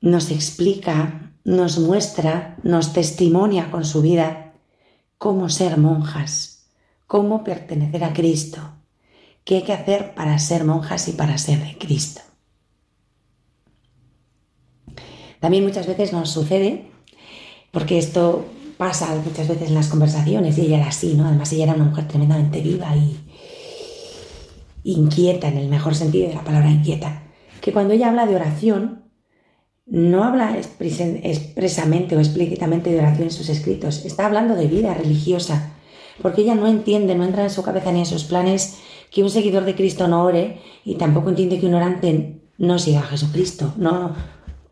nos 0.00 0.30
explica, 0.30 1.33
nos 1.44 1.78
muestra, 1.78 2.56
nos 2.62 2.92
testimonia 2.92 3.70
con 3.70 3.84
su 3.84 4.00
vida 4.00 4.54
cómo 5.18 5.48
ser 5.50 5.78
monjas, 5.78 6.66
cómo 7.06 7.44
pertenecer 7.44 8.02
a 8.02 8.12
Cristo, 8.12 8.60
qué 9.44 9.56
hay 9.56 9.62
que 9.62 9.72
hacer 9.72 10.14
para 10.14 10.38
ser 10.38 10.64
monjas 10.64 11.06
y 11.08 11.12
para 11.12 11.36
ser 11.38 11.60
de 11.60 11.78
Cristo. 11.78 12.22
También 15.40 15.64
muchas 15.64 15.86
veces 15.86 16.12
nos 16.14 16.30
sucede, 16.30 16.90
porque 17.70 17.98
esto 17.98 18.46
pasa 18.78 19.14
muchas 19.22 19.46
veces 19.46 19.68
en 19.68 19.74
las 19.74 19.88
conversaciones, 19.88 20.56
y 20.56 20.62
ella 20.62 20.78
era 20.78 20.88
así, 20.88 21.14
¿no? 21.14 21.26
Además 21.26 21.52
ella 21.52 21.64
era 21.64 21.74
una 21.74 21.84
mujer 21.84 22.08
tremendamente 22.08 22.62
viva 22.62 22.96
y 22.96 23.20
inquieta, 24.84 25.48
en 25.48 25.58
el 25.58 25.68
mejor 25.68 25.94
sentido 25.94 26.28
de 26.28 26.34
la 26.34 26.44
palabra 26.44 26.70
inquieta, 26.70 27.22
que 27.60 27.72
cuando 27.72 27.92
ella 27.92 28.08
habla 28.08 28.26
de 28.26 28.36
oración, 28.36 29.03
no 29.86 30.24
habla 30.24 30.56
expresamente 30.56 32.16
o 32.16 32.20
explícitamente 32.20 32.90
de 32.90 32.98
oración 32.98 33.24
en 33.24 33.30
sus 33.30 33.48
escritos, 33.48 34.04
está 34.04 34.26
hablando 34.26 34.54
de 34.54 34.66
vida 34.66 34.94
religiosa, 34.94 35.74
porque 36.22 36.42
ella 36.42 36.54
no 36.54 36.66
entiende, 36.66 37.14
no 37.14 37.24
entra 37.24 37.42
en 37.42 37.50
su 37.50 37.62
cabeza 37.62 37.92
ni 37.92 38.00
en 38.00 38.06
sus 38.06 38.24
planes 38.24 38.78
que 39.10 39.22
un 39.22 39.30
seguidor 39.30 39.64
de 39.64 39.74
Cristo 39.74 40.08
no 40.08 40.24
ore 40.24 40.60
y 40.84 40.96
tampoco 40.96 41.28
entiende 41.28 41.60
que 41.60 41.66
un 41.66 41.74
orante 41.74 42.40
no 42.58 42.78
siga 42.78 43.00
a 43.00 43.04
Jesucristo, 43.04 43.74
no 43.76 44.14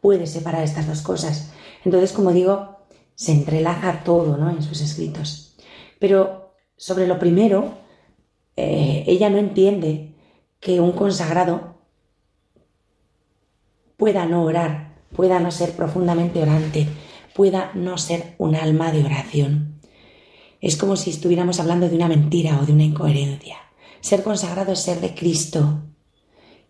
puede 0.01 0.27
separar 0.27 0.63
estas 0.63 0.87
dos 0.87 1.03
cosas. 1.03 1.53
Entonces, 1.85 2.13
como 2.13 2.33
digo, 2.33 2.79
se 3.15 3.33
entrelaza 3.33 4.03
todo 4.05 4.37
¿no? 4.37 4.51
en 4.51 4.63
sus 4.63 4.81
escritos. 4.81 5.57
Pero 5.99 6.55
sobre 6.77 7.07
lo 7.07 7.19
primero, 7.19 7.75
eh, 8.57 9.05
ella 9.07 9.31
no 9.31 9.39
entiende 9.39 10.15
que 10.59 10.81
un 10.81 10.93
consagrado 10.93 11.77
pueda 13.97 14.27
no 14.27 14.43
orar, 14.45 14.92
pueda 15.15 15.41
no 15.41 15.51
ser 15.51 15.73
profundamente 15.77 16.43
orante, 16.43 16.87
pueda 17.35 17.73
no 17.75 17.99
ser 17.99 18.35
un 18.39 18.55
alma 18.55 18.93
de 18.93 19.05
oración. 19.05 19.81
Es 20.61 20.77
como 20.77 20.97
si 20.97 21.11
estuviéramos 21.11 21.61
hablando 21.61 21.89
de 21.89 21.97
una 21.97 22.09
mentira 22.09 22.59
o 22.61 22.67
de 22.67 22.73
una 22.73 22.85
incoherencia. 22.85 23.57
Ser 24.01 24.23
consagrado 24.23 24.73
es 24.73 24.81
ser 24.81 25.01
de 25.01 25.15
Cristo 25.15 25.83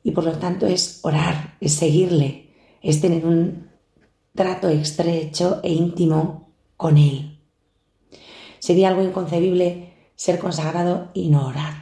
y 0.03 0.13
por 0.13 0.25
lo 0.25 0.33
tanto 0.33 0.67
es 0.67 1.01
orar, 1.03 1.57
es 1.61 1.75
seguirle, 1.75 2.51
es 2.83 3.01
tener 3.01 3.25
un 3.25 3.69
trato 4.35 4.69
estrecho 4.69 5.61
e 5.63 5.73
íntimo 5.73 6.51
con 6.77 6.97
Él. 6.97 7.39
Sería 8.59 8.89
algo 8.89 9.03
inconcebible 9.03 9.93
ser 10.15 10.39
consagrado 10.39 11.11
y 11.15 11.29
no 11.29 11.47
orar. 11.47 11.82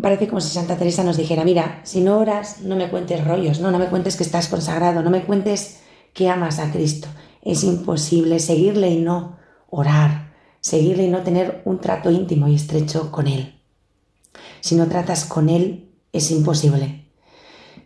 Parece 0.00 0.28
como 0.28 0.40
si 0.40 0.50
Santa 0.50 0.76
Teresa 0.76 1.02
nos 1.02 1.16
dijera, 1.16 1.44
mira, 1.44 1.80
si 1.84 2.00
no 2.00 2.18
oras, 2.18 2.60
no 2.60 2.76
me 2.76 2.90
cuentes 2.90 3.24
rollos, 3.24 3.60
no, 3.60 3.70
no 3.70 3.78
me 3.78 3.88
cuentes 3.88 4.16
que 4.16 4.24
estás 4.24 4.48
consagrado, 4.48 5.02
no 5.02 5.10
me 5.10 5.24
cuentes 5.24 5.80
que 6.12 6.28
amas 6.28 6.58
a 6.58 6.70
Cristo. 6.70 7.08
Es 7.42 7.64
imposible 7.64 8.38
seguirle 8.38 8.90
y 8.90 8.98
no 8.98 9.38
orar, 9.70 10.34
seguirle 10.60 11.04
y 11.04 11.08
no 11.08 11.22
tener 11.22 11.62
un 11.64 11.80
trato 11.80 12.10
íntimo 12.10 12.48
y 12.48 12.54
estrecho 12.54 13.10
con 13.10 13.26
Él. 13.26 13.60
Si 14.60 14.74
no 14.74 14.86
tratas 14.86 15.24
con 15.24 15.48
Él, 15.48 15.90
es 16.12 16.30
imposible 16.30 17.06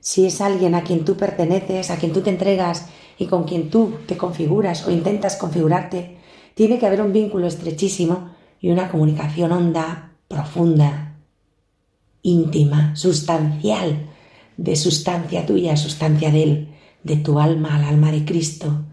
si 0.00 0.24
es 0.26 0.40
alguien 0.40 0.74
a 0.74 0.82
quien 0.82 1.04
tú 1.04 1.16
perteneces, 1.16 1.90
a 1.90 1.96
quien 1.96 2.12
tú 2.12 2.22
te 2.22 2.30
entregas 2.30 2.88
y 3.18 3.26
con 3.26 3.44
quien 3.44 3.70
tú 3.70 3.94
te 4.06 4.16
configuras 4.16 4.86
o 4.86 4.90
intentas 4.90 5.36
configurarte, 5.36 6.18
tiene 6.54 6.78
que 6.78 6.86
haber 6.86 7.02
un 7.02 7.12
vínculo 7.12 7.46
estrechísimo 7.46 8.30
y 8.60 8.70
una 8.70 8.90
comunicación 8.90 9.52
honda, 9.52 10.14
profunda, 10.26 11.09
íntima, 12.22 12.94
sustancial, 12.96 14.08
de 14.56 14.76
sustancia 14.76 15.46
tuya, 15.46 15.76
sustancia 15.76 16.30
de 16.30 16.42
Él, 16.42 16.74
de 17.02 17.16
tu 17.16 17.38
alma 17.38 17.76
al 17.76 17.84
alma 17.84 18.12
de 18.12 18.24
Cristo, 18.24 18.84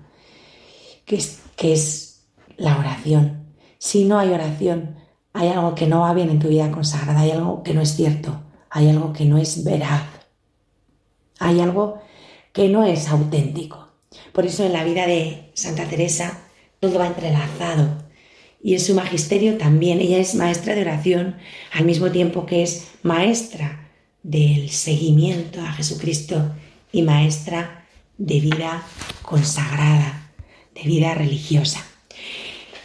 que 1.05 1.17
es, 1.17 1.41
que 1.55 1.73
es 1.73 2.28
la 2.55 2.78
oración. 2.78 3.47
Si 3.78 4.05
no 4.05 4.19
hay 4.19 4.30
oración, 4.30 4.95
hay 5.34 5.49
algo 5.49 5.75
que 5.75 5.88
no 5.88 6.01
va 6.01 6.13
bien 6.13 6.30
en 6.30 6.39
tu 6.39 6.47
vida 6.47 6.71
consagrada, 6.71 7.21
hay 7.21 7.32
algo 7.32 7.63
que 7.63 7.73
no 7.73 7.82
es 7.82 7.95
cierto, 7.95 8.41
hay 8.69 8.89
algo 8.89 9.13
que 9.13 9.25
no 9.25 9.38
es 9.38 9.63
veraz. 9.63 10.03
Hay 11.39 11.59
algo 11.59 12.01
que 12.53 12.69
no 12.69 12.84
es 12.84 13.07
auténtico. 13.09 13.89
Por 14.34 14.45
eso 14.45 14.65
en 14.65 14.73
la 14.73 14.84
vida 14.84 15.05
de 15.05 15.51
Santa 15.53 15.86
Teresa 15.86 16.39
todo 16.80 16.99
va 16.99 17.07
entrelazado. 17.07 18.05
Y 18.61 18.73
en 18.73 18.80
su 18.80 18.95
magisterio 18.95 19.57
también. 19.57 19.99
Ella 19.99 20.17
es 20.17 20.34
maestra 20.36 20.73
de 20.73 20.82
oración 20.82 21.38
al 21.73 21.86
mismo 21.86 22.09
tiempo 22.11 22.45
que 22.45 22.63
es 22.63 22.88
maestra 23.08 23.89
del 24.22 24.70
seguimiento 24.70 25.62
a 25.62 25.72
Jesucristo 25.72 26.51
y 26.91 27.01
maestra 27.01 27.86
de 28.18 28.39
vida 28.39 28.84
consagrada, 29.24 30.32
de 30.76 30.82
vida 30.84 31.14
religiosa. 31.14 31.84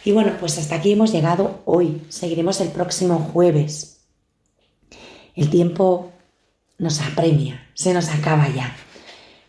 Y 0.05 0.11
bueno, 0.11 0.33
pues 0.39 0.57
hasta 0.57 0.75
aquí 0.75 0.93
hemos 0.93 1.11
llegado 1.11 1.61
hoy. 1.65 2.01
Seguiremos 2.09 2.59
el 2.61 2.69
próximo 2.69 3.19
jueves. 3.19 4.01
El 5.35 5.49
tiempo 5.49 6.11
nos 6.77 7.01
apremia, 7.01 7.67
se 7.73 7.93
nos 7.93 8.09
acaba 8.09 8.47
ya. 8.49 8.75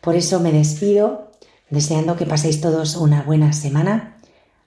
Por 0.01 0.16
eso 0.16 0.41
me 0.41 0.53
despido, 0.53 1.33
deseando 1.70 2.16
que 2.16 2.27
paséis 2.27 2.61
todos 2.61 2.97
una 2.97 3.22
buena 3.22 3.53
semana. 3.53 4.18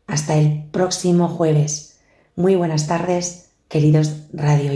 Hasta 0.08 0.36
el 0.36 0.64
próximo 0.72 1.28
jueves. 1.28 2.00
Muy 2.36 2.56
buenas 2.56 2.88
tardes, 2.88 3.50
queridos 3.68 4.12
radio 4.34 4.74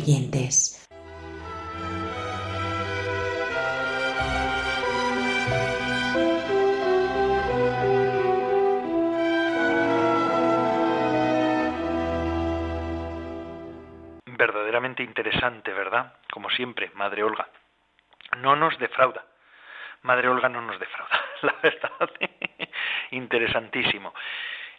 ¿verdad? 15.59 16.13
Como 16.31 16.49
siempre, 16.49 16.91
Madre 16.95 17.23
Olga. 17.23 17.47
No 18.37 18.55
nos 18.55 18.77
defrauda. 18.79 19.25
Madre 20.03 20.29
Olga 20.29 20.49
no 20.49 20.61
nos 20.61 20.79
defrauda, 20.79 21.21
la 21.41 21.55
verdad. 21.61 22.09
Interesantísimo. 23.11 24.13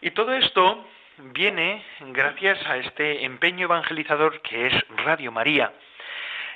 Y 0.01 0.11
todo 0.13 0.33
esto 0.33 0.85
viene 1.19 1.85
gracias 2.01 2.59
a 2.67 2.79
este 2.79 3.25
empeño 3.25 3.67
evangelizador 3.67 4.41
que 4.43 4.67
es 4.67 4.75
Radio 5.05 5.31
María. 5.31 5.73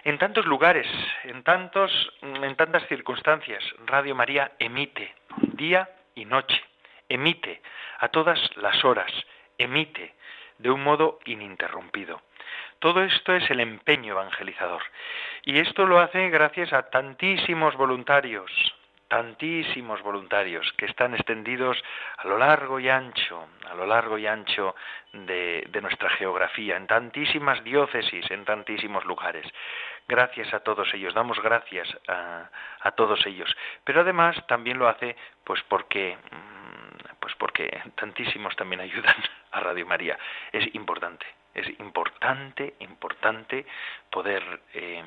En 0.05 0.19
tantos 0.19 0.47
lugares, 0.47 0.87
en, 1.25 1.43
tantos, 1.43 2.13
en 2.23 2.57
tantas 2.57 2.87
circunstancias, 2.89 3.63
Radio 3.87 4.15
María 4.15 4.53
emite 4.59 5.15
día 5.55 5.89
y 6.15 6.25
noche, 6.25 6.63
emite 7.09 7.61
a 7.99 8.09
todas 8.09 8.39
las 8.57 8.85
horas, 8.85 9.13
emite 9.59 10.15
de 10.59 10.71
un 10.71 10.83
modo 10.83 11.19
ininterrumpido. 11.25 12.23
Todo 12.87 13.03
esto 13.03 13.35
es 13.35 13.51
el 13.51 13.59
empeño 13.59 14.13
evangelizador. 14.13 14.81
Y 15.43 15.59
esto 15.59 15.87
lo 15.87 15.99
hace 15.99 16.31
gracias 16.31 16.73
a 16.73 16.89
tantísimos 16.89 17.75
voluntarios, 17.75 18.49
tantísimos 19.09 20.01
voluntarios 20.03 20.73
que 20.75 20.87
están 20.87 21.13
extendidos 21.15 21.83
a 22.17 22.29
lo 22.29 22.39
largo 22.39 22.79
y 22.79 22.89
ancho, 22.89 23.49
a 23.69 23.75
lo 23.75 23.87
largo 23.87 24.19
y 24.19 24.29
ancho 24.29 24.77
de, 25.13 25.69
nuestra 25.83 26.11
geografía, 26.11 26.77
en 26.77 26.87
tantísimas 26.87 27.65
diócesis, 27.65 28.31
en 28.31 28.45
tantísimos 28.45 29.05
lugares. 29.05 29.53
Gracias 30.07 30.55
a 30.55 30.61
todos 30.61 30.87
ellos, 30.95 31.13
damos 31.13 31.43
gracias 31.43 31.89
a, 32.07 32.49
a 32.83 32.91
todos 32.93 33.27
ellos. 33.27 33.53
Pero 33.83 34.03
además 34.03 34.37
también 34.47 34.79
lo 34.79 34.87
hace 34.87 35.17
pues 35.43 35.61
porque 35.65 36.17
mm, 36.31 37.17
pues 37.19 37.35
porque 37.35 37.83
tantísimos 37.97 38.55
también 38.55 38.81
ayudan 38.89 39.17
a 39.51 39.59
Radio 39.59 39.87
María. 39.87 40.17
Es 40.53 40.73
importante 40.77 41.27
es 41.57 41.67
importante, 41.81 42.75
importante 42.81 43.67
poder 44.11 44.43
eh, 44.75 45.03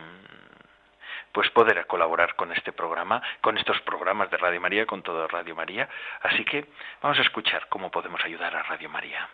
pues 1.32 1.50
poder 1.52 1.86
colaborar 1.86 2.36
con 2.36 2.52
este 2.52 2.72
programa, 2.72 3.22
con 3.42 3.58
estos 3.58 3.80
programas 3.82 4.32
de 4.32 4.38
Radio 4.38 4.60
María, 4.60 4.86
con 4.86 5.04
todo 5.04 5.28
Radio 5.28 5.56
María. 5.56 5.88
Así 6.24 6.44
que 6.44 6.66
vamos 7.02 7.20
a 7.20 7.22
escuchar 7.22 7.68
cómo 7.70 7.92
podemos 7.92 8.20
ayudar 8.26 8.56
a 8.56 8.64
Radio 8.64 8.90
María. 8.90 9.30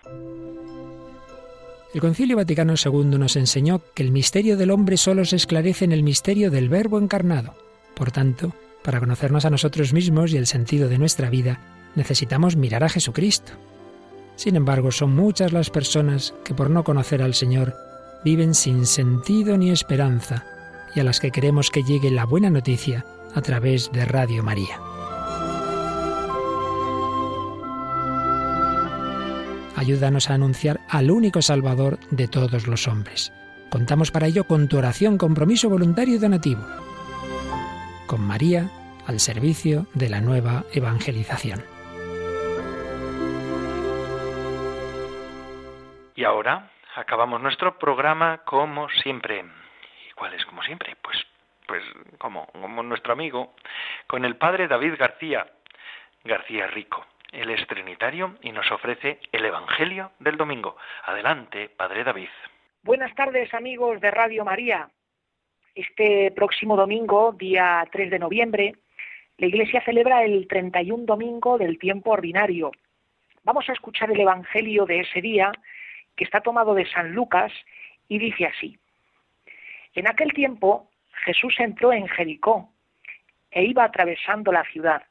El 1.93 2.01
Concilio 2.01 2.35
Vaticano 2.35 2.73
II 2.73 3.17
nos 3.17 3.37
enseñó 3.37 3.79
que 3.95 4.03
el 4.03 4.11
misterio 4.11 4.57
del 4.57 4.71
hombre 4.71 4.97
solo 4.97 5.23
se 5.23 5.37
esclarece 5.37 5.85
en 5.85 5.93
el 5.93 6.03
misterio 6.03 6.51
del 6.51 6.67
Verbo 6.67 6.99
encarnado. 6.99 7.55
Por 7.95 8.11
tanto, 8.11 8.51
para 8.83 8.99
conocernos 8.99 9.45
a 9.45 9.49
nosotros 9.49 9.93
mismos 9.93 10.33
y 10.33 10.37
el 10.37 10.47
sentido 10.47 10.89
de 10.89 10.97
nuestra 10.97 11.29
vida, 11.29 11.59
necesitamos 11.95 12.57
mirar 12.57 12.83
a 12.83 12.89
Jesucristo. 12.89 13.53
Sin 14.35 14.55
embargo, 14.55 14.91
son 14.91 15.15
muchas 15.15 15.53
las 15.53 15.69
personas 15.69 16.33
que 16.43 16.53
por 16.53 16.69
no 16.69 16.83
conocer 16.83 17.21
al 17.21 17.33
Señor 17.33 17.75
viven 18.23 18.53
sin 18.53 18.85
sentido 18.85 19.57
ni 19.57 19.71
esperanza 19.71 20.45
y 20.93 20.99
a 20.99 21.03
las 21.03 21.19
que 21.19 21.31
queremos 21.31 21.69
que 21.69 21.83
llegue 21.83 22.11
la 22.11 22.25
buena 22.25 22.49
noticia 22.49 23.05
a 23.33 23.41
través 23.41 23.91
de 23.91 24.05
Radio 24.05 24.43
María. 24.43 24.79
Ayúdanos 29.75 30.29
a 30.29 30.33
anunciar 30.33 30.79
al 30.89 31.11
único 31.11 31.41
Salvador 31.41 31.99
de 32.09 32.27
todos 32.27 32.65
los 32.67 32.87
hombres. 32.87 33.31
Contamos 33.69 34.09
para 34.09 34.27
ello 34.27 34.45
con 34.45 34.67
tu 34.67 34.77
oración, 34.77 35.17
compromiso 35.17 35.69
voluntario 35.69 36.15
y 36.15 36.17
donativo. 36.17 36.61
Con 38.07 38.21
María 38.21 38.71
al 39.05 39.19
servicio 39.19 39.85
de 39.93 40.09
la 40.09 40.21
nueva 40.21 40.65
evangelización. 40.73 41.74
Y 46.15 46.23
ahora 46.23 46.71
acabamos 46.95 47.41
nuestro 47.41 47.77
programa 47.77 48.37
como 48.45 48.87
siempre. 48.89 49.43
¿Y 50.09 50.13
cuál 50.13 50.33
es 50.33 50.45
como 50.45 50.63
siempre? 50.63 50.95
Pues, 51.01 51.17
pues 51.67 51.83
como, 52.17 52.45
como 52.47 52.83
nuestro 52.83 53.11
amigo, 53.11 53.53
con 54.07 54.23
el 54.23 54.37
padre 54.37 54.69
David 54.69 54.93
García, 54.97 55.45
García 56.23 56.67
Rico. 56.67 57.05
Él 57.33 57.49
es 57.49 57.67
trinitario 57.67 58.35
y 58.41 58.53
nos 58.53 58.71
ofrece 58.71 59.19
el 59.33 59.43
Evangelio 59.43 60.11
del 60.19 60.37
domingo. 60.37 60.77
Adelante, 61.03 61.67
padre 61.67 62.05
David. 62.05 62.29
Buenas 62.81 63.13
tardes, 63.13 63.53
amigos 63.53 63.99
de 63.99 64.11
Radio 64.11 64.45
María. 64.45 64.89
Este 65.73 66.31
próximo 66.31 66.77
domingo, 66.77 67.33
día 67.33 67.85
3 67.91 68.09
de 68.09 68.19
noviembre, 68.19 68.75
la 69.37 69.47
Iglesia 69.47 69.83
celebra 69.83 70.23
el 70.23 70.47
31 70.47 71.03
domingo 71.03 71.57
del 71.57 71.77
tiempo 71.77 72.11
ordinario. 72.11 72.71
Vamos 73.43 73.67
a 73.69 73.73
escuchar 73.73 74.11
el 74.11 74.19
Evangelio 74.21 74.85
de 74.85 75.01
ese 75.01 75.21
día 75.21 75.51
que 76.15 76.23
está 76.23 76.41
tomado 76.41 76.73
de 76.73 76.89
San 76.89 77.13
Lucas 77.13 77.51
y 78.07 78.19
dice 78.19 78.45
así. 78.45 78.77
En 79.93 80.07
aquel 80.07 80.33
tiempo 80.33 80.89
Jesús 81.25 81.55
entró 81.59 81.93
en 81.93 82.07
Jericó 82.07 82.69
e 83.51 83.63
iba 83.63 83.83
atravesando 83.83 84.51
la 84.51 84.63
ciudad. 84.65 85.03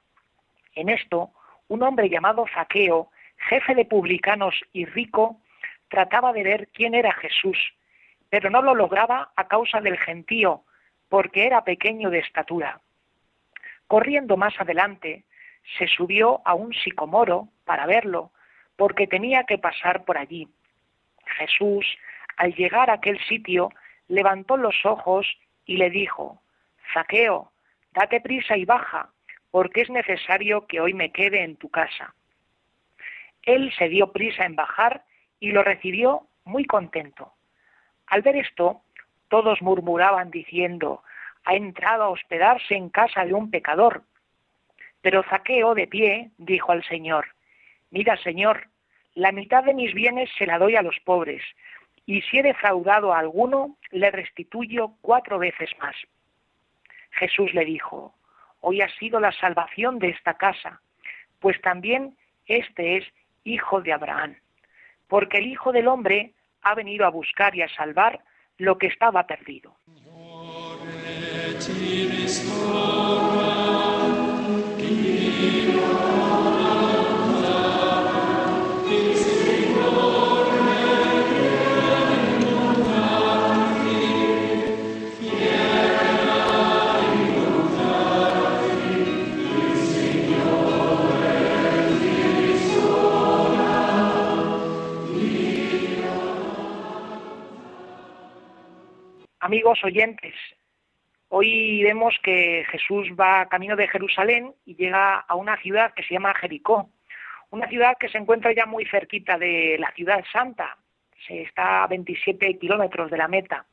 En 0.75 0.89
esto, 0.89 1.31
un 1.69 1.83
hombre 1.83 2.09
llamado 2.09 2.45
Zaqueo, 2.55 3.11
jefe 3.49 3.75
de 3.75 3.85
publicanos 3.85 4.55
y 4.73 4.85
rico, 4.85 5.41
trataba 5.89 6.33
de 6.33 6.43
ver 6.43 6.69
quién 6.69 6.95
era 6.95 7.13
Jesús, 7.13 7.59
pero 8.29 8.51
no 8.51 8.63
lo 8.63 8.75
lograba 8.75 9.31
a 9.37 9.49
causa 9.49 9.81
del 9.81 9.99
gentío, 9.99 10.65
porque 11.09 11.47
era 11.47 11.65
pequeño 11.65 12.11
de 12.11 12.19
estatura. 12.19 12.81
Corriendo 13.87 14.37
más 14.37 14.55
adelante, 14.61 15.25
se 15.79 15.87
subió 15.87 16.43
a 16.45 16.55
un 16.55 16.73
sicomoro 16.75 17.49
para 17.65 17.87
verlo, 17.87 18.33
porque 18.77 19.07
tenía 19.07 19.45
que 19.45 19.59
pasar 19.59 20.05
por 20.05 20.19
allí. 20.19 20.49
Jesús, 21.37 21.87
al 22.37 22.55
llegar 22.55 22.91
a 22.91 22.95
aquel 22.95 23.19
sitio, 23.27 23.71
levantó 24.09 24.57
los 24.57 24.85
ojos 24.85 25.27
y 25.67 25.77
le 25.77 25.91
dijo, 25.91 26.41
Zaqueo, 26.93 27.53
date 27.93 28.21
prisa 28.21 28.57
y 28.57 28.65
baja, 28.65 29.11
porque 29.51 29.83
es 29.83 29.91
necesario 29.91 30.67
que 30.67 30.81
hoy 30.81 30.95
me 30.95 31.13
quede 31.13 31.43
en 31.43 31.57
tu 31.57 31.71
casa. 31.71 32.15
Él 33.43 33.73
se 33.77 33.89
dio 33.89 34.13
prisa 34.13 34.45
en 34.45 34.57
bajar 34.57 35.05
y 35.39 35.53
lo 35.53 35.63
recibió 35.63 36.27
muy 36.45 36.65
contento. 36.65 37.33
Al 38.07 38.23
ver 38.23 38.37
esto, 38.37 38.83
todos 39.29 39.63
murmuraban 39.63 40.31
diciendo, 40.31 41.03
ha 41.45 41.55
entrado 41.55 42.05
a 42.05 42.09
hospedarse 42.09 42.75
en 42.75 42.89
casa 42.89 43.25
de 43.25 43.35
un 43.35 43.51
pecador. 43.51 44.03
Pero 45.03 45.23
Zaqueo, 45.25 45.75
de 45.75 45.87
pie, 45.87 46.31
dijo 46.39 46.73
al 46.73 46.85
Señor, 46.85 47.27
Mira, 47.91 48.17
Señor, 48.17 48.69
la 49.15 49.33
mitad 49.33 49.65
de 49.65 49.75
mis 49.75 49.95
bienes 49.95 50.31
se 50.37 50.47
la 50.47 50.59
doy 50.59 50.77
a 50.77 50.83
los 50.83 50.99
pobres, 51.05 51.43
y 52.07 52.21
si 52.23 52.39
he 52.39 52.43
defraudado 52.43 53.13
a 53.13 53.19
alguno, 53.19 53.77
le 53.91 54.11
restituyo 54.11 54.93
cuatro 55.01 55.39
veces 55.39 55.71
más. 55.81 55.97
Jesús 57.13 57.55
le 57.55 57.65
dijo, 57.65 58.15
hoy 58.61 58.81
ha 58.81 58.89
sido 58.99 59.21
la 59.21 59.33
salvación 59.33 59.99
de 59.99 60.11
esta 60.11 60.35
casa, 60.35 60.81
pues 61.39 61.61
también 61.61 62.17
este 62.47 62.97
es 62.97 63.05
hijo 63.45 63.81
de 63.81 63.93
Abraham, 63.93 64.37
porque 65.09 65.39
el 65.39 65.47
Hijo 65.47 65.73
del 65.73 65.89
Hombre 65.89 66.33
ha 66.63 66.75
venido 66.75 67.07
a 67.07 67.11
buscar 67.11 67.55
y 67.55 67.63
a 67.63 67.69
salvar 67.69 68.21
lo 68.59 68.79
que 68.79 68.87
estaba 68.87 69.27
perdido. 69.27 69.77
Amigos 99.65 99.85
oyentes, 99.85 100.35
hoy 101.31 101.83
vemos 101.83 102.15
que 102.23 102.67
Jesús 102.71 103.09
va 103.19 103.49
camino 103.49 103.77
de 103.77 103.89
Jerusalén 103.89 104.53
y 104.67 104.77
llega 104.77 105.21
a 105.21 105.35
una 105.37 105.57
ciudad 105.57 105.95
que 105.95 106.03
se 106.03 106.13
llama 106.13 106.35
Jericó, 106.35 106.91
una 107.49 107.67
ciudad 107.69 107.97
que 107.99 108.11
se 108.11 108.19
encuentra 108.19 108.53
ya 108.53 108.67
muy 108.67 108.85
cerquita 108.85 109.39
de 109.39 109.79
la 109.79 109.91
ciudad 109.93 110.23
santa, 110.31 110.77
se 111.27 111.45
está 111.45 111.83
a 111.83 111.87
27 111.87 112.59
kilómetros 112.59 113.11
de 113.11 113.17
la 113.17 113.27
meta. 113.27 113.65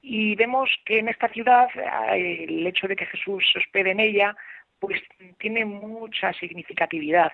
Y 0.00 0.34
vemos 0.34 0.70
que 0.86 1.00
en 1.00 1.10
esta 1.10 1.28
ciudad 1.28 1.68
eh, 2.14 2.46
el 2.48 2.66
hecho 2.66 2.88
de 2.88 2.96
que 2.96 3.04
Jesús 3.04 3.44
se 3.52 3.58
hospede 3.58 3.90
en 3.90 4.00
ella, 4.00 4.34
pues 4.78 4.98
tiene 5.36 5.66
mucha 5.66 6.32
significatividad. 6.32 7.32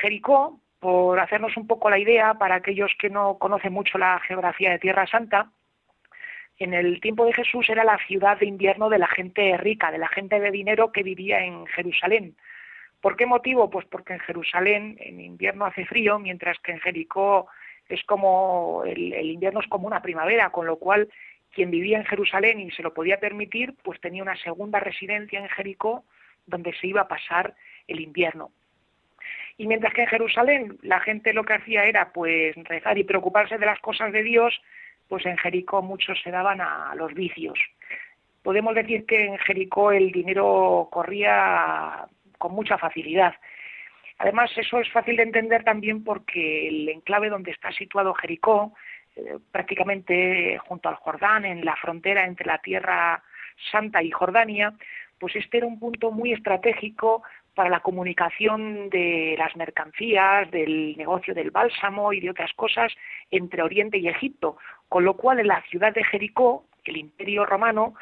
Jericó, 0.00 0.58
por 0.80 1.20
hacernos 1.20 1.58
un 1.58 1.66
poco 1.66 1.90
la 1.90 1.98
idea, 1.98 2.32
para 2.38 2.54
aquellos 2.54 2.92
que 2.98 3.10
no 3.10 3.36
conocen 3.36 3.74
mucho 3.74 3.98
la 3.98 4.18
geografía 4.20 4.70
de 4.70 4.78
Tierra 4.78 5.06
Santa, 5.06 5.50
en 6.58 6.74
el 6.74 7.00
tiempo 7.00 7.26
de 7.26 7.32
Jesús 7.32 7.68
era 7.68 7.84
la 7.84 7.98
ciudad 8.06 8.38
de 8.38 8.46
invierno 8.46 8.88
de 8.88 8.98
la 8.98 9.08
gente 9.08 9.56
rica, 9.58 9.90
de 9.90 9.98
la 9.98 10.08
gente 10.08 10.40
de 10.40 10.50
dinero 10.50 10.92
que 10.92 11.02
vivía 11.02 11.40
en 11.40 11.66
Jerusalén. 11.66 12.36
¿Por 13.00 13.16
qué 13.16 13.26
motivo? 13.26 13.70
Pues 13.70 13.86
porque 13.86 14.14
en 14.14 14.20
Jerusalén 14.20 14.96
en 15.00 15.20
invierno 15.20 15.66
hace 15.66 15.84
frío, 15.84 16.18
mientras 16.18 16.58
que 16.60 16.72
en 16.72 16.80
Jericó 16.80 17.46
es 17.88 18.02
como 18.04 18.82
el, 18.84 19.30
invierno 19.30 19.60
es 19.60 19.68
como 19.68 19.86
una 19.86 20.02
primavera, 20.02 20.50
con 20.50 20.66
lo 20.66 20.76
cual 20.76 21.08
quien 21.52 21.70
vivía 21.70 21.98
en 21.98 22.04
Jerusalén 22.04 22.58
y 22.60 22.70
se 22.70 22.82
lo 22.82 22.92
podía 22.92 23.20
permitir, 23.20 23.74
pues 23.82 24.00
tenía 24.00 24.22
una 24.22 24.36
segunda 24.36 24.80
residencia 24.80 25.38
en 25.38 25.48
Jericó 25.48 26.04
donde 26.46 26.72
se 26.74 26.86
iba 26.86 27.02
a 27.02 27.08
pasar 27.08 27.54
el 27.86 28.00
invierno. 28.00 28.50
Y 29.58 29.66
mientras 29.66 29.94
que 29.94 30.02
en 30.02 30.08
Jerusalén 30.08 30.78
la 30.82 31.00
gente 31.00 31.32
lo 31.32 31.44
que 31.44 31.54
hacía 31.54 31.84
era 31.84 32.12
pues 32.12 32.54
rezar 32.56 32.98
y 32.98 33.04
preocuparse 33.04 33.58
de 33.58 33.66
las 33.66 33.80
cosas 33.80 34.12
de 34.12 34.22
Dios, 34.22 34.60
pues 35.08 35.24
en 35.26 35.36
Jericó 35.36 35.82
muchos 35.82 36.20
se 36.22 36.30
daban 36.30 36.60
a 36.60 36.94
los 36.96 37.14
vicios. 37.14 37.58
Podemos 38.42 38.74
decir 38.74 39.06
que 39.06 39.26
en 39.26 39.38
Jericó 39.38 39.90
el 39.90 40.12
dinero 40.12 40.88
corría 40.92 42.06
con 42.38 42.52
mucha 42.52 42.78
facilidad. 42.78 43.34
Además, 44.18 44.50
eso 44.56 44.78
es 44.78 44.90
fácil 44.90 45.16
de 45.16 45.24
entender 45.24 45.64
también 45.64 46.04
porque 46.04 46.68
el 46.68 46.88
enclave 46.88 47.28
donde 47.28 47.50
está 47.50 47.72
situado 47.72 48.14
Jericó, 48.14 48.72
eh, 49.16 49.38
prácticamente 49.50 50.58
junto 50.58 50.88
al 50.88 50.94
Jordán, 50.94 51.44
en 51.44 51.64
la 51.64 51.76
frontera 51.76 52.24
entre 52.24 52.46
la 52.46 52.58
Tierra 52.58 53.22
Santa 53.70 54.02
y 54.02 54.10
Jordania, 54.10 54.74
pues 55.18 55.34
este 55.36 55.58
era 55.58 55.66
un 55.66 55.78
punto 55.78 56.10
muy 56.10 56.32
estratégico 56.32 57.22
para 57.54 57.70
la 57.70 57.80
comunicación 57.80 58.90
de 58.90 59.34
las 59.38 59.56
mercancías, 59.56 60.50
del 60.50 60.94
negocio 60.96 61.34
del 61.34 61.50
bálsamo 61.50 62.12
y 62.12 62.20
de 62.20 62.30
otras 62.30 62.52
cosas 62.52 62.92
entre 63.30 63.62
Oriente 63.62 63.96
y 63.98 64.08
Egipto, 64.08 64.58
con 64.88 65.04
lo 65.04 65.14
cual 65.14 65.40
en 65.40 65.48
la 65.48 65.62
ciudad 65.62 65.92
de 65.92 66.04
Jericó 66.04 66.64
el 66.90 66.96
Imperio 66.96 67.44
Romano 67.44 67.94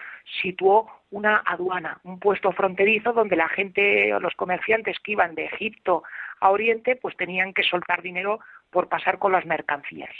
situó 0.42 0.88
una 1.10 1.42
aduana, 1.44 2.00
un 2.04 2.18
puesto 2.18 2.52
fronterizo 2.52 3.12
donde 3.12 3.36
la 3.36 3.48
gente 3.48 4.12
o 4.14 4.20
los 4.20 4.34
comerciantes 4.34 4.98
que 5.00 5.12
iban 5.12 5.34
de 5.34 5.46
Egipto 5.46 6.02
a 6.40 6.50
Oriente 6.50 6.96
pues 6.96 7.16
tenían 7.16 7.52
que 7.52 7.62
soltar 7.62 8.02
dinero 8.02 8.40
por 8.70 8.88
pasar 8.88 9.18
con 9.18 9.32
las 9.32 9.46
mercancías. 9.46 10.10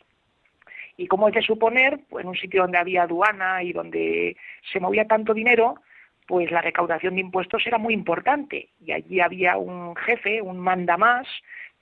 Y 0.97 1.09
como 1.09 1.29
es 1.29 1.35
de 1.35 1.43
suponer, 1.43 1.99
pues, 2.09 2.23
en 2.23 2.29
un 2.29 2.37
sitio 2.37 2.63
donde 2.63 2.79
había 2.79 3.03
aduana 3.03 3.63
y 3.65 3.73
donde 3.73 4.37
se 4.73 4.79
movía 4.79 5.07
tanto 5.07 5.35
dinero, 5.35 5.75
pues 6.27 6.51
la 6.53 6.63
recaudación 6.63 7.17
de 7.17 7.21
impuestos 7.21 7.67
era 7.67 7.79
muy 7.79 7.93
importante 7.93 8.69
y 8.81 8.93
allí 8.93 9.21
había 9.21 9.57
un 9.57 9.97
jefe, 9.97 10.41
un 10.41 10.59
mandamás 10.59 11.27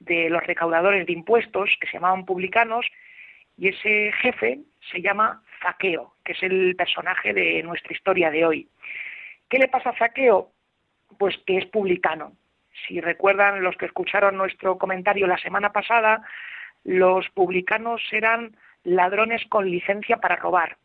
de 0.01 0.31
los 0.31 0.45
recaudadores 0.45 1.07
de 1.07 1.13
impuestos 1.13 1.77
que 1.79 1.87
se 1.87 1.95
llamaban 1.95 2.25
publicanos 2.25 2.87
y 3.59 3.69
ese 3.69 4.11
jefe 4.21 4.61
se 4.91 5.01
llama 5.01 5.43
Zaqueo, 5.63 6.15
que 6.25 6.33
es 6.33 6.43
el 6.43 6.75
personaje 6.77 7.33
de 7.33 7.63
nuestra 7.63 7.93
historia 7.93 8.31
de 8.31 8.45
hoy. 8.45 8.69
¿Qué 9.49 9.59
le 9.59 9.69
pasa 9.69 9.91
a 9.91 9.97
Zaqueo? 9.97 10.51
Pues 11.19 11.37
que 11.47 11.59
es 11.59 11.67
publicano. 11.67 12.33
Si 12.87 13.01
recuerdan 13.01 13.63
los 13.63 13.77
que 13.77 13.87
escucharon 13.87 14.37
nuestro 14.37 14.79
comentario 14.79 15.27
la 15.27 15.39
semana 15.39 15.73
pasada, 15.73 16.23
los 16.85 17.29
publicanos 17.31 18.03
eran 18.11 18.57
ladrones 18.85 19.45
con 19.49 19.71
licencia 19.71 20.17
para 20.17 20.37
robar. 20.37 20.77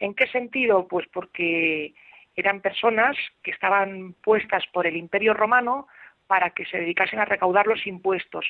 ¿En 0.00 0.14
qué 0.14 0.26
sentido? 0.26 0.88
Pues 0.88 1.06
porque 1.12 1.94
eran 2.34 2.60
personas 2.60 3.16
que 3.42 3.50
estaban 3.50 4.14
puestas 4.14 4.66
por 4.72 4.86
el 4.86 4.96
Imperio 4.96 5.34
Romano 5.34 5.86
para 6.26 6.50
que 6.50 6.64
se 6.66 6.78
dedicasen 6.78 7.18
a 7.18 7.24
recaudar 7.24 7.66
los 7.66 7.86
impuestos. 7.86 8.46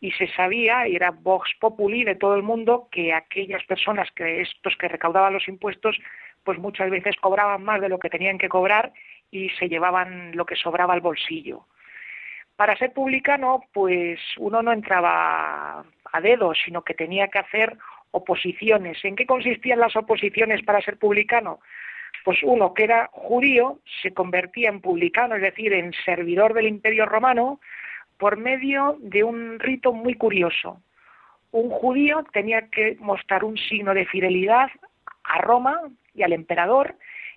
Y 0.00 0.12
se 0.12 0.28
sabía, 0.34 0.88
y 0.88 0.96
era 0.96 1.10
vox 1.10 1.50
populi 1.60 2.04
de 2.04 2.14
todo 2.14 2.34
el 2.34 2.42
mundo, 2.42 2.88
que 2.90 3.12
aquellas 3.12 3.64
personas 3.64 4.10
que 4.12 4.40
estos 4.40 4.76
que 4.76 4.88
recaudaban 4.88 5.32
los 5.32 5.48
impuestos, 5.48 5.98
pues 6.44 6.58
muchas 6.58 6.90
veces 6.90 7.16
cobraban 7.16 7.62
más 7.62 7.80
de 7.80 7.88
lo 7.88 7.98
que 7.98 8.10
tenían 8.10 8.38
que 8.38 8.48
cobrar 8.48 8.92
y 9.30 9.50
se 9.50 9.68
llevaban 9.68 10.34
lo 10.34 10.46
que 10.46 10.56
sobraba 10.56 10.94
al 10.94 11.00
bolsillo. 11.00 11.66
Para 12.56 12.76
ser 12.76 12.92
publicano, 12.92 13.64
pues 13.72 14.20
uno 14.36 14.62
no 14.62 14.72
entraba 14.72 15.84
a 16.12 16.20
dedo, 16.20 16.52
sino 16.54 16.82
que 16.82 16.94
tenía 16.94 17.28
que 17.28 17.38
hacer 17.38 17.76
oposiciones. 18.10 19.02
¿En 19.04 19.16
qué 19.16 19.26
consistían 19.26 19.80
las 19.80 19.96
oposiciones 19.96 20.62
para 20.62 20.82
ser 20.82 20.98
publicano? 20.98 21.60
Pues 22.24 22.38
uno 22.42 22.74
que 22.74 22.84
era 22.84 23.08
judío 23.12 23.78
se 24.02 24.12
convertía 24.12 24.68
en 24.68 24.80
publicano, 24.80 25.36
es 25.36 25.42
decir, 25.42 25.72
en 25.72 25.92
servidor 26.04 26.54
del 26.54 26.66
imperio 26.66 27.06
romano, 27.06 27.60
por 28.18 28.36
medio 28.36 28.98
de 29.00 29.24
un 29.24 29.58
rito 29.58 29.92
muy 29.92 30.14
curioso. 30.14 30.82
Un 31.52 31.70
judío 31.70 32.24
tenía 32.32 32.68
que 32.68 32.96
mostrar 33.00 33.44
un 33.44 33.56
signo 33.56 33.94
de 33.94 34.06
fidelidad 34.06 34.70
a 35.24 35.38
Roma 35.38 35.80
y 36.14 36.22
al 36.22 36.32
emperador, 36.32 36.94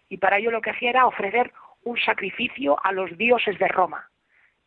y 0.10 0.18
para 0.18 0.38
ello 0.38 0.52
lo 0.52 0.62
que 0.62 0.72
hacía 0.72 0.90
era 0.90 1.08
ofrecer 1.08 1.52
un 1.84 1.98
sacrificio 1.98 2.78
a 2.84 2.92
los 2.92 3.18
dioses 3.18 3.58
de 3.60 3.68
Roma. 3.68 4.10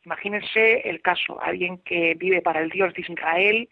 Imagínense 0.05 0.89
el 0.89 1.03
caso, 1.03 1.41
alguien 1.43 1.79
que 1.79 2.15
vive 2.15 2.41
para 2.41 2.61
el 2.61 2.71
Dios 2.71 2.95
de 2.95 3.03
Israel, 3.03 3.69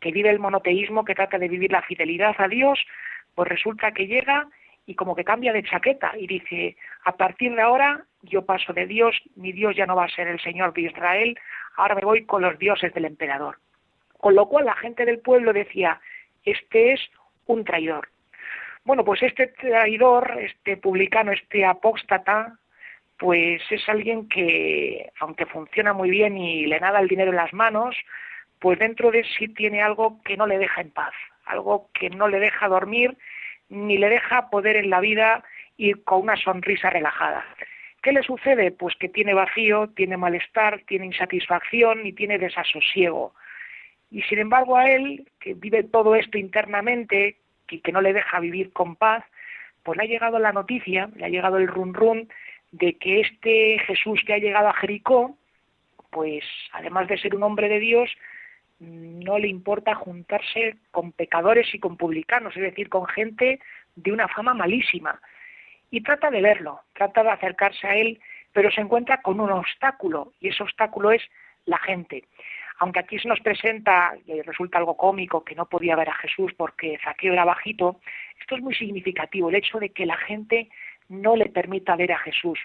que 0.00 0.12
vive 0.12 0.30
el 0.30 0.38
monoteísmo, 0.38 1.04
que 1.04 1.14
trata 1.14 1.38
de 1.38 1.48
vivir 1.48 1.72
la 1.72 1.82
fidelidad 1.82 2.34
a 2.38 2.48
Dios, 2.48 2.78
pues 3.34 3.48
resulta 3.48 3.92
que 3.92 4.06
llega 4.06 4.48
y 4.88 4.94
como 4.94 5.14
que 5.14 5.22
cambia 5.22 5.52
de 5.52 5.62
chaqueta 5.62 6.14
y 6.16 6.26
dice, 6.26 6.74
a 7.04 7.12
partir 7.12 7.54
de 7.54 7.60
ahora 7.60 8.06
yo 8.22 8.46
paso 8.46 8.72
de 8.72 8.86
Dios, 8.86 9.14
mi 9.36 9.52
Dios 9.52 9.76
ya 9.76 9.84
no 9.84 9.94
va 9.94 10.06
a 10.06 10.08
ser 10.08 10.28
el 10.28 10.40
Señor 10.40 10.72
de 10.72 10.80
Israel, 10.80 11.38
ahora 11.76 11.94
me 11.94 12.06
voy 12.06 12.24
con 12.24 12.40
los 12.40 12.58
dioses 12.58 12.94
del 12.94 13.04
emperador. 13.04 13.58
Con 14.16 14.34
lo 14.34 14.48
cual 14.48 14.64
la 14.64 14.74
gente 14.76 15.04
del 15.04 15.18
pueblo 15.18 15.52
decía, 15.52 16.00
este 16.42 16.94
es 16.94 17.00
un 17.44 17.64
traidor. 17.64 18.08
Bueno, 18.82 19.04
pues 19.04 19.22
este 19.22 19.48
traidor, 19.48 20.38
este 20.40 20.78
publicano, 20.78 21.32
este 21.32 21.66
apóstata, 21.66 22.58
pues 23.18 23.60
es 23.68 23.86
alguien 23.90 24.26
que, 24.26 25.12
aunque 25.20 25.44
funciona 25.44 25.92
muy 25.92 26.08
bien 26.08 26.38
y 26.38 26.64
le 26.64 26.80
nada 26.80 27.00
el 27.00 27.08
dinero 27.08 27.30
en 27.30 27.36
las 27.36 27.52
manos, 27.52 27.94
pues 28.58 28.78
dentro 28.78 29.10
de 29.10 29.22
sí 29.36 29.48
tiene 29.48 29.82
algo 29.82 30.22
que 30.22 30.38
no 30.38 30.46
le 30.46 30.56
deja 30.56 30.80
en 30.80 30.92
paz, 30.92 31.12
algo 31.44 31.90
que 31.92 32.08
no 32.08 32.26
le 32.26 32.40
deja 32.40 32.68
dormir 32.68 33.18
ni 33.68 33.98
le 33.98 34.08
deja 34.08 34.50
poder 34.50 34.76
en 34.76 34.90
la 34.90 35.00
vida 35.00 35.44
ir 35.76 36.02
con 36.04 36.22
una 36.22 36.36
sonrisa 36.36 36.90
relajada. 36.90 37.44
¿Qué 38.02 38.12
le 38.12 38.22
sucede? 38.22 38.70
Pues 38.70 38.94
que 38.96 39.08
tiene 39.08 39.34
vacío, 39.34 39.88
tiene 39.88 40.16
malestar, 40.16 40.82
tiene 40.86 41.06
insatisfacción 41.06 42.06
y 42.06 42.12
tiene 42.12 42.38
desasosiego. 42.38 43.34
Y 44.10 44.22
sin 44.22 44.38
embargo 44.38 44.76
a 44.76 44.90
él, 44.90 45.28
que 45.40 45.54
vive 45.54 45.82
todo 45.82 46.14
esto 46.14 46.38
internamente 46.38 47.36
y 47.68 47.80
que 47.80 47.92
no 47.92 48.00
le 48.00 48.12
deja 48.12 48.40
vivir 48.40 48.72
con 48.72 48.96
paz, 48.96 49.24
pues 49.82 49.96
le 49.98 50.04
ha 50.04 50.06
llegado 50.06 50.38
la 50.38 50.52
noticia, 50.52 51.10
le 51.16 51.26
ha 51.26 51.28
llegado 51.28 51.58
el 51.58 51.68
run 51.68 51.92
run 51.92 52.28
de 52.72 52.94
que 52.94 53.20
este 53.20 53.78
Jesús 53.86 54.22
que 54.26 54.34
ha 54.34 54.38
llegado 54.38 54.68
a 54.68 54.74
Jericó, 54.74 55.36
pues 56.10 56.44
además 56.72 57.08
de 57.08 57.18
ser 57.18 57.34
un 57.34 57.42
hombre 57.42 57.68
de 57.68 57.80
Dios, 57.80 58.10
no 58.80 59.38
le 59.38 59.48
importa 59.48 59.94
juntarse 59.94 60.76
con 60.90 61.12
pecadores 61.12 61.74
y 61.74 61.78
con 61.78 61.96
publicanos, 61.96 62.56
es 62.56 62.62
decir, 62.62 62.88
con 62.88 63.06
gente 63.06 63.60
de 63.96 64.12
una 64.12 64.28
fama 64.28 64.54
malísima. 64.54 65.20
Y 65.90 66.02
trata 66.02 66.30
de 66.30 66.42
verlo, 66.42 66.80
trata 66.92 67.22
de 67.22 67.30
acercarse 67.30 67.86
a 67.86 67.96
él, 67.96 68.20
pero 68.52 68.70
se 68.70 68.80
encuentra 68.80 69.20
con 69.22 69.40
un 69.40 69.50
obstáculo, 69.50 70.32
y 70.40 70.48
ese 70.48 70.62
obstáculo 70.62 71.12
es 71.12 71.22
la 71.64 71.78
gente. 71.78 72.24
Aunque 72.80 73.00
aquí 73.00 73.18
se 73.18 73.28
nos 73.28 73.40
presenta, 73.40 74.14
y 74.26 74.40
resulta 74.42 74.78
algo 74.78 74.96
cómico, 74.96 75.44
que 75.44 75.54
no 75.54 75.66
podía 75.66 75.96
ver 75.96 76.10
a 76.10 76.14
Jesús 76.14 76.52
porque 76.56 76.98
Zaqueo 77.02 77.32
era 77.32 77.44
bajito, 77.44 78.00
esto 78.40 78.54
es 78.54 78.62
muy 78.62 78.74
significativo, 78.74 79.48
el 79.48 79.56
hecho 79.56 79.78
de 79.78 79.90
que 79.90 80.06
la 80.06 80.16
gente 80.16 80.68
no 81.08 81.34
le 81.36 81.46
permita 81.46 81.96
ver 81.96 82.12
a 82.12 82.18
Jesús. 82.18 82.58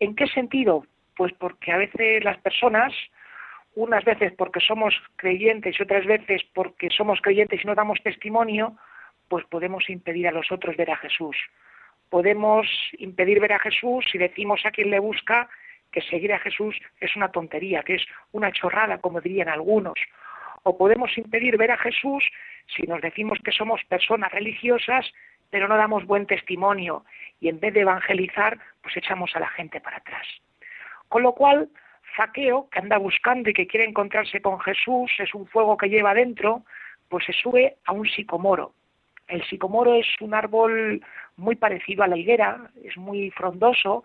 ¿En 0.00 0.14
qué 0.14 0.26
sentido? 0.28 0.86
Pues 1.16 1.32
porque 1.34 1.72
a 1.72 1.76
veces 1.76 2.24
las 2.24 2.38
personas, 2.38 2.92
unas 3.78 4.04
veces 4.04 4.32
porque 4.36 4.60
somos 4.60 4.94
creyentes 5.16 5.78
y 5.78 5.82
otras 5.82 6.04
veces 6.04 6.42
porque 6.52 6.90
somos 6.90 7.20
creyentes 7.20 7.62
y 7.62 7.66
no 7.66 7.74
damos 7.74 8.02
testimonio, 8.02 8.76
pues 9.28 9.44
podemos 9.46 9.88
impedir 9.88 10.26
a 10.26 10.32
los 10.32 10.50
otros 10.50 10.76
ver 10.76 10.90
a 10.90 10.96
Jesús. 10.96 11.36
Podemos 12.10 12.66
impedir 12.98 13.40
ver 13.40 13.52
a 13.52 13.60
Jesús 13.60 14.04
si 14.10 14.18
decimos 14.18 14.62
a 14.64 14.72
quien 14.72 14.90
le 14.90 14.98
busca 14.98 15.48
que 15.92 16.00
seguir 16.02 16.32
a 16.32 16.40
Jesús 16.40 16.76
es 17.00 17.14
una 17.14 17.30
tontería, 17.30 17.82
que 17.82 17.94
es 17.94 18.06
una 18.32 18.50
chorrada, 18.50 18.98
como 18.98 19.20
dirían 19.20 19.48
algunos. 19.48 19.98
O 20.64 20.76
podemos 20.76 21.16
impedir 21.16 21.56
ver 21.56 21.70
a 21.70 21.78
Jesús 21.78 22.24
si 22.66 22.82
nos 22.82 23.00
decimos 23.00 23.38
que 23.44 23.52
somos 23.52 23.80
personas 23.84 24.32
religiosas 24.32 25.06
pero 25.50 25.68
no 25.68 25.76
damos 25.76 26.04
buen 26.04 26.26
testimonio 26.26 27.04
y 27.40 27.48
en 27.48 27.58
vez 27.58 27.72
de 27.72 27.80
evangelizar, 27.80 28.58
pues 28.82 28.96
echamos 28.96 29.34
a 29.34 29.40
la 29.40 29.48
gente 29.48 29.80
para 29.80 29.96
atrás. 29.96 30.26
Con 31.08 31.22
lo 31.22 31.32
cual, 31.32 31.70
Zaqueo, 32.18 32.68
que 32.68 32.80
anda 32.80 32.98
buscando 32.98 33.48
y 33.48 33.54
que 33.54 33.68
quiere 33.68 33.86
encontrarse 33.86 34.42
con 34.42 34.58
Jesús, 34.58 35.10
es 35.18 35.32
un 35.34 35.46
fuego 35.46 35.76
que 35.76 35.88
lleva 35.88 36.12
dentro, 36.14 36.64
pues 37.08 37.24
se 37.24 37.32
sube 37.32 37.76
a 37.86 37.92
un 37.92 38.06
sicomoro. 38.06 38.74
El 39.28 39.44
sicomoro 39.44 39.94
es 39.94 40.06
un 40.20 40.34
árbol 40.34 41.00
muy 41.36 41.54
parecido 41.54 42.02
a 42.02 42.08
la 42.08 42.16
higuera, 42.16 42.70
es 42.82 42.96
muy 42.96 43.30
frondoso 43.30 44.02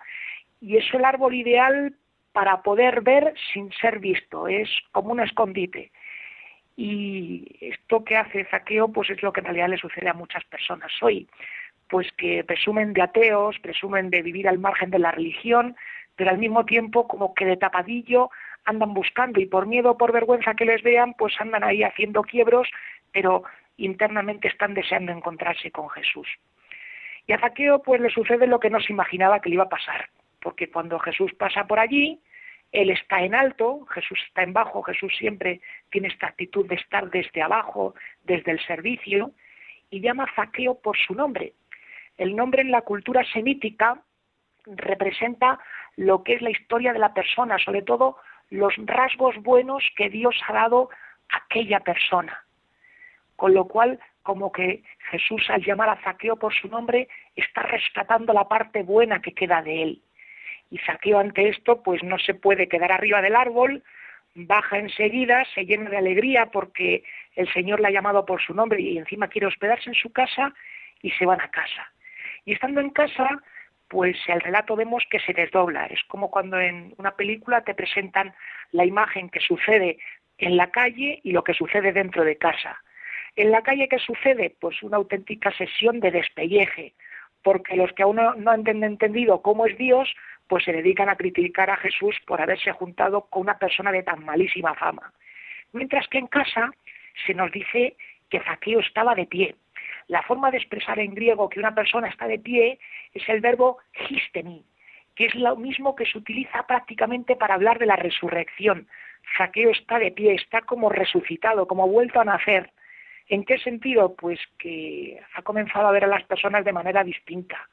y 0.62 0.78
es 0.78 0.86
el 0.94 1.04
árbol 1.04 1.34
ideal 1.34 1.96
para 2.34 2.62
poder 2.62 3.02
ver 3.02 3.34
sin 3.52 3.72
ser 3.74 4.00
visto, 4.00 4.48
es 4.48 4.70
como 4.92 5.12
un 5.12 5.20
escondite. 5.20 5.92
Y 6.76 7.56
esto 7.62 8.04
que 8.04 8.18
hace 8.18 8.46
Zaqueo, 8.46 8.90
pues 8.90 9.10
es 9.10 9.22
lo 9.24 9.34
que 9.34 9.40
en 9.40 9.46
realidad 9.46 9.70
le 9.70 9.78
sucede 9.78 10.10
a 10.10 10.14
muchas 10.14 10.44
personas 10.46 10.92
hoy, 11.02 11.28
pues 11.90 12.12
que 12.18 12.44
presumen 12.44 12.94
de 12.94 13.02
ateos, 13.02 13.60
presumen 13.60 14.10
de 14.10 14.22
vivir 14.22 14.48
al 14.48 14.60
margen 14.60 14.90
de 14.90 15.00
la 15.00 15.12
religión, 15.12 15.76
pero 16.16 16.30
al 16.30 16.38
mismo 16.38 16.66
tiempo 16.66 17.08
como 17.08 17.34
que 17.34 17.46
de 17.46 17.58
tapadillo 17.58 18.30
andan 18.66 18.94
buscando 18.94 19.40
y 19.40 19.46
por 19.46 19.66
miedo 19.66 19.92
o 19.92 19.98
por 19.98 20.12
vergüenza 20.12 20.54
que 20.54 20.66
les 20.66 20.82
vean, 20.84 21.14
pues 21.16 21.34
andan 21.40 21.64
ahí 21.64 21.84
haciendo 21.84 22.24
quiebros, 22.24 22.70
pero 23.12 23.44
internamente 23.78 24.48
están 24.48 24.74
deseando 24.74 25.12
encontrarse 25.12 25.72
con 25.72 25.90
Jesús. 25.90 26.28
Y 27.28 27.34
a 27.34 27.40
Zaqueo 27.40 27.82
pues 27.82 28.02
le 28.02 28.10
sucede 28.10 28.48
lo 28.48 28.60
que 28.60 28.70
no 28.70 28.80
se 28.80 28.94
imaginaba 28.94 29.40
que 29.40 29.50
le 29.50 29.56
iba 29.56 29.64
a 29.64 29.70
pasar, 29.70 30.10
porque 30.42 30.70
cuando 30.70 31.00
Jesús 31.00 31.34
pasa 31.34 31.66
por 31.66 31.80
allí, 31.80 32.20
él 32.72 32.90
está 32.90 33.24
en 33.24 33.36
alto, 33.36 33.86
Jesús 33.94 34.20
está 34.28 34.44
en 34.44 34.52
bajo, 34.52 34.82
Jesús 34.84 35.14
siempre 35.18 35.62
tiene 35.92 36.08
esta 36.08 36.28
actitud 36.28 36.68
de 36.68 36.76
estar 36.76 37.10
desde 37.10 37.42
abajo, 37.42 37.94
desde 38.24 38.52
el 38.52 38.60
servicio, 38.66 39.32
y 39.90 40.02
llama 40.02 40.24
a 40.24 40.36
Zaqueo 40.36 40.80
por 40.82 40.98
su 40.98 41.14
nombre. 41.14 41.54
El 42.18 42.36
nombre 42.36 42.62
en 42.62 42.72
la 42.72 42.82
cultura 42.82 43.24
semítica 43.32 44.02
representa 44.66 45.60
lo 45.96 46.24
que 46.24 46.34
es 46.34 46.42
la 46.42 46.52
historia 46.52 46.94
de 46.94 47.00
la 47.00 47.14
persona, 47.14 47.58
sobre 47.60 47.82
todo 47.82 48.18
los 48.50 48.74
rasgos 48.86 49.36
buenos 49.38 49.84
que 49.96 50.10
Dios 50.10 50.36
ha 50.48 50.54
dado 50.54 50.90
a 51.30 51.38
aquella 51.38 51.80
persona. 51.80 52.44
Con 53.36 53.54
lo 53.54 53.66
cual, 53.66 54.00
como 54.22 54.52
que 54.52 54.84
Jesús 55.10 55.50
al 55.50 55.64
llamar 55.64 55.90
a 55.90 56.02
Zaqueo 56.04 56.36
por 56.38 56.54
su 56.54 56.68
nombre, 56.68 57.08
está 57.36 57.64
rescatando 57.64 58.32
la 58.34 58.48
parte 58.48 58.84
buena 58.84 59.22
que 59.22 59.34
queda 59.34 59.62
de 59.62 59.84
él. 59.84 60.02
Y 60.70 60.78
Zaqueo 60.80 61.20
ante 61.20 61.50
esto, 61.50 61.84
pues 61.84 62.04
no 62.04 62.18
se 62.20 62.34
puede 62.34 62.68
quedar 62.68 62.92
arriba 62.92 63.22
del 63.22 63.36
árbol, 63.36 63.84
baja 64.36 64.78
enseguida, 64.78 65.46
se 65.54 65.66
llena 65.66 65.90
de 65.90 65.98
alegría 65.98 66.48
porque 66.48 67.04
el 67.36 67.52
Señor 67.54 67.80
le 67.80 67.88
ha 67.88 67.92
llamado 67.92 68.26
por 68.26 68.42
su 68.42 68.54
nombre 68.54 68.82
y 68.82 68.98
encima 68.98 69.28
quiere 69.28 69.48
hospedarse 69.48 69.90
en 69.90 69.96
su 69.96 70.12
casa 70.12 70.54
y 71.02 71.12
se 71.12 71.26
van 71.26 71.42
a 71.42 71.50
casa. 71.50 71.92
Y 72.46 72.54
estando 72.54 72.82
en 72.82 72.90
casa, 72.90 73.28
pues 73.94 74.18
el 74.26 74.42
relato 74.42 74.76
vemos 74.76 75.04
que 75.08 75.20
se 75.20 75.34
desdobla. 75.34 75.86
Es 75.86 76.04
como 76.08 76.32
cuando 76.32 76.60
en 76.60 76.96
una 76.98 77.12
película 77.12 77.62
te 77.62 77.76
presentan 77.76 78.34
la 78.72 78.86
imagen 78.86 79.30
que 79.30 79.40
sucede 79.40 80.00
en 80.40 80.58
la 80.58 80.72
calle 80.72 81.20
y 81.24 81.32
lo 81.32 81.44
que 81.44 81.54
sucede 81.54 81.94
dentro 81.94 82.24
de 82.24 82.36
casa. 82.36 82.82
En 83.36 83.52
la 83.52 83.62
calle, 83.62 83.88
¿qué 83.88 84.00
sucede? 84.00 84.56
Pues 84.60 84.82
una 84.82 84.98
auténtica 84.98 85.52
sesión 85.52 86.00
de 86.00 86.10
despelleje, 86.10 86.96
porque 87.44 87.76
los 87.76 87.94
que 87.94 88.02
aún 88.02 88.16
no 88.16 88.50
han 88.50 88.66
entendido 88.84 89.44
cómo 89.44 89.68
es 89.68 89.78
Dios, 89.78 90.12
pues 90.48 90.64
se 90.64 90.74
dedican 90.74 91.10
a 91.10 91.16
criticar 91.16 91.70
a 91.70 91.78
Jesús 91.78 92.16
por 92.26 92.42
haberse 92.42 92.72
juntado 92.72 93.28
con 93.30 93.44
una 93.44 93.60
persona 93.60 93.92
de 93.92 94.02
tan 94.02 94.26
malísima 94.26 94.74
fama. 94.74 95.14
Mientras 95.72 96.08
que 96.08 96.18
en 96.18 96.26
casa 96.26 96.72
se 97.28 97.36
nos 97.36 97.52
dice 97.52 97.96
que 98.32 98.40
Zaqueo 98.40 98.80
estaba 98.80 99.14
de 99.14 99.28
pie. 99.28 99.54
La 100.14 100.22
forma 100.22 100.52
de 100.52 100.58
expresar 100.58 101.00
en 101.00 101.16
griego 101.16 101.50
que 101.50 101.60
una 101.60 101.74
persona 101.74 102.08
está 102.08 102.28
de 102.28 102.38
pie 102.38 102.78
es 103.16 103.28
el 103.30 103.42
verbo 103.42 103.80
histemi, 104.10 104.64
que 105.16 105.26
es 105.26 105.34
lo 105.34 105.56
mismo 105.56 105.96
que 105.96 106.06
se 106.06 106.20
utiliza 106.20 106.68
prácticamente 106.68 107.36
para 107.36 107.56
hablar 107.56 107.80
de 107.80 107.88
la 107.88 107.96
resurrección. 107.96 108.88
Zaqueo 109.36 109.72
está 109.72 109.98
de 109.98 110.12
pie, 110.12 110.36
está 110.36 110.62
como 110.62 110.90
resucitado, 110.90 111.66
como 111.66 111.88
vuelto 111.88 112.22
a 112.22 112.26
nacer. 112.26 112.70
¿En 113.28 113.44
qué 113.44 113.58
sentido? 113.58 114.14
Pues 114.16 114.40
que 114.60 115.20
ha 115.34 115.42
comenzado 115.42 115.88
a 115.88 115.92
ver 115.92 116.04
a 116.04 116.16
las 116.16 116.24
personas 116.26 116.64
de 116.64 116.74
manera 116.74 117.04
distinta 117.04 117.68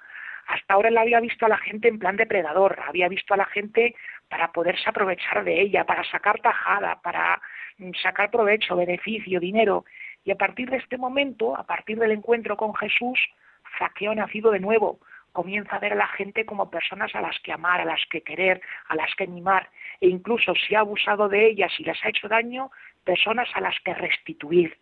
hasta 0.50 0.74
ahora 0.74 0.88
él 0.88 0.98
había 0.98 1.20
visto 1.20 1.46
a 1.46 1.48
la 1.48 1.58
gente 1.58 1.88
en 1.88 1.98
plan 1.98 2.16
depredador, 2.16 2.78
había 2.86 3.08
visto 3.08 3.34
a 3.34 3.36
la 3.36 3.44
gente 3.46 3.94
para 4.28 4.50
poderse 4.50 4.88
aprovechar 4.88 5.44
de 5.44 5.60
ella, 5.60 5.84
para 5.84 6.02
sacar 6.04 6.40
tajada, 6.40 7.00
para 7.02 7.40
sacar 8.02 8.30
provecho, 8.30 8.76
beneficio, 8.76 9.38
dinero. 9.38 9.84
Y 10.24 10.30
a 10.30 10.36
partir 10.36 10.70
de 10.70 10.76
este 10.76 10.98
momento, 10.98 11.56
a 11.56 11.64
partir 11.64 11.98
del 11.98 12.12
encuentro 12.12 12.56
con 12.56 12.74
Jesús, 12.74 13.18
Zaqueo 13.78 14.14
nacido 14.14 14.50
de 14.50 14.60
nuevo, 14.60 15.00
comienza 15.32 15.76
a 15.76 15.78
ver 15.78 15.92
a 15.92 15.96
la 15.96 16.08
gente 16.08 16.44
como 16.44 16.70
personas 16.70 17.14
a 17.14 17.20
las 17.20 17.38
que 17.40 17.52
amar, 17.52 17.80
a 17.80 17.84
las 17.84 18.00
que 18.10 18.22
querer, 18.22 18.60
a 18.88 18.96
las 18.96 19.14
que 19.14 19.24
animar, 19.24 19.68
e 20.00 20.08
incluso 20.08 20.54
si 20.54 20.74
ha 20.74 20.80
abusado 20.80 21.28
de 21.28 21.46
ellas 21.46 21.72
y 21.78 21.84
les 21.84 22.04
ha 22.04 22.08
hecho 22.08 22.28
daño, 22.28 22.70
personas 23.04 23.48
a 23.54 23.60
las 23.60 23.78
que 23.80 23.94
restituir. 23.94 24.76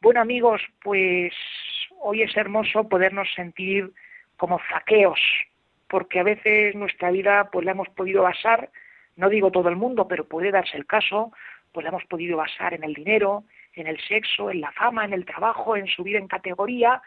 Bueno 0.00 0.20
amigos, 0.20 0.62
pues 0.82 1.32
hoy 2.00 2.22
es 2.22 2.36
hermoso 2.36 2.88
podernos 2.88 3.28
sentir 3.34 3.92
como 4.36 4.60
saqueos, 4.70 5.20
porque 5.88 6.20
a 6.20 6.24
veces 6.24 6.74
nuestra 6.74 7.10
vida 7.10 7.50
pues 7.50 7.64
la 7.64 7.72
hemos 7.72 7.88
podido 7.90 8.22
basar, 8.22 8.70
no 9.16 9.28
digo 9.28 9.50
todo 9.50 9.68
el 9.68 9.76
mundo, 9.76 10.08
pero 10.08 10.26
puede 10.26 10.50
darse 10.50 10.76
el 10.76 10.86
caso, 10.86 11.32
pues 11.72 11.84
la 11.84 11.90
hemos 11.90 12.04
podido 12.06 12.36
basar 12.36 12.74
en 12.74 12.84
el 12.84 12.94
dinero, 12.94 13.44
en 13.74 13.86
el 13.86 14.00
sexo, 14.00 14.50
en 14.50 14.60
la 14.60 14.72
fama, 14.72 15.04
en 15.04 15.12
el 15.12 15.24
trabajo, 15.24 15.76
en 15.76 15.86
subir 15.86 16.16
en 16.16 16.28
categoría, 16.28 17.02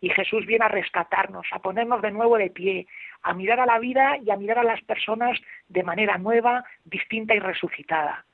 y 0.00 0.10
Jesús 0.10 0.44
viene 0.46 0.64
a 0.64 0.68
rescatarnos, 0.68 1.46
a 1.52 1.58
ponernos 1.58 2.02
de 2.02 2.10
nuevo 2.10 2.36
de 2.36 2.50
pie, 2.50 2.86
a 3.22 3.32
mirar 3.32 3.60
a 3.60 3.66
la 3.66 3.78
vida 3.78 4.18
y 4.18 4.30
a 4.30 4.36
mirar 4.36 4.58
a 4.58 4.64
las 4.64 4.82
personas 4.82 5.40
de 5.68 5.82
manera 5.82 6.18
nueva, 6.18 6.64
distinta 6.84 7.34
y 7.34 7.38
resucitada. 7.38 8.24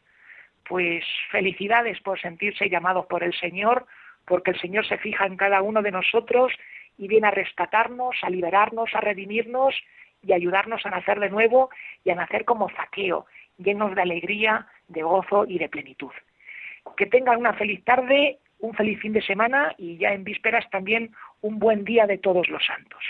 Pues 0.68 1.04
felicidades 1.30 2.00
por 2.00 2.20
sentirse 2.20 2.68
llamados 2.68 3.06
por 3.06 3.22
el 3.22 3.32
Señor, 3.34 3.86
porque 4.26 4.52
el 4.52 4.60
Señor 4.60 4.86
se 4.86 4.98
fija 4.98 5.26
en 5.26 5.36
cada 5.36 5.62
uno 5.62 5.82
de 5.82 5.90
nosotros 5.90 6.52
y 6.98 7.08
viene 7.08 7.28
a 7.28 7.32
rescatarnos, 7.32 8.16
a 8.22 8.30
liberarnos, 8.30 8.90
a 8.94 9.00
redimirnos 9.00 9.74
y 10.22 10.32
ayudarnos 10.32 10.84
a 10.86 10.90
nacer 10.90 11.18
de 11.20 11.30
nuevo 11.30 11.70
y 12.04 12.10
a 12.10 12.14
nacer 12.14 12.44
como 12.44 12.70
zaqueo, 12.70 13.26
llenos 13.58 13.94
de 13.94 14.02
alegría, 14.02 14.66
de 14.88 15.02
gozo 15.02 15.44
y 15.46 15.58
de 15.58 15.68
plenitud. 15.68 16.12
Que 16.96 17.06
tengan 17.06 17.38
una 17.38 17.54
feliz 17.54 17.82
tarde, 17.84 18.38
un 18.60 18.74
feliz 18.74 19.00
fin 19.00 19.12
de 19.12 19.22
semana 19.22 19.74
y 19.78 19.98
ya 19.98 20.12
en 20.12 20.24
vísperas 20.24 20.68
también 20.70 21.12
un 21.40 21.58
buen 21.58 21.84
día 21.84 22.06
de 22.06 22.18
todos 22.18 22.48
los 22.48 22.64
santos. 22.64 23.02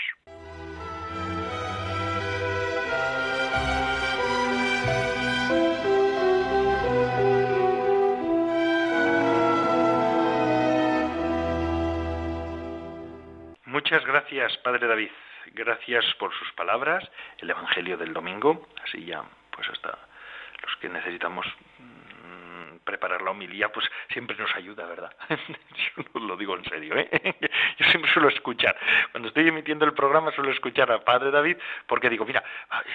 Muchas 13.65 14.05
gracias, 14.05 14.55
Padre 14.59 14.87
David. 14.87 15.09
Gracias 15.53 16.05
por 16.19 16.33
sus 16.33 16.51
palabras, 16.53 17.03
el 17.39 17.49
Evangelio 17.49 17.97
del 17.97 18.13
domingo, 18.13 18.67
así 18.83 19.03
ya, 19.05 19.23
pues 19.51 19.67
hasta 19.69 19.97
los 20.61 20.75
que 20.77 20.89
necesitamos 20.89 21.45
preparar 22.83 23.21
la 23.21 23.31
homilía, 23.31 23.69
pues 23.69 23.89
siempre 24.09 24.35
nos 24.37 24.53
ayuda, 24.55 24.85
¿verdad? 24.85 25.13
Yo 26.13 26.19
lo 26.19 26.37
digo 26.37 26.55
en 26.55 26.63
serio, 26.65 26.97
¿eh? 26.97 27.09
Yo 27.77 27.85
siempre 27.87 28.11
suelo 28.11 28.29
escuchar, 28.29 28.77
cuando 29.11 29.29
estoy 29.29 29.47
emitiendo 29.47 29.85
el 29.85 29.93
programa 29.93 30.31
suelo 30.31 30.51
escuchar 30.51 30.91
a 30.91 31.03
Padre 31.03 31.31
David, 31.31 31.57
porque 31.87 32.09
digo, 32.09 32.25
mira, 32.25 32.43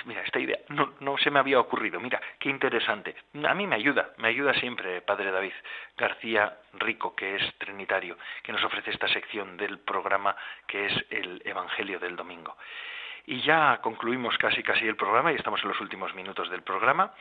mira, 0.04 0.22
esta 0.22 0.38
idea 0.38 0.58
no, 0.68 0.94
no 1.00 1.16
se 1.18 1.30
me 1.30 1.38
había 1.38 1.60
ocurrido, 1.60 2.00
mira, 2.00 2.20
qué 2.38 2.48
interesante. 2.48 3.14
A 3.44 3.54
mí 3.54 3.66
me 3.66 3.76
ayuda, 3.76 4.10
me 4.18 4.28
ayuda 4.28 4.54
siempre 4.54 5.00
Padre 5.02 5.30
David 5.30 5.52
García 5.96 6.58
Rico, 6.74 7.14
que 7.14 7.36
es 7.36 7.58
trinitario, 7.58 8.16
que 8.42 8.52
nos 8.52 8.62
ofrece 8.64 8.90
esta 8.90 9.08
sección 9.08 9.56
del 9.56 9.78
programa 9.78 10.36
que 10.66 10.86
es 10.86 10.92
el 11.10 11.42
Evangelio 11.44 11.98
del 11.98 12.16
Domingo. 12.16 12.56
Y 13.30 13.42
ya 13.42 13.78
concluimos 13.82 14.38
casi 14.38 14.62
casi 14.62 14.88
el 14.88 14.96
programa 14.96 15.30
y 15.30 15.36
estamos 15.36 15.62
en 15.62 15.68
los 15.68 15.78
últimos 15.82 16.14
minutos 16.14 16.48
del 16.48 16.62
programa. 16.62 17.12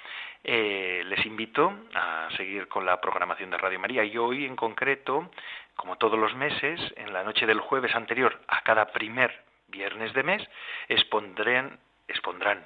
Eh, 0.41 1.03
les 1.05 1.25
invito 1.25 1.79
a 1.93 2.29
seguir 2.37 2.69
con 2.69 2.85
la 2.85 3.01
programación 3.01 3.49
de 3.49 3.57
Radio 3.57 3.77
María 3.77 4.05
y 4.05 4.17
hoy 4.17 4.45
en 4.45 4.55
concreto, 4.55 5.29
como 5.75 5.97
todos 5.97 6.17
los 6.17 6.33
meses, 6.33 6.79
en 6.95 7.11
la 7.11 7.25
noche 7.25 7.45
del 7.45 7.59
jueves 7.59 7.93
anterior 7.93 8.39
a 8.47 8.61
cada 8.61 8.85
primer 8.93 9.43
viernes 9.67 10.13
de 10.13 10.23
mes, 10.23 10.49
expondrán, 10.87 11.77
expondrán 12.07 12.63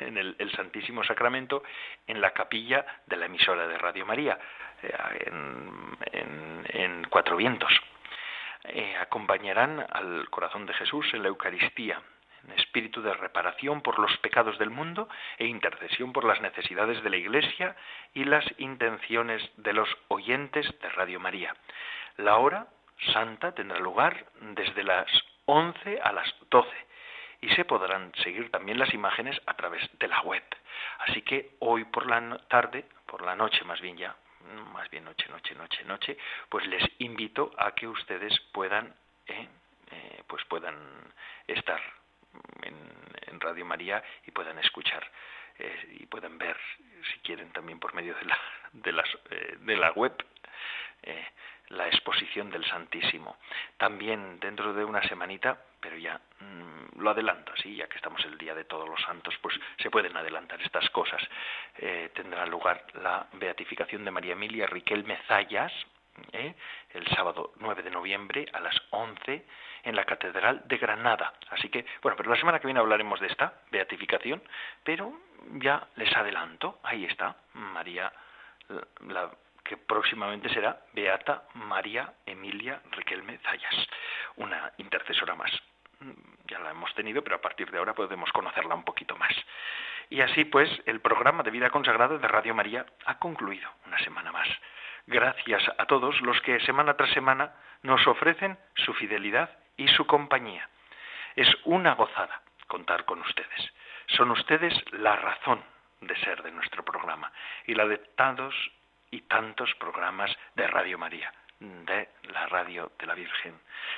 en, 0.00 0.18
el, 0.38 0.52
Santísimo 0.52 1.02
Sacramento 1.02 1.62
en 2.06 2.20
la 2.20 2.32
capilla 2.32 2.84
de 3.06 3.16
la 3.16 3.24
emisora 3.24 3.66
de 3.66 3.78
Radio 3.78 4.04
María, 4.04 4.38
eh, 4.82 5.30
en, 6.12 7.06
Cuatro 7.08 7.38
Vientos. 7.38 7.72
Eh, 8.64 8.94
acompañarán 9.00 9.80
al 9.90 10.28
corazón 10.28 10.66
de 10.66 10.74
Jesús 10.74 11.06
en 11.14 11.22
la 11.22 11.28
Eucaristía 11.28 12.02
espíritu 12.52 13.02
de 13.02 13.14
reparación 13.14 13.82
por 13.82 13.98
los 13.98 14.16
pecados 14.18 14.58
del 14.58 14.70
mundo 14.70 15.08
e 15.38 15.46
intercesión 15.46 16.12
por 16.12 16.24
las 16.24 16.40
necesidades 16.40 17.02
de 17.02 17.10
la 17.10 17.16
Iglesia 17.16 17.76
y 18.14 18.24
las 18.24 18.44
intenciones 18.58 19.42
de 19.56 19.72
los 19.72 19.88
oyentes 20.08 20.66
de 20.80 20.88
Radio 20.90 21.20
María. 21.20 21.54
La 22.16 22.36
hora 22.36 22.66
santa 23.12 23.52
tendrá 23.52 23.78
lugar 23.78 24.26
desde 24.40 24.82
las 24.82 25.06
11 25.46 26.00
a 26.00 26.12
las 26.12 26.34
12 26.50 26.68
y 27.42 27.50
se 27.50 27.64
podrán 27.64 28.12
seguir 28.22 28.50
también 28.50 28.78
las 28.78 28.92
imágenes 28.94 29.40
a 29.46 29.54
través 29.54 29.82
de 29.98 30.08
la 30.08 30.20
web. 30.22 30.42
Así 31.00 31.22
que 31.22 31.56
hoy 31.60 31.84
por 31.84 32.06
la 32.06 32.38
tarde, 32.48 32.84
por 33.06 33.22
la 33.22 33.36
noche 33.36 33.64
más 33.64 33.80
bien 33.80 33.96
ya, 33.96 34.16
más 34.72 34.88
bien 34.90 35.04
noche, 35.04 35.28
noche, 35.28 35.54
noche, 35.54 35.84
noche, 35.84 36.16
pues 36.48 36.66
les 36.66 36.84
invito 36.98 37.50
a 37.58 37.72
que 37.72 37.86
ustedes 37.86 38.38
puedan, 38.52 38.94
eh, 39.26 39.48
eh, 39.90 40.22
pues 40.26 40.44
puedan 40.46 40.76
estar 41.46 41.80
en, 42.62 43.06
Radio 43.38 43.66
María 43.66 44.02
y 44.26 44.30
puedan 44.30 44.58
escuchar 44.58 45.08
eh, 45.58 45.98
y 46.00 46.06
puedan 46.06 46.38
ver, 46.38 46.56
si 47.12 47.18
quieren, 47.20 47.52
también 47.52 47.78
por 47.78 47.94
medio 47.94 48.14
de 48.14 48.24
la, 48.24 48.38
de 48.72 48.92
las, 48.92 49.06
de 49.60 49.76
la 49.76 49.92
web 49.92 50.12
la 51.68 51.86
exposición 51.88 52.50
del 52.50 52.64
Santísimo. 52.64 53.36
También 53.76 54.38
dentro 54.40 54.72
de 54.72 54.84
una 54.84 55.02
semanita, 55.02 55.58
pero 55.80 55.96
ya 55.96 56.20
mm, 56.40 57.00
lo 57.00 57.10
adelanto, 57.10 57.52
así, 57.52 57.76
ya 57.76 57.88
que 57.88 57.96
estamos 57.96 58.24
el 58.24 58.38
día 58.38 58.54
de 58.54 58.64
todos 58.64 58.88
los 58.88 59.00
santos, 59.02 59.34
pues 59.40 59.58
se 59.78 59.90
pueden 59.90 60.16
adelantar 60.16 60.60
estas 60.62 60.88
cosas. 60.90 61.22
Eh, 61.78 62.10
tendrá 62.14 62.46
lugar 62.46 62.84
la 62.94 63.26
beatificación 63.32 64.04
de 64.04 64.10
María 64.10 64.32
Emilia 64.32 64.66
Riquelme 64.66 65.18
Zayas, 65.26 65.72
¿eh? 66.32 66.54
el 66.90 67.06
sábado 67.08 67.52
9 67.58 67.82
de 67.82 67.90
noviembre 67.90 68.46
a 68.52 68.60
las 68.60 68.76
11 68.90 69.46
en 69.84 69.96
la 69.96 70.04
Catedral 70.04 70.62
de 70.66 70.78
Granada. 70.78 71.34
Así 71.50 71.68
que, 71.68 71.86
bueno, 72.02 72.16
pero 72.16 72.30
la 72.30 72.36
semana 72.36 72.58
que 72.58 72.66
viene 72.66 72.80
hablaremos 72.80 73.20
de 73.20 73.28
esta 73.28 73.54
beatificación, 73.70 74.42
pero 74.82 75.12
ya 75.54 75.86
les 75.96 76.14
adelanto, 76.16 76.80
ahí 76.82 77.04
está, 77.04 77.36
María, 77.54 78.12
que 79.64 79.76
próximamente 79.76 80.48
será 80.48 80.80
Beata 80.92 81.44
María 81.54 82.14
Emilia 82.24 82.80
Riquelme 82.92 83.38
Zayas, 83.38 83.88
una 84.36 84.72
intercesora 84.78 85.34
más. 85.34 85.50
Ya 86.46 86.58
la 86.58 86.70
hemos 86.70 86.94
tenido, 86.94 87.22
pero 87.22 87.36
a 87.36 87.40
partir 87.40 87.70
de 87.70 87.78
ahora 87.78 87.94
podemos 87.94 88.30
conocerla 88.32 88.74
un 88.74 88.84
poquito 88.84 89.16
más. 89.16 89.32
Y 90.08 90.20
así 90.20 90.44
pues, 90.44 90.70
el 90.86 91.00
programa 91.00 91.42
de 91.42 91.50
vida 91.50 91.70
consagrada 91.70 92.18
de 92.18 92.28
Radio 92.28 92.54
María 92.54 92.86
ha 93.06 93.18
concluido 93.18 93.68
una 93.86 93.98
semana 93.98 94.30
más. 94.30 94.48
Gracias 95.06 95.62
a 95.78 95.86
todos 95.86 96.20
los 96.22 96.40
que 96.40 96.58
semana 96.60 96.94
tras 96.94 97.10
semana 97.10 97.54
nos 97.82 98.04
ofrecen 98.08 98.58
su 98.74 98.92
fidelidad 98.94 99.50
y 99.76 99.86
su 99.88 100.04
compañía. 100.06 100.68
Es 101.36 101.48
una 101.64 101.94
gozada 101.94 102.42
contar 102.66 103.04
con 103.04 103.20
ustedes. 103.20 103.72
Son 104.08 104.30
ustedes 104.32 104.74
la 104.92 105.14
razón 105.16 105.62
de 106.00 106.16
ser 106.16 106.42
de 106.42 106.50
nuestro 106.50 106.84
programa 106.84 107.32
y 107.66 107.74
la 107.74 107.86
de 107.86 107.98
tantos 107.98 108.54
y 109.10 109.20
tantos 109.22 109.72
programas 109.76 110.36
de 110.56 110.66
Radio 110.66 110.98
María, 110.98 111.32
de 111.60 112.08
la 112.32 112.46
radio 112.46 112.90
de 112.98 113.06
la 113.06 113.14
Virgen. 113.14 113.54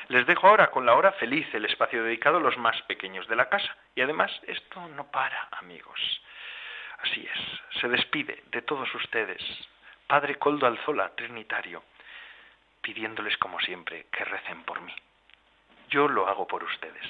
Les 0.08 0.26
dejo 0.26 0.46
ahora 0.46 0.70
con 0.70 0.84
la 0.84 0.94
hora 0.94 1.12
feliz, 1.12 1.46
el 1.54 1.64
espacio 1.64 2.04
dedicado 2.04 2.36
a 2.36 2.40
los 2.40 2.58
más 2.58 2.80
pequeños 2.82 3.26
de 3.28 3.36
la 3.36 3.48
casa. 3.48 3.74
Y 3.94 4.02
además 4.02 4.30
esto 4.46 4.86
no 4.88 5.10
para, 5.10 5.48
amigos. 5.52 6.22
Así 6.98 7.26
es, 7.26 7.80
se 7.80 7.88
despide 7.88 8.42
de 8.50 8.62
todos 8.62 8.92
ustedes, 8.94 9.42
Padre 10.08 10.36
Coldo 10.36 10.66
Alzola, 10.66 11.14
Trinitario, 11.14 11.82
pidiéndoles 12.80 13.36
como 13.36 13.60
siempre 13.60 14.06
que 14.10 14.24
recen 14.24 14.62
por 14.62 14.80
mí. 14.80 14.94
Yo 15.90 16.08
lo 16.08 16.26
hago 16.26 16.46
por 16.46 16.64
ustedes. 16.64 17.04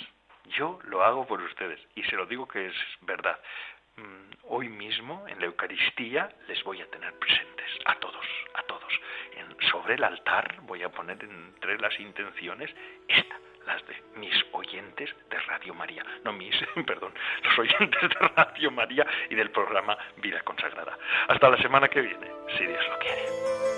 Yo 0.46 0.80
lo 0.82 1.04
hago 1.04 1.24
por 1.24 1.40
ustedes. 1.40 1.80
Y 1.94 2.02
se 2.02 2.16
lo 2.16 2.26
digo 2.26 2.48
que 2.48 2.66
es 2.66 2.74
verdad. 3.02 3.38
Mm, 3.98 4.30
hoy 4.44 4.68
mismo 4.68 5.26
en 5.28 5.40
la 5.40 5.46
Eucaristía 5.46 6.28
les 6.46 6.62
voy 6.62 6.80
a 6.80 6.86
tener 6.90 7.12
presentes, 7.18 7.66
a 7.84 7.94
todos, 7.96 8.26
a 8.54 8.62
todos. 8.62 8.78
sobre 9.70 9.94
el 9.94 10.04
altar 10.04 10.60
voy 10.62 10.82
a 10.82 10.88
poner 10.88 11.18
entre 11.22 11.78
las 11.78 11.98
intenciones 12.00 12.70
esta, 13.08 13.36
las 13.66 13.84
de 13.86 13.94
mis 14.16 14.34
oyentes 14.52 15.14
de 15.28 15.38
Radio 15.40 15.74
María, 15.74 16.04
no 16.24 16.32
mis, 16.32 16.54
perdón, 16.86 17.12
los 17.42 17.58
oyentes 17.58 18.02
de 18.02 18.28
Radio 18.36 18.70
María 18.70 19.06
y 19.28 19.34
del 19.34 19.50
programa 19.50 19.98
Vida 20.18 20.40
Consagrada. 20.42 20.96
Hasta 21.28 21.50
la 21.50 21.58
semana 21.58 21.88
que 21.88 22.00
viene, 22.00 22.30
si 22.56 22.64
Dios 22.64 22.88
lo 22.88 22.98
quiere. 22.98 23.77